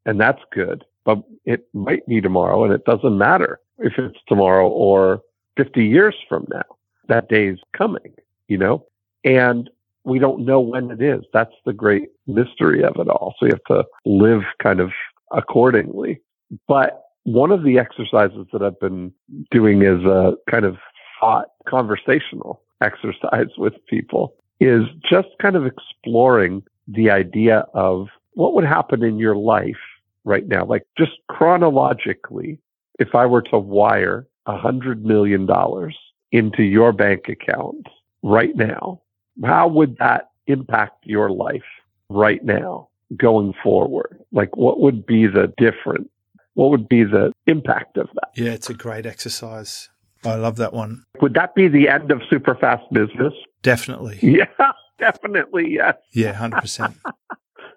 And 0.07 0.19
that's 0.19 0.41
good, 0.51 0.83
but 1.05 1.21
it 1.45 1.67
might 1.73 2.05
be 2.07 2.19
tomorrow 2.19 2.63
and 2.63 2.73
it 2.73 2.85
doesn't 2.85 3.17
matter 3.17 3.59
if 3.77 3.93
it's 3.97 4.17
tomorrow 4.27 4.67
or 4.67 5.21
50 5.57 5.85
years 5.85 6.15
from 6.27 6.47
now. 6.51 6.63
That 7.07 7.29
day's 7.29 7.59
coming, 7.77 8.13
you 8.47 8.57
know, 8.57 8.85
and 9.23 9.69
we 10.05 10.19
don't 10.19 10.45
know 10.45 10.59
when 10.59 10.91
it 10.91 11.01
is. 11.01 11.23
That's 11.33 11.53
the 11.65 11.73
great 11.73 12.09
mystery 12.27 12.83
of 12.83 12.95
it 12.97 13.07
all. 13.07 13.35
So 13.39 13.45
you 13.45 13.51
have 13.53 13.63
to 13.77 13.85
live 14.05 14.41
kind 14.61 14.79
of 14.79 14.91
accordingly. 15.31 16.21
But 16.67 17.03
one 17.23 17.51
of 17.51 17.63
the 17.63 17.79
exercises 17.79 18.45
that 18.53 18.61
I've 18.61 18.79
been 18.79 19.11
doing 19.51 19.81
is 19.81 20.03
a 20.05 20.35
kind 20.49 20.65
of 20.65 20.77
thought 21.19 21.47
conversational 21.67 22.61
exercise 22.81 23.47
with 23.57 23.73
people 23.87 24.35
is 24.59 24.83
just 25.09 25.29
kind 25.41 25.55
of 25.55 25.65
exploring 25.65 26.63
the 26.87 27.09
idea 27.09 27.65
of 27.73 28.07
what 28.33 28.53
would 28.53 28.65
happen 28.65 29.03
in 29.03 29.17
your 29.17 29.35
life 29.35 29.75
right 30.23 30.47
now, 30.47 30.65
like 30.65 30.83
just 30.97 31.13
chronologically, 31.29 32.59
if 32.99 33.15
I 33.15 33.25
were 33.25 33.41
to 33.43 33.57
wire 33.57 34.27
a 34.45 34.57
hundred 34.57 35.03
million 35.03 35.45
dollars 35.45 35.97
into 36.31 36.63
your 36.63 36.91
bank 36.91 37.27
account 37.27 37.87
right 38.23 38.55
now, 38.55 39.01
how 39.43 39.67
would 39.67 39.97
that 39.97 40.29
impact 40.47 41.05
your 41.05 41.29
life 41.31 41.63
right 42.09 42.43
now 42.43 42.87
going 43.17 43.53
forward? 43.63 44.19
Like 44.31 44.55
what 44.55 44.79
would 44.79 45.05
be 45.05 45.27
the 45.27 45.53
difference? 45.57 46.07
What 46.53 46.69
would 46.71 46.87
be 46.87 47.03
the 47.03 47.33
impact 47.47 47.97
of 47.97 48.07
that? 48.15 48.29
Yeah, 48.35 48.51
it's 48.51 48.69
a 48.69 48.73
great 48.73 49.05
exercise. 49.05 49.89
I 50.23 50.35
love 50.35 50.55
that 50.57 50.73
one. 50.73 51.03
Would 51.21 51.33
that 51.35 51.53
be 51.53 51.67
the 51.67 51.89
end 51.89 52.11
of 52.11 52.21
super 52.29 52.55
fast 52.55 52.83
business? 52.91 53.33
Definitely. 53.61 54.19
Yeah, 54.21 54.71
definitely. 54.99 55.71
Yes. 55.73 55.95
Yeah, 56.13 56.33
100%. 56.33 56.95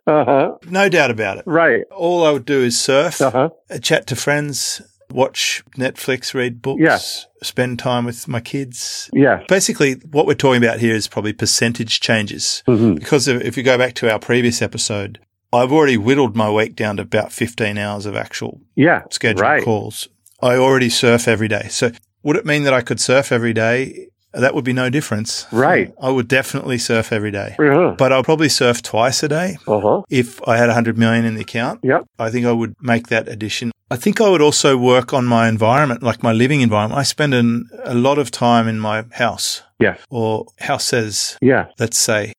Uh 0.06 0.24
huh. 0.24 0.54
no 0.70 0.88
doubt 0.88 1.10
about 1.10 1.36
it. 1.38 1.44
Right. 1.46 1.84
All 1.90 2.24
I 2.24 2.30
would 2.30 2.46
do 2.46 2.62
is 2.62 2.80
surf, 2.80 3.20
Uh 3.20 3.30
huh. 3.30 3.48
uh, 3.70 3.78
chat 3.78 4.06
to 4.06 4.16
friends, 4.16 4.80
watch 5.12 5.62
Netflix, 5.76 6.34
read 6.34 6.60
books, 6.62 6.80
Yeah. 6.80 6.98
spend 7.42 7.78
time 7.78 8.04
with 8.04 8.28
my 8.28 8.40
kids. 8.40 9.08
Yeah. 9.12 9.42
Basically, 9.48 9.94
what 10.10 10.26
we're 10.26 10.34
talking 10.34 10.62
about 10.62 10.80
here 10.80 10.94
is 10.94 11.08
probably 11.08 11.32
percentage 11.32 12.00
changes. 12.00 12.62
hmm 12.66 12.94
Because 12.94 13.28
if 13.28 13.42
if 13.42 13.56
you 13.56 13.62
go 13.62 13.78
back 13.78 13.94
to 13.94 14.10
our 14.12 14.18
previous 14.18 14.60
episode, 14.62 15.18
I've 15.52 15.72
already 15.72 15.96
whittled 15.96 16.36
my 16.36 16.50
week 16.50 16.76
down 16.76 16.96
to 16.98 17.02
about 17.02 17.32
15 17.32 17.78
hours 17.78 18.04
of 18.06 18.16
actual 18.16 18.60
Yeah. 18.76 19.02
scheduled 19.10 19.40
Right. 19.40 19.64
calls. 19.64 20.08
I 20.42 20.56
already 20.56 20.90
surf 20.90 21.26
every 21.26 21.48
day. 21.48 21.66
So 21.70 21.90
would 22.22 22.36
it 22.36 22.44
mean 22.46 22.64
that 22.64 22.74
I 22.74 22.82
could 22.82 23.00
surf 23.00 23.32
every 23.32 23.52
day? 23.54 24.08
That 24.34 24.54
would 24.54 24.64
be 24.64 24.74
no 24.74 24.90
difference. 24.90 25.46
Right. 25.50 25.90
I 26.02 26.10
would 26.10 26.28
definitely 26.28 26.76
surf 26.78 27.12
every 27.12 27.30
day. 27.30 27.56
Uh 27.58 27.94
But 27.96 28.12
I'll 28.12 28.22
probably 28.22 28.50
surf 28.50 28.82
twice 28.82 29.22
a 29.22 29.28
day. 29.28 29.56
Uh-huh. 29.66 30.02
If 30.10 30.46
I 30.46 30.58
had 30.58 30.68
100 30.68 30.98
million 30.98 31.24
in 31.24 31.34
the 31.34 31.40
account, 31.40 31.80
Yep. 31.82 32.02
I 32.18 32.30
think 32.30 32.44
I 32.46 32.52
would 32.52 32.74
make 32.82 33.08
that 33.08 33.26
addition. 33.26 33.72
I 33.90 33.96
think 33.96 34.20
I 34.20 34.28
would 34.28 34.42
also 34.42 34.76
work 34.76 35.12
on 35.14 35.24
my 35.24 35.48
environment, 35.48 36.02
like 36.02 36.22
my 36.22 36.32
living 36.32 36.60
environment. 36.60 36.98
I 36.98 37.04
spend 37.04 37.32
an, 37.34 37.68
a 37.84 37.94
lot 37.94 38.18
of 38.18 38.30
time 38.30 38.68
in 38.68 38.78
my 38.78 39.04
house 39.12 39.62
Yes. 39.80 39.98
or 40.10 40.46
houses, 40.60 41.38
Yeah. 41.40 41.66
let's 41.78 41.96
say. 41.98 42.32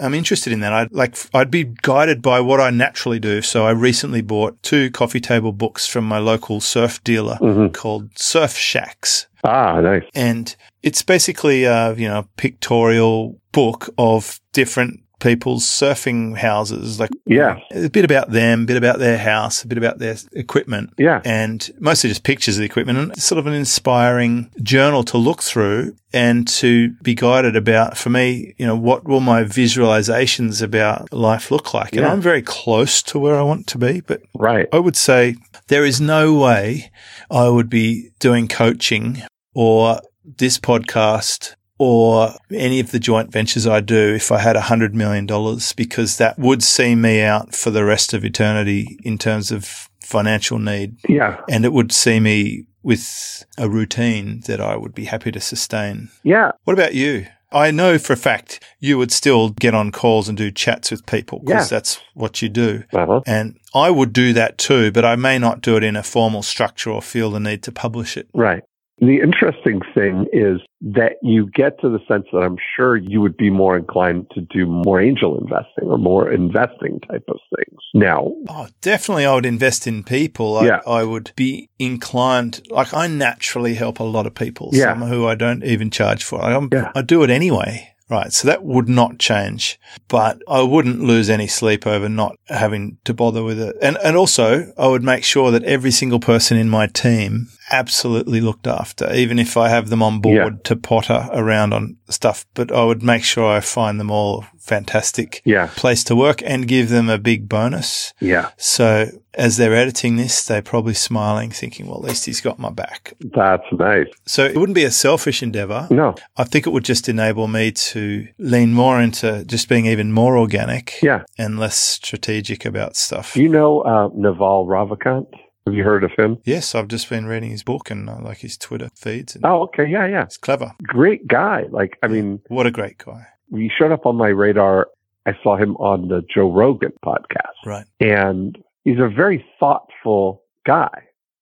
I'm 0.00 0.14
interested 0.14 0.52
in 0.52 0.58
that. 0.60 0.72
I'd 0.72 0.92
like, 0.92 1.14
I'd 1.32 1.50
be 1.52 1.72
guided 1.82 2.20
by 2.20 2.40
what 2.40 2.58
I 2.58 2.70
naturally 2.70 3.20
do. 3.20 3.42
So 3.42 3.64
I 3.64 3.70
recently 3.70 4.22
bought 4.22 4.60
two 4.62 4.90
coffee 4.90 5.20
table 5.20 5.52
books 5.52 5.86
from 5.86 6.04
my 6.04 6.18
local 6.18 6.60
surf 6.60 7.02
dealer 7.04 7.36
hmm 7.36 7.68
called 7.68 8.18
Surf 8.18 8.56
Shacks. 8.56 9.26
Ah, 9.44 9.80
nice. 9.80 10.02
And 10.14 10.56
it's 10.82 11.02
basically 11.02 11.64
a, 11.64 11.94
you 11.94 12.08
know, 12.08 12.26
pictorial 12.36 13.38
book 13.52 13.88
of 13.98 14.40
different 14.52 15.00
people's 15.24 15.64
surfing 15.64 16.36
houses. 16.36 17.00
Like 17.00 17.10
Yeah. 17.26 17.58
a 17.74 17.88
bit 17.88 18.04
about 18.04 18.30
them, 18.30 18.62
a 18.62 18.66
bit 18.66 18.76
about 18.76 18.98
their 18.98 19.18
house, 19.18 19.64
a 19.64 19.66
bit 19.66 19.78
about 19.78 19.98
their 19.98 20.16
equipment 20.34 20.90
Yeah. 20.98 21.20
and 21.24 21.68
mostly 21.80 22.10
just 22.10 22.22
pictures 22.24 22.56
of 22.56 22.60
the 22.60 22.66
equipment 22.66 22.98
and 22.98 23.10
it's 23.12 23.24
sort 23.24 23.38
of 23.38 23.46
an 23.46 23.54
inspiring 23.54 24.50
journal 24.62 25.02
to 25.04 25.16
look 25.18 25.42
through 25.42 25.94
and 26.12 26.46
to 26.46 26.90
be 27.02 27.14
guided 27.14 27.56
about 27.56 27.96
for 27.96 28.10
me, 28.10 28.54
you 28.58 28.66
know, 28.66 28.76
what 28.76 29.04
will 29.08 29.20
my 29.20 29.42
visualizations 29.44 30.62
about 30.62 31.12
life 31.12 31.50
look 31.50 31.72
like? 31.74 31.92
And 31.92 32.02
Yeah. 32.02 32.12
I'm 32.12 32.20
very 32.20 32.42
close 32.42 33.02
to 33.04 33.18
where 33.18 33.36
I 33.38 33.42
want 33.42 33.66
to 33.68 33.78
be, 33.78 34.02
but 34.06 34.20
Right. 34.38 34.66
I 34.72 34.78
would 34.78 34.96
say 34.96 35.36
there 35.68 35.84
is 35.84 36.00
no 36.00 36.34
way 36.34 36.90
I 37.30 37.48
would 37.48 37.70
be 37.70 38.10
doing 38.20 38.46
coaching 38.48 39.22
or 39.54 40.00
this 40.38 40.58
podcast 40.58 41.54
or 41.84 42.32
any 42.50 42.80
of 42.80 42.92
the 42.92 42.98
joint 42.98 43.30
ventures 43.30 43.66
I 43.66 43.80
do 43.80 44.14
if 44.14 44.32
I 44.32 44.38
had 44.38 44.56
a 44.56 44.62
hundred 44.62 44.94
million 44.94 45.26
dollars 45.26 45.74
because 45.74 46.16
that 46.16 46.38
would 46.38 46.62
see 46.62 46.94
me 46.94 47.20
out 47.20 47.54
for 47.54 47.70
the 47.70 47.84
rest 47.84 48.14
of 48.14 48.24
eternity 48.24 48.98
in 49.04 49.18
terms 49.18 49.52
of 49.52 49.90
financial 50.00 50.58
need. 50.58 50.96
Yeah. 51.06 51.42
And 51.46 51.66
it 51.66 51.74
would 51.74 51.92
see 51.92 52.20
me 52.20 52.64
with 52.82 53.44
a 53.58 53.68
routine 53.68 54.40
that 54.46 54.62
I 54.62 54.76
would 54.76 54.94
be 54.94 55.04
happy 55.04 55.30
to 55.32 55.40
sustain. 55.40 56.08
Yeah. 56.22 56.52
What 56.64 56.72
about 56.72 56.94
you? 56.94 57.26
I 57.52 57.70
know 57.70 57.98
for 57.98 58.14
a 58.14 58.16
fact 58.16 58.64
you 58.80 58.96
would 58.96 59.12
still 59.12 59.50
get 59.50 59.74
on 59.74 59.92
calls 59.92 60.26
and 60.28 60.38
do 60.38 60.50
chats 60.50 60.90
with 60.90 61.04
people 61.04 61.40
because 61.44 61.70
Yeah. 61.70 61.76
that's 61.76 62.00
what 62.14 62.40
you 62.40 62.48
do. 62.48 62.84
Uh-huh. 62.94 63.20
And 63.26 63.58
I 63.74 63.90
would 63.90 64.14
do 64.14 64.32
that 64.32 64.56
too, 64.56 64.90
but 64.90 65.04
I 65.04 65.16
may 65.16 65.38
not 65.38 65.60
do 65.60 65.76
it 65.76 65.84
in 65.84 65.96
a 65.96 66.02
formal 66.02 66.42
structure 66.42 66.90
or 66.90 67.02
feel 67.02 67.30
the 67.30 67.40
need 67.40 67.62
to 67.64 67.72
publish 67.72 68.16
it. 68.16 68.28
Right. 68.32 68.62
The 68.98 69.20
interesting 69.20 69.80
thing 69.92 70.26
is 70.32 70.60
that 70.82 71.14
you 71.22 71.50
get 71.52 71.80
to 71.80 71.88
the 71.88 71.98
sense 72.06 72.26
that 72.32 72.38
I'm 72.38 72.56
sure 72.76 72.96
you 72.96 73.20
would 73.20 73.36
be 73.36 73.50
more 73.50 73.76
inclined 73.76 74.26
to 74.34 74.40
do 74.40 74.66
more 74.66 75.00
angel 75.00 75.36
investing 75.36 75.88
or 75.88 75.98
more 75.98 76.30
investing 76.30 77.00
type 77.10 77.24
of 77.28 77.38
things. 77.56 77.80
Now, 77.92 78.32
Oh, 78.48 78.68
definitely 78.82 79.26
I 79.26 79.34
would 79.34 79.46
invest 79.46 79.86
in 79.88 80.04
people. 80.04 80.58
I, 80.58 80.66
Yeah. 80.66 80.80
I 80.86 81.02
would 81.02 81.32
be 81.34 81.70
inclined, 81.78 82.60
like 82.70 82.94
I 82.94 83.08
naturally 83.08 83.74
help 83.74 83.98
a 83.98 84.04
lot 84.04 84.26
of 84.26 84.34
people, 84.34 84.70
Yeah. 84.72 84.92
some 84.92 85.02
who 85.02 85.26
I 85.26 85.34
don't 85.34 85.64
even 85.64 85.90
charge 85.90 86.22
for. 86.22 86.40
Yeah. 86.72 86.92
I 86.94 87.02
do 87.02 87.22
it 87.24 87.30
anyway. 87.30 87.90
Right. 88.10 88.32
So 88.34 88.46
that 88.48 88.62
would 88.64 88.86
not 88.88 89.18
change, 89.18 89.80
but 90.08 90.38
I 90.46 90.60
wouldn't 90.62 91.00
lose 91.00 91.30
any 91.30 91.46
sleep 91.46 91.86
over 91.86 92.06
not 92.06 92.36
having 92.48 92.98
to 93.04 93.14
bother 93.14 93.42
with 93.42 93.58
it. 93.58 93.76
And, 93.80 93.96
and 94.04 94.14
also 94.14 94.72
I 94.76 94.88
would 94.88 95.02
make 95.02 95.24
sure 95.24 95.50
that 95.50 95.64
every 95.64 95.90
single 95.90 96.20
person 96.20 96.58
in 96.58 96.68
my 96.68 96.86
team 96.86 97.48
absolutely 97.70 98.40
looked 98.40 98.66
after, 98.66 99.12
even 99.12 99.38
if 99.38 99.56
I 99.56 99.68
have 99.68 99.88
them 99.88 100.02
on 100.02 100.20
board 100.20 100.34
Yeah. 100.54 100.60
to 100.64 100.76
potter 100.76 101.28
around 101.32 101.72
on 101.72 101.96
stuff, 102.08 102.44
but 102.54 102.70
I 102.72 102.84
would 102.84 103.02
make 103.02 103.24
sure 103.24 103.46
I 103.50 103.60
find 103.60 103.98
them 103.98 104.10
all 104.10 104.44
fantastic 104.58 105.42
yeah, 105.44 105.68
place 105.76 106.02
to 106.04 106.16
work 106.16 106.42
and 106.44 106.66
give 106.66 106.88
them 106.88 107.08
a 107.10 107.18
big 107.18 107.48
bonus. 107.48 108.14
yeah, 108.20 108.48
So 108.56 109.08
as 109.34 109.56
they're 109.58 109.74
editing 109.74 110.16
this, 110.16 110.44
they're 110.44 110.62
probably 110.62 110.94
smiling, 110.94 111.50
thinking, 111.50 111.86
well, 111.86 111.98
at 111.98 112.04
least 112.04 112.24
he's 112.24 112.40
got 112.40 112.58
my 112.58 112.70
back. 112.70 113.12
that's 113.34 113.64
nice. 113.72 114.06
So 114.26 114.44
it 114.44 114.56
wouldn't 114.56 114.74
be 114.76 114.84
a 114.84 114.90
selfish 114.90 115.42
endeavor. 115.42 115.86
No, 115.90 116.14
I 116.36 116.44
think 116.44 116.66
it 116.66 116.70
would 116.70 116.84
just 116.84 117.08
enable 117.08 117.46
me 117.46 117.72
to 117.72 118.26
lean 118.38 118.72
more 118.72 119.00
into 119.02 119.44
just 119.44 119.68
being 119.68 119.86
even 119.86 120.12
more 120.12 120.38
organic 120.38 120.94
yeah. 121.02 121.24
and 121.36 121.58
less 121.58 121.76
strategic 121.76 122.64
about 122.64 122.96
stuff. 122.96 123.36
You 123.36 123.48
know 123.48 123.80
uh, 123.82 124.08
Naval 124.14 124.66
Ravikant? 124.66 125.26
Have 125.66 125.74
you 125.74 125.82
heard 125.82 126.04
of 126.04 126.10
him? 126.18 126.36
yes, 126.44 126.74
I've 126.74 126.88
just 126.88 127.08
been 127.08 127.24
reading 127.24 127.50
his 127.50 127.62
book 127.62 127.90
and 127.90 128.08
I 128.10 128.18
like 128.20 128.38
his 128.38 128.58
Twitter 128.58 128.90
feeds. 128.94 129.34
And 129.34 129.46
Oh, 129.46 129.62
okay. 129.62 129.86
Yeah, 129.86 130.06
yeah. 130.06 130.24
It's 130.24 130.36
clever. 130.36 130.72
Great 130.82 131.26
guy. 131.26 131.64
Like, 131.70 131.96
I 132.02 132.08
mean, 132.08 132.40
What 132.48 132.66
a 132.66 132.70
great 132.70 132.98
guy. 132.98 133.26
he 133.50 133.70
showed 133.78 133.90
up 133.90 134.04
on 134.04 134.14
my 134.16 134.28
radar. 134.28 134.88
I 135.24 135.32
saw 135.42 135.56
him 135.56 135.74
on 135.76 136.08
the 136.08 136.22
Joe 136.32 136.52
Rogan 136.52 136.92
podcast. 137.04 137.54
Right. 137.64 137.86
and 137.98 138.58
he's 138.84 138.98
a 138.98 139.08
very 139.08 139.42
thoughtful 139.58 140.42
guy. 140.66 140.90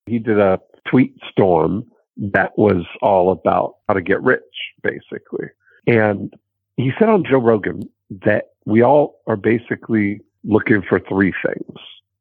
He 0.05 0.19
did 0.19 0.39
a 0.39 0.57
tweet 0.89 1.13
storm 1.29 1.85
that 2.15 2.57
was 2.57 2.85
all 3.01 3.29
about 3.31 3.75
how 3.89 3.93
to 3.95 4.01
get 4.01 4.21
rich, 4.23 4.41
basically. 4.83 5.47
And 5.85 6.33
he 6.77 6.91
said 6.97 7.09
on 7.09 7.25
Joe 7.29 7.39
Rogan 7.39 7.89
that 8.23 8.51
we 8.65 8.81
all 8.83 9.19
are 9.27 9.35
basically 9.35 10.21
looking 10.45 10.81
for 10.81 11.01
three 11.01 11.33
things. 11.45 11.77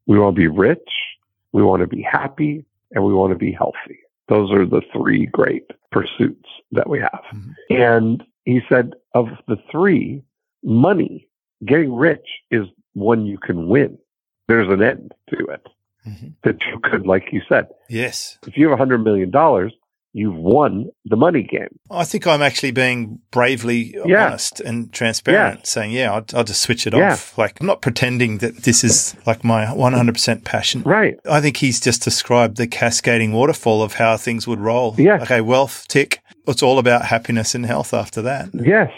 We 0.06 0.18
want 0.18 0.34
to 0.34 0.40
be 0.40 0.48
rich, 0.48 0.80
we 1.52 1.62
want 1.62 1.80
to 1.82 1.86
be 1.86 2.02
happy, 2.02 2.64
and 2.92 3.04
we 3.04 3.12
want 3.14 3.32
to 3.32 3.38
be 3.38 3.52
healthy. 3.52 3.98
Those 4.28 4.50
are 4.52 4.64
the 4.66 4.82
three 4.92 5.26
great 5.26 5.64
pursuits 5.90 6.48
that 6.72 6.88
we 6.88 6.98
have. 7.00 7.22
Mhm. 7.32 7.54
And 7.70 8.24
he 8.44 8.60
said 8.68 8.94
of 9.14 9.26
the 9.48 9.56
three, 9.70 10.22
money, 10.64 11.28
getting 11.64 11.94
rich 11.94 12.26
is 12.50 12.66
one 12.94 13.26
you 13.26 13.38
can 13.38 13.68
win. 13.68 13.98
There's 14.48 14.68
an 14.68 14.82
end 14.82 15.12
to 15.30 15.36
it 15.46 15.66
Mhm. 16.06 16.34
that 16.44 16.56
you 16.66 16.78
could, 16.80 17.06
like 17.06 17.32
you 17.32 17.40
said, 17.48 17.68
Yes. 17.88 18.38
if 18.46 18.56
you 18.56 18.66
have 18.68 18.74
a 18.74 18.76
hundred 18.78 18.98
million 19.04 19.30
dollars, 19.30 19.72
you've 20.14 20.36
won 20.36 20.86
the 21.06 21.16
money 21.16 21.42
game. 21.42 21.68
I 21.90 22.04
think 22.04 22.26
I'm 22.26 22.42
actually 22.42 22.72
being 22.72 23.18
bravely 23.30 23.96
Yeah. 24.06 24.26
honest 24.26 24.60
and 24.60 24.92
transparent, 24.92 25.60
Yeah. 25.60 25.64
saying, 25.64 25.90
yeah, 25.92 26.12
I'll, 26.12 26.24
I'll 26.34 26.44
just 26.44 26.60
switch 26.62 26.86
it 26.86 26.92
Yeah. 26.94 27.12
off. 27.12 27.36
Like, 27.38 27.60
I'm 27.60 27.66
not 27.66 27.80
pretending 27.82 28.38
that 28.38 28.58
this 28.64 28.84
is 28.84 29.16
like 29.26 29.42
my 29.44 29.64
100% 29.66 30.44
passion. 30.44 30.82
Right. 30.82 31.16
I 31.30 31.40
think 31.40 31.56
he's 31.58 31.80
just 31.80 32.02
described 32.02 32.56
the 32.56 32.66
cascading 32.66 33.32
waterfall 33.32 33.82
of 33.82 33.94
how 33.94 34.16
things 34.16 34.46
would 34.46 34.60
roll. 34.60 34.94
Yeah. 34.98 35.22
Okay, 35.22 35.40
wealth, 35.40 35.86
tick. 35.88 36.20
It's 36.46 36.62
all 36.62 36.78
about 36.78 37.06
happiness 37.06 37.54
and 37.54 37.64
health 37.64 37.94
after 37.94 38.20
that. 38.22 38.50
Yes. 38.52 38.90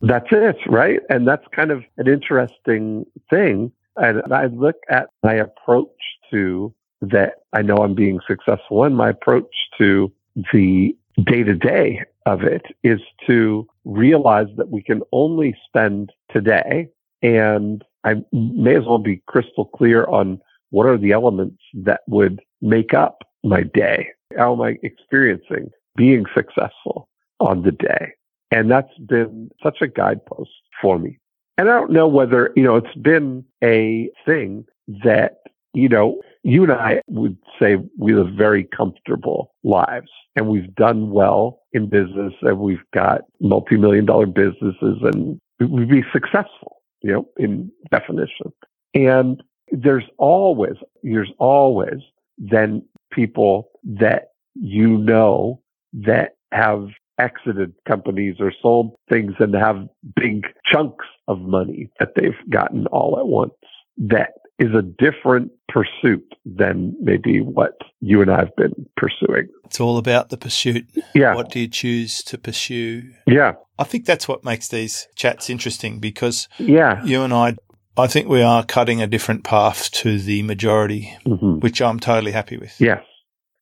That's 0.00 0.26
it. 0.32 0.56
Right. 0.66 1.00
And 1.10 1.28
that's 1.28 1.44
kind 1.54 1.70
of 1.70 1.84
an 1.96 2.08
interesting 2.08 3.04
thing. 3.30 3.72
And 3.96 4.32
I 4.32 4.46
look 4.46 4.76
at 4.90 5.08
my 5.22 5.34
approach 5.34 5.90
to 6.32 6.74
that. 7.02 7.34
I 7.52 7.62
know 7.62 7.76
I'm 7.76 7.94
being 7.94 8.18
successful 8.26 8.84
in 8.84 8.94
my 8.94 9.10
approach 9.10 9.52
to 9.78 10.10
the 10.52 10.96
day 11.24 11.42
to 11.42 11.54
day 11.54 12.02
of 12.26 12.42
it 12.42 12.62
is 12.82 13.00
to 13.26 13.66
realize 13.84 14.46
that 14.56 14.70
we 14.70 14.82
can 14.82 15.02
only 15.12 15.56
spend 15.68 16.10
today 16.30 16.88
and 17.22 17.84
I 18.04 18.16
may 18.32 18.76
as 18.76 18.84
well 18.84 18.98
be 18.98 19.22
crystal 19.26 19.66
clear 19.66 20.04
on 20.06 20.40
what 20.70 20.86
are 20.86 20.98
the 20.98 21.12
elements 21.12 21.62
that 21.74 22.00
would 22.08 22.40
make 22.60 22.94
up 22.94 23.22
my 23.44 23.62
day. 23.62 24.08
How 24.36 24.54
am 24.54 24.62
I 24.62 24.78
experiencing 24.82 25.70
being 25.96 26.24
successful 26.34 27.08
on 27.38 27.62
the 27.62 27.72
day? 27.72 28.12
And 28.50 28.70
that's 28.70 28.96
been 29.06 29.50
such 29.62 29.80
a 29.80 29.86
guidepost 29.86 30.50
for 30.80 30.98
me. 30.98 31.18
And 31.58 31.70
I 31.70 31.74
don't 31.74 31.92
know 31.92 32.08
whether, 32.08 32.52
you 32.56 32.62
know, 32.62 32.76
it's 32.76 32.94
been 32.96 33.44
a 33.62 34.10
thing 34.24 34.64
that, 35.04 35.38
you 35.74 35.88
know, 35.88 36.20
you 36.42 36.62
and 36.62 36.72
I 36.72 37.00
would 37.08 37.36
say 37.60 37.76
we 37.98 38.14
live 38.14 38.34
very 38.34 38.64
comfortable 38.64 39.54
lives 39.64 40.10
and 40.36 40.48
we've 40.48 40.74
done 40.74 41.10
well 41.10 41.60
in 41.72 41.88
business 41.88 42.34
and 42.42 42.58
we've 42.58 42.84
got 42.92 43.22
multi-million 43.40 44.04
dollar 44.06 44.26
businesses 44.26 44.98
and 45.02 45.40
we'd 45.60 45.88
be 45.88 46.04
successful, 46.12 46.82
you 47.02 47.12
know, 47.12 47.28
in 47.38 47.70
definition. 47.90 48.52
And 48.94 49.42
there's 49.70 50.04
always, 50.18 50.74
there's 51.02 51.32
always 51.38 52.00
then 52.38 52.82
people 53.10 53.70
that 53.84 54.32
you 54.54 54.98
know 54.98 55.62
that 55.92 56.36
have 56.52 56.88
exited 57.18 57.72
companies 57.86 58.36
or 58.40 58.52
sold 58.60 58.94
things 59.08 59.34
and 59.38 59.54
have 59.54 59.86
big 60.16 60.46
chunks 60.70 61.06
of 61.28 61.40
money 61.40 61.90
that 61.98 62.12
they've 62.16 62.32
gotten 62.50 62.86
all 62.88 63.18
at 63.18 63.26
once. 63.26 63.52
That 63.96 64.32
is 64.62 64.74
a 64.74 64.82
different 64.82 65.50
pursuit 65.68 66.24
than 66.44 66.94
maybe 67.00 67.40
what 67.40 67.72
you 68.00 68.22
and 68.22 68.30
I 68.30 68.38
have 68.38 68.54
been 68.56 68.86
pursuing. 68.96 69.48
It's 69.64 69.80
all 69.80 69.98
about 69.98 70.28
the 70.28 70.36
pursuit. 70.36 70.84
Yeah. 71.14 71.34
What 71.34 71.50
do 71.50 71.58
you 71.60 71.68
choose 71.68 72.22
to 72.24 72.38
pursue? 72.38 73.02
Yeah. 73.26 73.54
I 73.78 73.84
think 73.84 74.04
that's 74.06 74.28
what 74.28 74.44
makes 74.44 74.68
these 74.68 75.08
chats 75.16 75.50
interesting 75.50 75.98
because 75.98 76.48
Yeah. 76.58 77.02
you 77.04 77.22
and 77.22 77.32
I, 77.32 77.56
I 77.96 78.06
think 78.06 78.28
we 78.28 78.42
are 78.42 78.64
cutting 78.64 79.02
a 79.02 79.06
different 79.06 79.42
path 79.44 79.90
to 80.02 80.18
the 80.18 80.42
majority, 80.42 81.12
hmm 81.26 81.58
which 81.58 81.80
I'm 81.82 81.98
totally 81.98 82.32
happy 82.32 82.56
with. 82.58 82.80
Yes. 82.80 83.02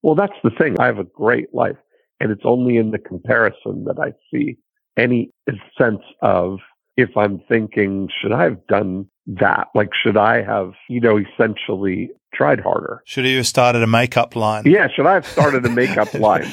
Well, 0.02 0.14
that's 0.14 0.38
the 0.44 0.50
thing. 0.50 0.78
I 0.78 0.86
have 0.86 0.98
a 0.98 1.04
great 1.04 1.54
life 1.54 1.76
and 2.20 2.30
it's 2.30 2.44
only 2.44 2.76
in 2.76 2.90
the 2.90 2.98
comparison 2.98 3.84
that 3.84 3.98
I 3.98 4.12
see 4.30 4.58
any 4.98 5.30
sense 5.78 6.02
of 6.20 6.58
if 6.96 7.16
I'm 7.16 7.40
thinking, 7.48 8.08
should 8.20 8.32
I 8.32 8.42
have 8.42 8.66
done 8.66 9.06
that? 9.26 9.68
Like, 9.74 9.90
should 10.02 10.16
I 10.16 10.42
have, 10.42 10.72
you 10.88 11.00
know, 11.00 11.18
essentially 11.18 12.10
tried 12.32 12.60
harder? 12.60 13.02
Should 13.06 13.24
you 13.26 13.38
have 13.38 13.46
started 13.46 13.82
a 13.82 13.86
makeup 13.86 14.36
line? 14.36 14.62
Yeah. 14.66 14.88
Should 14.94 15.06
I 15.06 15.14
have 15.14 15.26
started 15.26 15.66
a 15.66 15.70
makeup 15.70 16.14
line 16.14 16.50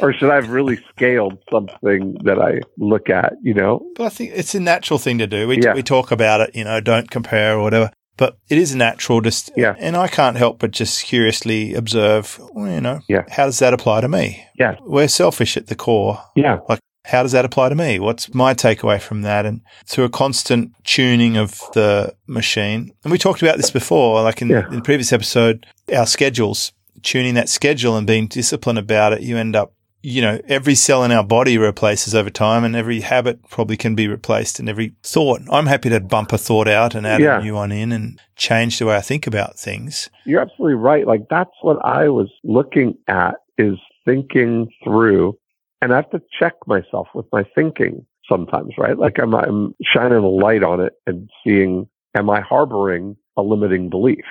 or 0.00 0.12
should 0.12 0.30
I 0.30 0.34
have 0.36 0.50
really 0.50 0.78
scaled 0.90 1.38
something 1.50 2.16
that 2.24 2.40
I 2.40 2.60
look 2.78 3.08
at, 3.10 3.34
you 3.42 3.54
know? 3.54 3.80
But 3.96 4.06
I 4.06 4.08
think 4.08 4.32
it's 4.34 4.54
a 4.54 4.60
natural 4.60 4.98
thing 4.98 5.18
to 5.18 5.26
do. 5.26 5.46
We, 5.48 5.60
Yeah. 5.62 5.74
we 5.74 5.82
talk 5.82 6.10
about 6.10 6.40
it, 6.40 6.54
you 6.54 6.64
know, 6.64 6.80
don't 6.80 7.10
compare 7.10 7.56
or 7.58 7.62
whatever. 7.62 7.90
But 8.16 8.36
it 8.50 8.58
is 8.58 8.74
natural 8.74 9.20
just, 9.22 9.50
Yeah. 9.56 9.76
and 9.78 9.96
I 9.96 10.06
can't 10.08 10.36
help 10.36 10.58
but 10.58 10.72
just 10.72 11.04
curiously 11.04 11.74
observe, 11.74 12.38
well, 12.52 12.70
you 12.70 12.80
know, 12.80 13.00
Yeah. 13.08 13.22
how 13.30 13.46
does 13.46 13.60
that 13.60 13.72
apply 13.72 14.02
to 14.02 14.08
me? 14.08 14.44
Yeah. 14.58 14.74
We're 14.82 15.08
selfish 15.08 15.56
at 15.56 15.68
the 15.68 15.74
core. 15.76 16.18
Yeah. 16.36 16.58
How 17.04 17.22
does 17.22 17.32
that 17.32 17.44
apply 17.44 17.70
to 17.70 17.74
me? 17.74 17.98
What's 17.98 18.32
my 18.34 18.52
takeaway 18.54 19.00
from 19.00 19.22
that? 19.22 19.46
And 19.46 19.62
through 19.86 20.04
a 20.04 20.10
constant 20.10 20.72
tuning 20.84 21.36
of 21.36 21.58
the 21.72 22.14
machine, 22.26 22.92
and 23.04 23.10
we 23.10 23.18
talked 23.18 23.42
about 23.42 23.56
this 23.56 23.70
before, 23.70 24.22
like 24.22 24.42
in, 24.42 24.48
Yeah. 24.48 24.66
in 24.68 24.76
the 24.76 24.82
previous 24.82 25.12
episode, 25.12 25.64
our 25.94 26.06
schedules, 26.06 26.72
tuning 27.02 27.34
that 27.34 27.48
schedule 27.48 27.96
and 27.96 28.06
being 28.06 28.26
disciplined 28.26 28.78
about 28.78 29.14
it, 29.14 29.22
you 29.22 29.38
end 29.38 29.56
up, 29.56 29.72
you 30.02 30.20
know, 30.20 30.38
every 30.46 30.74
cell 30.74 31.02
in 31.02 31.10
our 31.10 31.24
body 31.24 31.56
replaces 31.56 32.14
over 32.14 32.28
time 32.30 32.64
and 32.64 32.76
every 32.76 33.00
habit 33.00 33.38
probably 33.48 33.76
can 33.78 33.94
be 33.94 34.06
replaced 34.06 34.60
and 34.60 34.68
every 34.68 34.92
thought. 35.02 35.40
I'm 35.50 35.66
happy 35.66 35.88
to 35.90 36.00
bump 36.00 36.32
a 36.34 36.38
thought 36.38 36.68
out 36.68 36.94
and 36.94 37.06
add 37.06 37.20
Yeah. 37.22 37.40
a 37.40 37.42
new 37.42 37.54
one 37.54 37.72
in 37.72 37.92
and 37.92 38.20
change 38.36 38.78
the 38.78 38.86
way 38.86 38.96
I 38.96 39.00
think 39.00 39.26
about 39.26 39.58
things. 39.58 40.10
You're 40.26 40.42
absolutely 40.42 40.74
right. 40.74 41.06
Like 41.06 41.22
that's 41.30 41.50
what 41.62 41.78
I 41.84 42.08
was 42.10 42.28
looking 42.44 42.96
at 43.08 43.36
is 43.56 43.78
thinking 44.06 44.68
through 44.84 45.36
and 45.82 45.92
I 45.92 45.96
have 45.96 46.10
to 46.10 46.22
check 46.38 46.54
myself 46.66 47.08
with 47.14 47.26
my 47.32 47.44
thinking 47.54 48.06
sometimes, 48.28 48.74
right? 48.78 48.98
Like 48.98 49.18
I'm, 49.20 49.34
I'm 49.34 49.74
shining 49.82 50.18
a 50.18 50.28
light 50.28 50.62
on 50.62 50.80
it 50.80 50.94
and 51.06 51.28
seeing, 51.44 51.88
am 52.16 52.30
I 52.30 52.40
harboring 52.40 53.16
a 53.36 53.42
limiting 53.42 53.88
belief 53.88 54.24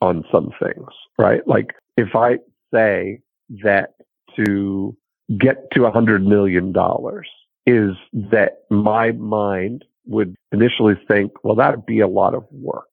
on 0.00 0.24
some 0.30 0.50
things, 0.62 0.88
right? 1.18 1.46
Like 1.46 1.74
if 1.96 2.14
I 2.14 2.38
say 2.72 3.20
that 3.62 3.94
to 4.36 4.96
get 5.38 5.70
to 5.72 5.86
a 5.86 5.90
hundred 5.90 6.26
million 6.26 6.72
dollars 6.72 7.28
is 7.66 7.92
that 8.12 8.58
my 8.70 9.12
mind 9.12 9.84
would 10.06 10.36
initially 10.52 10.94
think, 11.08 11.32
well, 11.42 11.56
that 11.56 11.76
would 11.76 11.86
be 11.86 12.00
a 12.00 12.08
lot 12.08 12.34
of 12.34 12.44
work. 12.50 12.84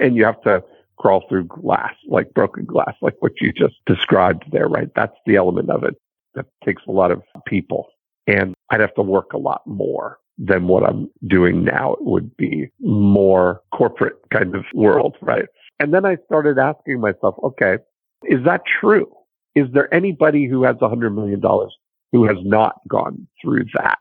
And 0.00 0.16
you 0.16 0.24
have 0.24 0.40
to 0.42 0.62
crawl 0.98 1.24
through 1.28 1.44
glass, 1.44 1.94
like 2.08 2.34
broken 2.34 2.64
glass, 2.64 2.94
like 3.00 3.14
what 3.20 3.40
you 3.40 3.52
just 3.52 3.76
described 3.86 4.44
there, 4.52 4.68
right? 4.68 4.88
That's 4.94 5.16
the 5.26 5.36
element 5.36 5.70
of 5.70 5.84
it 5.84 5.94
that 6.38 6.46
takes 6.64 6.82
a 6.88 6.92
lot 6.92 7.10
of 7.10 7.22
people. 7.46 7.88
And 8.26 8.54
I'd 8.70 8.80
have 8.80 8.94
to 8.94 9.02
work 9.02 9.32
a 9.32 9.38
lot 9.38 9.66
more 9.66 10.18
than 10.38 10.68
what 10.68 10.84
I'm 10.84 11.10
doing 11.26 11.64
now. 11.64 11.94
It 11.94 12.04
would 12.04 12.36
be 12.36 12.70
more 12.80 13.62
corporate 13.74 14.16
kind 14.32 14.54
of 14.54 14.64
world, 14.74 15.16
right? 15.20 15.46
And 15.80 15.92
then 15.92 16.04
I 16.04 16.16
started 16.26 16.58
asking 16.58 17.00
myself, 17.00 17.34
okay, 17.42 17.78
is 18.24 18.44
that 18.44 18.62
true? 18.80 19.10
Is 19.54 19.66
there 19.72 19.92
anybody 19.92 20.46
who 20.46 20.62
has 20.64 20.76
a 20.80 20.88
hundred 20.88 21.10
million 21.10 21.40
dollars 21.40 21.74
who 22.12 22.26
has 22.26 22.36
not 22.42 22.76
gone 22.88 23.26
through 23.42 23.64
that 23.74 23.98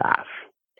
path? 0.00 0.26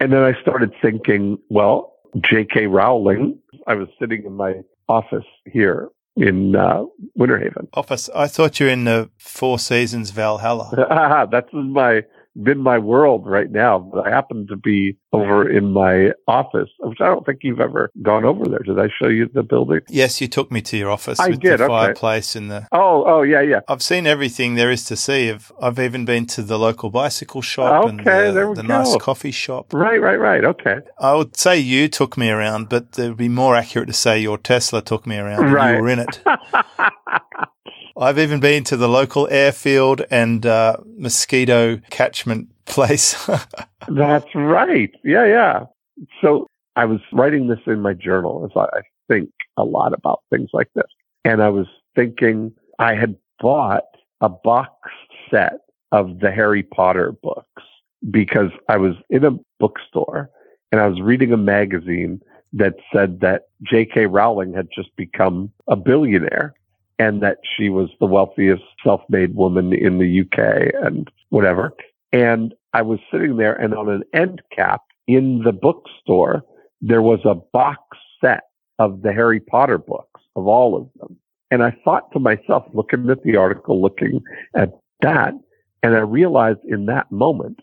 And 0.00 0.12
then 0.12 0.22
I 0.22 0.40
started 0.40 0.72
thinking, 0.80 1.38
well, 1.50 1.94
J.K. 2.20 2.66
Rowling, 2.66 3.38
I 3.66 3.74
was 3.74 3.88
sitting 4.00 4.24
in 4.24 4.34
my 4.34 4.62
office 4.88 5.24
here 5.46 5.88
in 6.16 6.54
uh, 6.54 6.84
Winter 7.16 7.38
Haven. 7.38 7.68
Office. 7.74 8.08
I 8.14 8.28
thought 8.28 8.60
you 8.60 8.66
were 8.66 8.72
in 8.72 8.84
the 8.84 9.10
Four 9.18 9.58
Seasons 9.58 10.10
Valhalla. 10.10 11.26
That's 11.30 11.48
my 11.52 12.02
been 12.42 12.58
my 12.58 12.78
world 12.78 13.26
right 13.26 13.50
now. 13.50 13.78
But 13.78 14.06
I 14.06 14.10
happen 14.10 14.46
to 14.48 14.56
be 14.56 14.96
over 15.12 15.48
in 15.48 15.72
my 15.72 16.10
office, 16.26 16.68
which 16.80 17.00
I 17.00 17.06
don't 17.06 17.24
think 17.24 17.40
you've 17.42 17.60
ever 17.60 17.90
gone 18.02 18.24
over 18.24 18.44
there. 18.46 18.58
Did 18.60 18.78
I 18.78 18.88
show 19.00 19.08
you 19.08 19.28
the 19.32 19.42
building? 19.42 19.80
Yes, 19.88 20.20
you 20.20 20.28
took 20.28 20.50
me 20.50 20.60
to 20.62 20.76
your 20.76 20.90
office. 20.90 21.20
I 21.20 21.28
with 21.30 21.40
did, 21.40 21.58
The 21.60 21.64
okay. 21.64 21.68
fireplace 21.72 22.34
and 22.36 22.50
the. 22.50 22.66
Oh, 22.72 23.04
oh 23.06 23.22
yeah, 23.22 23.40
yeah. 23.40 23.60
I've 23.68 23.82
seen 23.82 24.06
everything 24.06 24.54
there 24.54 24.70
is 24.70 24.84
to 24.86 24.96
see. 24.96 25.30
I've, 25.30 25.52
I've 25.60 25.78
even 25.78 26.04
been 26.04 26.26
to 26.26 26.42
the 26.42 26.58
local 26.58 26.90
bicycle 26.90 27.42
shop 27.42 27.88
and 27.88 28.00
Okay, 28.00 28.26
the, 28.28 28.32
there 28.32 28.48
we 28.48 28.54
the 28.56 28.62
nice 28.62 28.96
coffee 28.96 29.30
shop. 29.30 29.72
Right, 29.72 30.00
right, 30.00 30.18
right. 30.18 30.44
Okay. 30.44 30.76
I 30.98 31.14
would 31.14 31.36
say 31.36 31.58
you 31.58 31.88
took 31.88 32.16
me 32.18 32.30
around, 32.30 32.68
but 32.68 32.98
it 32.98 33.08
would 33.08 33.16
be 33.16 33.28
more 33.28 33.54
accurate 33.54 33.88
to 33.88 33.92
say 33.94 34.18
your 34.18 34.38
Tesla 34.38 34.82
took 34.82 35.06
me 35.06 35.16
around 35.16 35.44
and 35.44 35.52
Right. 35.52 35.76
you 35.76 35.82
were 35.82 35.88
in 35.88 36.00
it. 36.00 36.20
I've 38.04 38.18
even 38.18 38.40
been 38.40 38.64
to 38.64 38.76
the 38.76 38.88
local 38.88 39.28
airfield 39.30 40.02
and 40.10 40.44
uh, 40.44 40.76
mosquito 40.96 41.78
catchment 41.90 42.48
place. 42.66 43.14
That's 43.88 44.34
right. 44.34 44.90
Yeah, 45.04 45.26
yeah. 45.26 45.64
So 46.20 46.48
I 46.76 46.84
was 46.84 47.00
writing 47.12 47.48
this 47.48 47.60
in 47.66 47.80
my 47.80 47.94
journal 47.94 48.44
as 48.44 48.56
I 48.56 48.78
I 48.78 48.82
think 49.08 49.30
a 49.56 49.64
lot 49.64 49.92
about 49.92 50.22
things 50.30 50.50
like 50.52 50.68
this. 50.74 50.86
And 51.24 51.42
I 51.42 51.48
was 51.48 51.66
thinking 51.94 52.52
I 52.78 52.94
had 52.94 53.16
bought 53.40 53.84
a 54.20 54.28
box 54.28 54.90
set 55.30 55.60
of 55.92 56.20
the 56.20 56.30
Harry 56.30 56.62
Potter 56.62 57.12
books 57.22 57.62
because 58.10 58.50
I 58.68 58.76
was 58.76 58.94
in 59.10 59.24
a 59.24 59.32
bookstore 59.60 60.30
and 60.72 60.80
I 60.80 60.86
was 60.86 61.00
reading 61.00 61.32
a 61.32 61.36
magazine 61.36 62.20
that 62.52 62.74
said 62.92 63.20
that 63.20 63.48
J.K. 63.62 64.06
Rowling 64.06 64.54
had 64.54 64.68
just 64.74 64.94
become 64.96 65.50
a 65.68 65.76
billionaire 65.76 66.54
and 66.98 67.22
that 67.22 67.38
she 67.56 67.68
was 67.68 67.88
the 68.00 68.06
wealthiest 68.06 68.62
self-made 68.82 69.34
woman 69.34 69.72
in 69.72 69.98
the 69.98 70.20
UK 70.20 70.72
and 70.84 71.10
whatever. 71.30 71.72
And 72.12 72.54
I 72.72 72.82
was 72.82 73.00
sitting 73.10 73.36
there 73.36 73.54
and 73.54 73.74
on 73.74 73.88
an 73.88 74.02
end 74.12 74.42
cap 74.54 74.82
in 75.06 75.42
the 75.44 75.52
bookstore, 75.52 76.44
there 76.80 77.02
was 77.02 77.20
a 77.24 77.34
box 77.34 77.82
set 78.20 78.44
of 78.78 79.02
the 79.02 79.12
Harry 79.12 79.40
Potter 79.40 79.78
books 79.78 80.20
of 80.36 80.46
all 80.46 80.76
of 80.76 80.88
them. 80.98 81.16
And 81.50 81.62
I 81.62 81.76
thought 81.84 82.10
to 82.12 82.18
myself, 82.18 82.64
looking 82.72 83.08
at 83.10 83.22
the 83.22 83.36
article, 83.36 83.80
looking 83.80 84.22
at 84.54 84.72
that, 85.02 85.34
and 85.82 85.94
I 85.94 86.00
realized 86.00 86.60
in 86.66 86.86
that 86.86 87.12
moment 87.12 87.60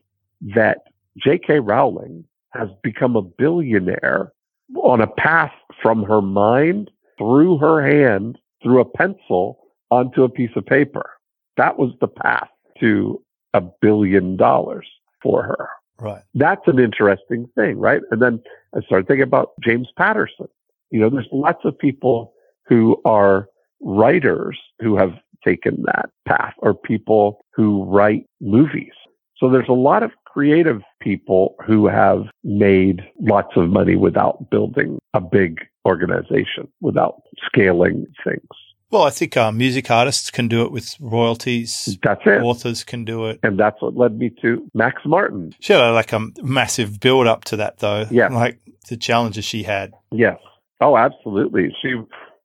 that 0.55 0.79
J.K. 1.17 1.59
Rowling 1.59 2.23
has 2.51 2.69
become 2.83 3.15
a 3.15 3.21
billionaire 3.21 4.31
on 4.75 5.01
a 5.01 5.07
path 5.07 5.51
from 5.81 6.03
her 6.03 6.21
mind 6.21 6.91
through 7.17 7.57
her 7.57 7.81
hand, 7.81 8.37
through 8.61 8.81
a 8.81 8.85
pencil 8.85 9.59
onto 9.89 10.23
a 10.23 10.29
piece 10.29 10.51
of 10.55 10.65
paper. 10.65 11.09
That 11.57 11.77
was 11.77 11.91
the 11.99 12.07
path 12.07 12.49
to 12.79 13.21
a 13.53 13.61
billion 13.81 14.37
dollars 14.37 14.87
for 15.21 15.43
her. 15.43 15.69
right. 15.99 16.23
That's 16.33 16.67
an 16.67 16.79
interesting 16.79 17.47
thing, 17.55 17.77
right? 17.77 18.01
And 18.11 18.21
then 18.21 18.41
I 18.75 18.81
started 18.81 19.07
thinking 19.07 19.23
about 19.23 19.51
James 19.63 19.89
Patterson. 19.97 20.47
You 20.89 20.99
know, 20.99 21.09
there's 21.09 21.27
lots 21.31 21.63
of 21.65 21.77
people 21.77 22.33
who 22.67 23.01
are 23.05 23.47
writers 23.81 24.57
who 24.79 24.95
have 24.95 25.13
taken 25.43 25.83
that 25.83 26.09
path 26.27 26.53
or 26.57 26.73
people 26.73 27.45
who 27.53 27.83
write 27.85 28.25
movies. 28.39 28.93
So 29.37 29.49
there's 29.49 29.69
a 29.69 29.73
lot 29.73 30.03
of 30.03 30.11
creative 30.25 30.81
people 31.01 31.55
who 31.65 31.87
have 31.87 32.23
made 32.43 33.01
lots 33.19 33.49
of 33.55 33.69
money 33.69 33.95
without 33.95 34.49
building 34.49 34.99
a 35.13 35.21
big 35.21 35.59
organization, 35.85 36.67
without 36.79 37.21
scaling 37.45 38.05
things. 38.23 38.47
Well, 38.91 39.03
I 39.03 39.09
think 39.09 39.37
uh, 39.37 39.53
music 39.53 39.89
artists 39.89 40.29
can 40.29 40.49
do 40.49 40.63
it 40.63 40.71
with 40.71 40.97
royalties. 40.99 41.97
That's 42.03 42.21
it. 42.25 42.41
Authors 42.41 42.83
can 42.83 43.05
do 43.05 43.27
it. 43.27 43.39
And 43.41 43.57
that's 43.57 43.81
what 43.81 43.95
led 43.95 44.17
me 44.17 44.31
to 44.41 44.69
Max 44.73 45.01
Martin. 45.05 45.53
She 45.61 45.71
had 45.71 45.89
like 45.91 46.11
a 46.11 46.27
massive 46.43 46.99
build 46.99 47.25
up 47.25 47.45
to 47.45 47.55
that, 47.57 47.77
though. 47.79 48.05
Yeah. 48.11 48.27
Like 48.27 48.59
the 48.89 48.97
challenges 48.97 49.45
she 49.45 49.63
had. 49.63 49.93
Yes. 50.11 50.37
Oh, 50.81 50.97
absolutely. 50.97 51.73
She 51.81 51.95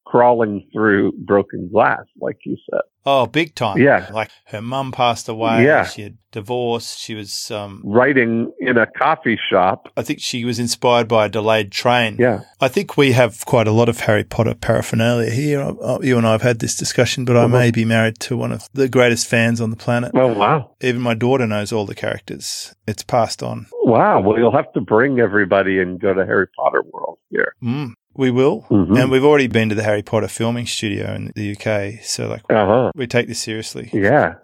crawling 0.04 0.64
through 0.72 1.12
broken 1.12 1.68
glass, 1.68 2.04
like 2.20 2.38
you 2.44 2.56
said. 2.70 2.82
Oh, 3.08 3.26
big 3.26 3.54
time. 3.54 3.78
Yeah. 3.78 4.08
Like 4.12 4.30
her 4.46 4.60
mum 4.60 4.90
passed 4.90 5.28
away. 5.28 5.64
Yeah. 5.64 5.84
She 5.84 6.02
had 6.02 6.18
divorced. 6.32 6.98
She 6.98 7.14
was, 7.14 7.50
um, 7.52 7.80
Writing 7.84 8.52
in 8.58 8.76
a 8.76 8.86
coffee 8.86 9.38
shop. 9.48 9.88
I 9.96 10.02
think 10.02 10.18
she 10.20 10.44
was 10.44 10.58
inspired 10.58 11.06
by 11.06 11.26
a 11.26 11.28
delayed 11.28 11.70
train. 11.70 12.16
Yeah. 12.18 12.40
I 12.60 12.66
think 12.68 12.96
we 12.96 13.12
have 13.12 13.46
quite 13.46 13.68
a 13.68 13.70
lot 13.72 13.88
of 13.88 14.00
Harry 14.00 14.24
Potter 14.24 14.54
paraphernalia 14.54 15.30
here. 15.30 15.60
You 16.02 16.18
and 16.18 16.26
I 16.26 16.32
have 16.32 16.42
had 16.42 16.58
this 16.58 16.74
discussion, 16.76 17.24
but 17.24 17.36
I 17.36 17.44
Mhm. 17.46 17.50
may 17.52 17.70
be 17.70 17.84
married 17.84 18.18
to 18.20 18.36
one 18.36 18.50
of 18.52 18.68
the 18.74 18.88
greatest 18.88 19.28
fans 19.28 19.60
on 19.60 19.70
the 19.70 19.76
planet. 19.76 20.10
Oh, 20.14 20.32
wow. 20.32 20.72
Even 20.80 21.00
my 21.00 21.14
daughter 21.14 21.46
knows 21.46 21.72
all 21.72 21.86
the 21.86 21.94
characters. 21.94 22.74
It's 22.88 23.04
passed 23.04 23.40
on. 23.42 23.66
Wow. 23.84 24.20
Well, 24.20 24.36
you'll 24.36 24.50
have 24.56 24.72
to 24.72 24.80
bring 24.80 25.20
everybody 25.20 25.80
and 25.80 26.00
go 26.00 26.12
to 26.12 26.26
Harry 26.26 26.48
Potter 26.58 26.82
World 26.92 27.18
here. 27.30 27.52
Mm, 27.62 27.92
we 28.16 28.30
will. 28.30 28.66
Mhm. 28.70 28.98
And 29.00 29.10
we've 29.10 29.24
already 29.24 29.46
been 29.48 29.68
to 29.68 29.74
the 29.74 29.82
Harry 29.82 30.02
Potter 30.02 30.28
filming 30.28 30.66
studio 30.66 31.12
in 31.14 31.32
the 31.34 31.52
UK. 31.56 32.02
So, 32.02 32.28
like, 32.28 32.42
Uh 32.50 32.66
huh. 32.66 32.92
we 32.94 33.06
take 33.06 33.28
this 33.28 33.38
seriously. 33.38 33.90
Yeah. 33.92 34.34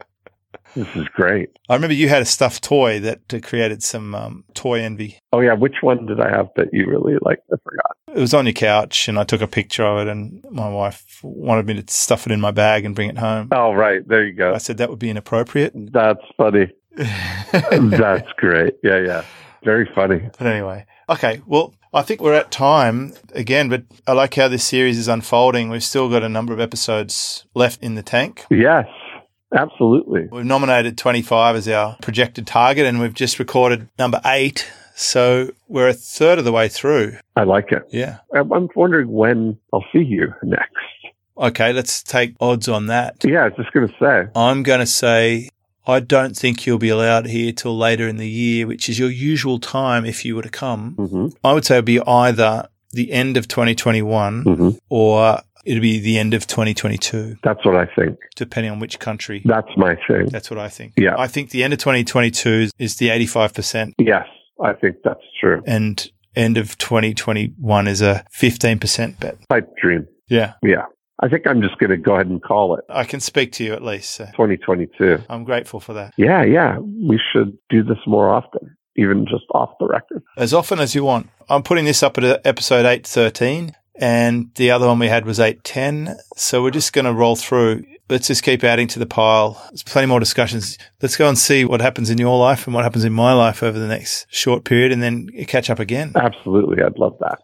This 0.75 0.89
is 0.97 1.07
great. 1.09 1.51
I 1.68 1.75
remember 1.75 1.93
you 1.93 2.09
had 2.09 2.23
a 2.23 2.25
stuffed 2.25 2.62
toy 2.64 2.99
that 3.01 3.20
uh, 3.35 3.41
created 3.43 3.83
some 3.83 4.14
um, 4.14 4.45
toy 4.55 4.81
envy. 4.81 5.18
Oh, 5.33 5.41
yeah. 5.41 5.53
Which 5.53 5.77
one 5.83 6.07
did 6.07 6.18
I 6.18 6.31
have 6.31 6.49
that 6.57 6.68
you 6.73 6.87
really 6.87 7.14
liked? 7.20 7.43
I 7.53 7.57
forgot. 7.62 7.97
It 8.16 8.20
was 8.20 8.33
on 8.33 8.47
your 8.47 8.55
couch, 8.55 9.07
and 9.09 9.18
I 9.18 9.25
took 9.25 9.43
a 9.43 9.47
picture 9.47 9.85
of 9.85 10.07
it, 10.07 10.11
and 10.11 10.43
my 10.51 10.68
wife 10.70 11.20
wanted 11.23 11.66
me 11.66 11.75
to 11.83 11.85
stuff 11.93 12.27
it 12.27 12.33
in 12.33 12.41
my 12.41 12.51
bag 12.53 12.85
and 12.87 12.95
bring 12.95 13.11
it 13.11 13.18
home. 13.18 13.49
Oh, 13.53 13.73
right. 13.75 14.07
There 14.07 14.25
you 14.27 14.33
go. 14.35 14.55
I 14.55 14.59
said 14.59 14.79
that 14.79 14.89
would 14.89 14.99
be 14.99 15.11
inappropriate. 15.11 15.73
That's 15.75 16.20
funny. 16.39 16.68
That's 17.53 18.33
great. 18.37 18.75
Yeah, 18.83 18.99
yeah. 18.99 19.25
Very 19.64 19.89
funny. 19.95 20.29
But 20.39 20.47
anyway, 20.47 20.87
okay. 21.09 21.40
Well, 21.46 21.74
I 21.94 22.03
think 22.03 22.20
we're 22.20 22.34
at 22.34 22.50
time 22.50 23.12
again, 23.34 23.68
but 23.68 23.82
I 24.07 24.12
like 24.12 24.34
how 24.34 24.48
this 24.48 24.64
series 24.64 24.98
is 24.98 25.09
unfolding. 25.09 25.68
We've 25.68 25.84
still 25.84 26.09
got 26.09 26.22
a 26.22 26.28
number 26.28 26.53
of 26.53 26.61
episodes 26.61 27.44
left 27.55 27.82
in 27.82 27.94
the 27.94 28.03
tank. 28.03 28.46
Yes, 28.50 28.86
absolutely. 29.55 30.28
We've 30.30 30.44
nominated 30.44 30.96
25 30.96 31.57
as 31.57 31.68
our 31.68 31.96
projected 32.00 32.46
target, 32.46 32.86
and 32.86 33.00
we've 33.00 33.14
just 33.14 33.38
recorded 33.38 33.88
number 33.98 34.20
eight. 34.24 34.70
So 34.94 35.50
we're 35.68 35.88
a 35.88 35.94
third 35.94 36.38
of 36.38 36.44
the 36.44 36.53
way 36.53 36.68
through. 36.68 37.18
I 37.36 37.44
like 37.44 37.72
it. 37.72 37.82
Yeah. 37.90 38.18
I'm 38.34 38.53
I'm 38.53 38.68
wondering 38.74 39.11
when 39.11 39.59
I'll 39.72 39.84
see 39.92 40.03
you 40.03 40.32
next. 40.42 40.76
Okay, 41.36 41.72
let's 41.72 42.03
take 42.03 42.34
odds 42.40 42.68
on 42.68 42.86
that. 42.86 43.16
Yeah, 43.24 43.40
I 43.40 43.44
was 43.48 43.55
just 43.57 43.72
going 43.72 43.88
to 43.88 43.94
say. 43.98 44.30
I'm 44.36 44.62
going 44.62 44.80
to 44.80 44.86
say 44.86 45.48
I 45.87 46.01
don't 46.01 46.37
think 46.37 46.64
you'll 46.66 46.78
be 46.78 46.89
allowed 46.91 47.26
here 47.26 47.53
till 47.53 47.76
later 47.76 48.07
in 48.09 48.16
the 48.16 48.28
year, 48.28 48.66
which 48.66 48.89
is 48.89 48.99
your 48.99 49.11
usual 49.11 49.59
time 49.59 50.05
if 50.05 50.24
you 50.24 50.37
were 50.37 50.43
to 50.43 50.49
come. 50.49 50.95
hmm 50.95 51.26
I 51.45 51.53
would 51.53 51.64
say 51.64 51.76
it'd 51.76 51.85
be 51.85 52.01
either 52.01 52.68
the 52.93 53.11
end 53.12 53.37
of 53.37 53.49
2021 53.49 54.43
hmm 54.43 54.68
or 54.89 55.41
it'd 55.64 55.80
be 55.83 55.99
the 56.01 56.18
end 56.18 56.35
of 56.35 56.47
2022, 56.47 57.37
That's 57.45 57.64
what 57.64 57.76
I 57.76 57.87
think. 57.95 58.18
depending 58.37 58.72
on 58.72 58.80
which 58.80 58.99
country. 58.99 59.43
That's 59.45 59.68
my 59.76 59.97
thing. 60.09 60.26
That's 60.26 60.51
what 60.51 60.59
I 60.59 60.68
think. 60.68 60.95
Yeah. 60.97 61.14
I 61.16 61.28
think 61.28 61.51
the 61.51 61.62
end 61.62 61.72
of 61.72 61.78
2022 61.78 62.70
is 62.78 62.97
the 62.97 63.09
85% 63.11 63.93
Yes, 63.99 64.26
I 64.61 64.72
think 64.72 64.97
that's 65.05 65.20
true. 65.41 65.62
and 65.66 66.05
end 66.35 66.57
of 66.59 66.76
2021 66.78 67.87
is 67.89 68.01
a 68.03 68.24
15% 68.35 69.20
bet. 69.20 69.37
Pipe 69.49 69.68
dream. 69.80 70.07
Yeah. 70.28 70.55
Yeah. 70.62 70.87
I 71.23 71.29
think 71.29 71.47
I'm 71.47 71.62
just 71.62 71.79
going 71.79 71.91
to 71.91 71.97
go 71.97 72.14
ahead 72.14 72.27
and 72.27 72.43
call 72.43 72.77
it 72.77 72.85
I 72.89 73.05
can 73.05 73.20
speak 73.20 73.53
to 73.53 73.64
you 73.64 73.73
at 73.73 73.83
least. 73.83 74.11
So 74.11 74.25
2022. 74.27 75.18
I'm 75.29 75.45
grateful 75.45 75.79
for 75.79 75.93
that. 75.95 76.14
Yeah, 76.16 76.43
yeah. 76.43 76.79
We 76.79 77.20
should 77.33 77.57
do 77.70 77.85
this 77.85 77.99
more 78.07 78.29
often, 78.29 78.77
even 78.97 79.25
just 79.27 79.45
off 79.55 79.70
the 79.79 79.87
record. 79.87 80.23
As 80.37 80.53
often 80.53 80.81
as 80.81 80.95
you 80.95 81.05
want. 81.05 81.31
I'm 81.49 81.62
putting 81.62 81.85
this 81.85 82.03
up 82.03 82.18
at 82.18 82.25
uh, 82.25 82.39
episode 82.45 82.85
813 82.85 83.73
and 83.95 84.51
the 84.57 84.73
other 84.73 84.89
one 84.89 84.99
we 84.99 85.07
had 85.07 85.25
was 85.25 85.39
810. 85.39 86.16
So 86.37 86.62
we're 86.62 86.70
just 86.70 86.93
going 86.93 87.05
to 87.05 87.12
roll 87.12 87.37
through. 87.37 87.85
let's 88.11 88.27
just 88.27 88.43
keep 88.43 88.64
adding 88.64 88.89
to 88.89 88.99
the 88.99 89.07
pile. 89.07 89.62
There's 89.70 89.85
plenty 89.85 90.07
more 90.07 90.18
discussions. 90.18 90.77
Let's 91.01 91.16
go 91.16 91.29
and 91.29 91.39
see 91.39 91.64
what 91.64 91.81
happens 91.81 92.11
in 92.11 92.18
your 92.18 92.37
life 92.37 92.66
and 92.66 92.75
what 92.75 92.83
happens 92.83 93.05
in 93.05 93.12
my 93.12 93.33
life 93.33 93.62
over 93.62 93.79
the 93.79 93.87
next 93.87 94.27
short 94.29 94.64
period 94.64 94.91
and 94.91 95.03
then 95.03 95.29
catch 95.47 95.70
up 95.70 95.79
again. 95.79 96.12
Absolutely. 96.16 96.83
I'd 96.83 96.99
love 96.99 97.16
that. 97.20 97.39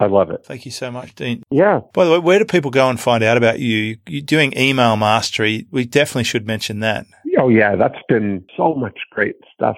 I 0.00 0.06
love 0.06 0.30
it. 0.30 0.46
Thank 0.46 0.64
you 0.64 0.70
so 0.70 0.90
much, 0.90 1.14
Dean. 1.14 1.42
Yeah. 1.50 1.80
By 1.92 2.06
the 2.06 2.12
way, 2.12 2.18
where 2.18 2.38
do 2.38 2.46
people 2.46 2.70
go 2.70 2.88
and 2.88 2.98
find 2.98 3.22
out 3.22 3.36
about 3.36 3.60
you? 3.60 3.98
You're 4.08 4.22
doing 4.22 4.56
email 4.56 4.96
mastery. 4.96 5.66
We 5.70 5.84
definitely 5.84 6.24
should 6.24 6.46
mention 6.46 6.80
that. 6.80 7.04
Oh, 7.38 7.50
yeah. 7.50 7.76
That's 7.76 8.02
been 8.08 8.42
so 8.56 8.74
much 8.74 8.98
great 9.10 9.36
stuff. 9.52 9.76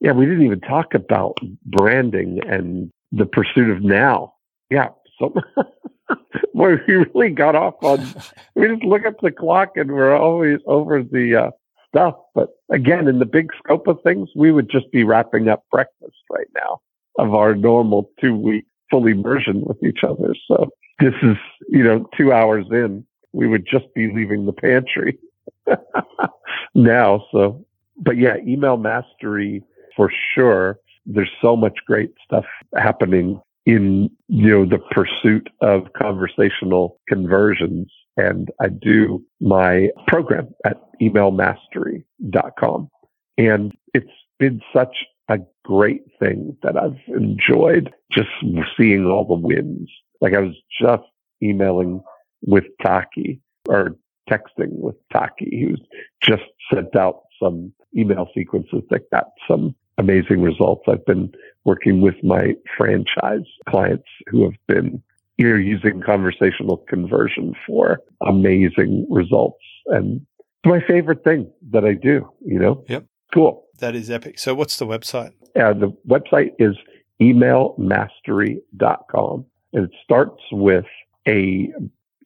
Yeah. 0.00 0.12
We 0.12 0.24
didn't 0.24 0.46
even 0.46 0.60
talk 0.60 0.94
about 0.94 1.36
branding 1.64 2.38
and 2.48 2.92
the 3.10 3.26
pursuit 3.26 3.70
of 3.70 3.82
now. 3.82 4.34
Yeah. 4.70 4.90
So 5.18 5.34
we 6.54 6.66
really 6.86 7.30
got 7.30 7.56
off 7.56 7.74
on, 7.82 8.06
we 8.54 8.68
just 8.68 8.84
look 8.84 9.04
at 9.04 9.14
the 9.20 9.32
clock 9.32 9.70
and 9.74 9.90
we're 9.90 10.16
always 10.16 10.60
over 10.66 11.02
the 11.02 11.46
uh, 11.46 11.50
stuff. 11.88 12.14
But 12.36 12.50
again, 12.70 13.08
in 13.08 13.18
the 13.18 13.26
big 13.26 13.48
scope 13.58 13.88
of 13.88 13.98
things, 14.04 14.28
we 14.36 14.52
would 14.52 14.70
just 14.70 14.92
be 14.92 15.02
wrapping 15.02 15.48
up 15.48 15.64
breakfast 15.72 16.18
right 16.30 16.48
now 16.54 16.78
of 17.18 17.34
our 17.34 17.56
normal 17.56 18.10
two 18.20 18.36
week 18.36 18.66
full 18.90 19.06
immersion 19.06 19.62
with 19.64 19.82
each 19.82 20.04
other. 20.04 20.34
So 20.46 20.70
this 21.00 21.14
is, 21.22 21.36
you 21.68 21.82
know, 21.82 22.08
two 22.16 22.32
hours 22.32 22.66
in, 22.70 23.04
we 23.32 23.46
would 23.46 23.66
just 23.66 23.92
be 23.94 24.10
leaving 24.12 24.46
the 24.46 24.52
pantry 24.52 25.18
now. 26.74 27.24
So, 27.32 27.64
but 27.98 28.16
yeah, 28.16 28.36
email 28.46 28.76
mastery 28.76 29.62
for 29.96 30.10
sure. 30.34 30.78
There's 31.04 31.30
so 31.40 31.56
much 31.56 31.78
great 31.86 32.12
stuff 32.24 32.44
happening 32.76 33.40
in, 33.66 34.10
you 34.28 34.48
know, 34.48 34.64
the 34.64 34.78
pursuit 34.78 35.48
of 35.60 35.92
conversational 35.92 37.00
conversions. 37.08 37.92
And 38.16 38.50
I 38.60 38.68
do 38.68 39.22
my 39.40 39.90
program 40.06 40.48
at 40.64 40.80
emailmastery.com. 41.00 42.90
And 43.38 43.76
it's 43.92 44.10
been 44.38 44.62
such 44.72 44.96
a 45.28 45.38
great 45.64 46.02
thing 46.20 46.56
that 46.62 46.76
I've 46.76 46.98
enjoyed 47.08 47.92
just 48.10 48.28
seeing 48.76 49.06
all 49.06 49.26
the 49.26 49.34
wins. 49.34 49.90
Like 50.20 50.34
I 50.34 50.40
was 50.40 50.54
just 50.80 51.02
emailing 51.42 52.02
with 52.46 52.64
Taki 52.84 53.40
or 53.68 53.96
texting 54.30 54.72
with 54.72 54.96
Taki, 55.12 55.66
who's 55.66 55.80
just 56.22 56.48
sent 56.72 56.96
out 56.96 57.22
some 57.42 57.72
email 57.96 58.28
sequences 58.34 58.82
that 58.90 59.10
got 59.10 59.26
some 59.48 59.74
amazing 59.98 60.42
results. 60.42 60.84
I've 60.88 61.04
been 61.06 61.32
working 61.64 62.00
with 62.00 62.16
my 62.22 62.54
franchise 62.76 63.46
clients 63.68 64.08
who 64.28 64.44
have 64.44 64.54
been 64.68 65.02
you 65.38 65.50
know, 65.50 65.56
using 65.56 66.00
conversational 66.00 66.78
conversion 66.88 67.54
for 67.66 68.00
amazing 68.26 69.06
results. 69.10 69.62
And 69.86 70.26
it's 70.38 70.66
my 70.66 70.80
favorite 70.86 71.24
thing 71.24 71.50
that 71.72 71.84
I 71.84 71.94
do, 71.94 72.28
you 72.44 72.58
know? 72.58 72.84
Yep. 72.88 73.04
Cool. 73.34 73.65
That 73.78 73.94
is 73.94 74.10
epic. 74.10 74.38
So 74.38 74.54
what's 74.54 74.78
the 74.78 74.86
website? 74.86 75.32
Uh, 75.54 75.74
the 75.74 75.94
website 76.08 76.52
is 76.58 76.74
emailmastery.com 77.20 79.44
and 79.72 79.84
it 79.84 79.90
starts 80.02 80.42
with 80.52 80.86
a 81.26 81.72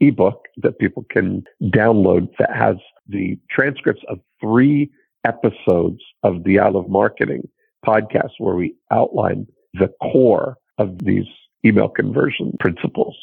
ebook 0.00 0.46
that 0.58 0.78
people 0.78 1.06
can 1.10 1.42
download 1.62 2.28
that 2.38 2.54
has 2.54 2.76
the 3.08 3.38
transcripts 3.50 4.02
of 4.08 4.20
three 4.40 4.90
episodes 5.24 6.00
of 6.22 6.44
the 6.44 6.58
I 6.58 6.68
Love 6.68 6.88
Marketing 6.88 7.48
podcast 7.86 8.32
where 8.38 8.54
we 8.54 8.74
outline 8.90 9.46
the 9.74 9.92
core 10.02 10.56
of 10.78 10.98
these 11.00 11.26
email 11.64 11.88
conversion 11.88 12.56
principles. 12.60 13.16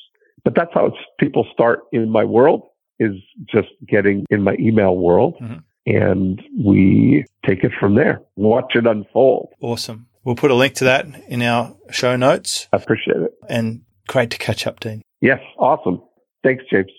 But 0.43 0.55
that's 0.55 0.73
how 0.73 0.91
people 1.19 1.45
start 1.51 1.81
in 1.91 2.09
my 2.09 2.23
world 2.23 2.63
is 2.99 3.15
just 3.45 3.69
getting 3.87 4.25
in 4.29 4.41
my 4.43 4.55
email 4.59 4.97
world. 4.97 5.35
Mm-hmm 5.41 5.59
and 5.87 6.39
we 6.59 7.25
take 7.45 7.63
it 7.63 7.71
from 7.79 7.95
there. 7.95 8.21
Watch 8.35 8.75
it 8.75 8.85
unfold. 8.85 9.53
Awesome. 9.61 10.07
We'll 10.23 10.35
put 10.35 10.51
a 10.51 10.55
link 10.55 10.75
to 10.75 10.83
that 10.83 11.07
in 11.29 11.41
our 11.41 11.73
show 11.89 12.15
notes. 12.17 12.67
I 12.73 12.77
appreciate 12.77 13.17
it. 13.17 13.31
And 13.49 13.81
great 14.07 14.29
to 14.31 14.37
catch 14.37 14.67
up, 14.67 14.81
Dean. 14.81 15.01
Yes, 15.21 15.39
awesome. 15.57 16.01
Thanks, 16.43 16.65
James. 16.69 16.91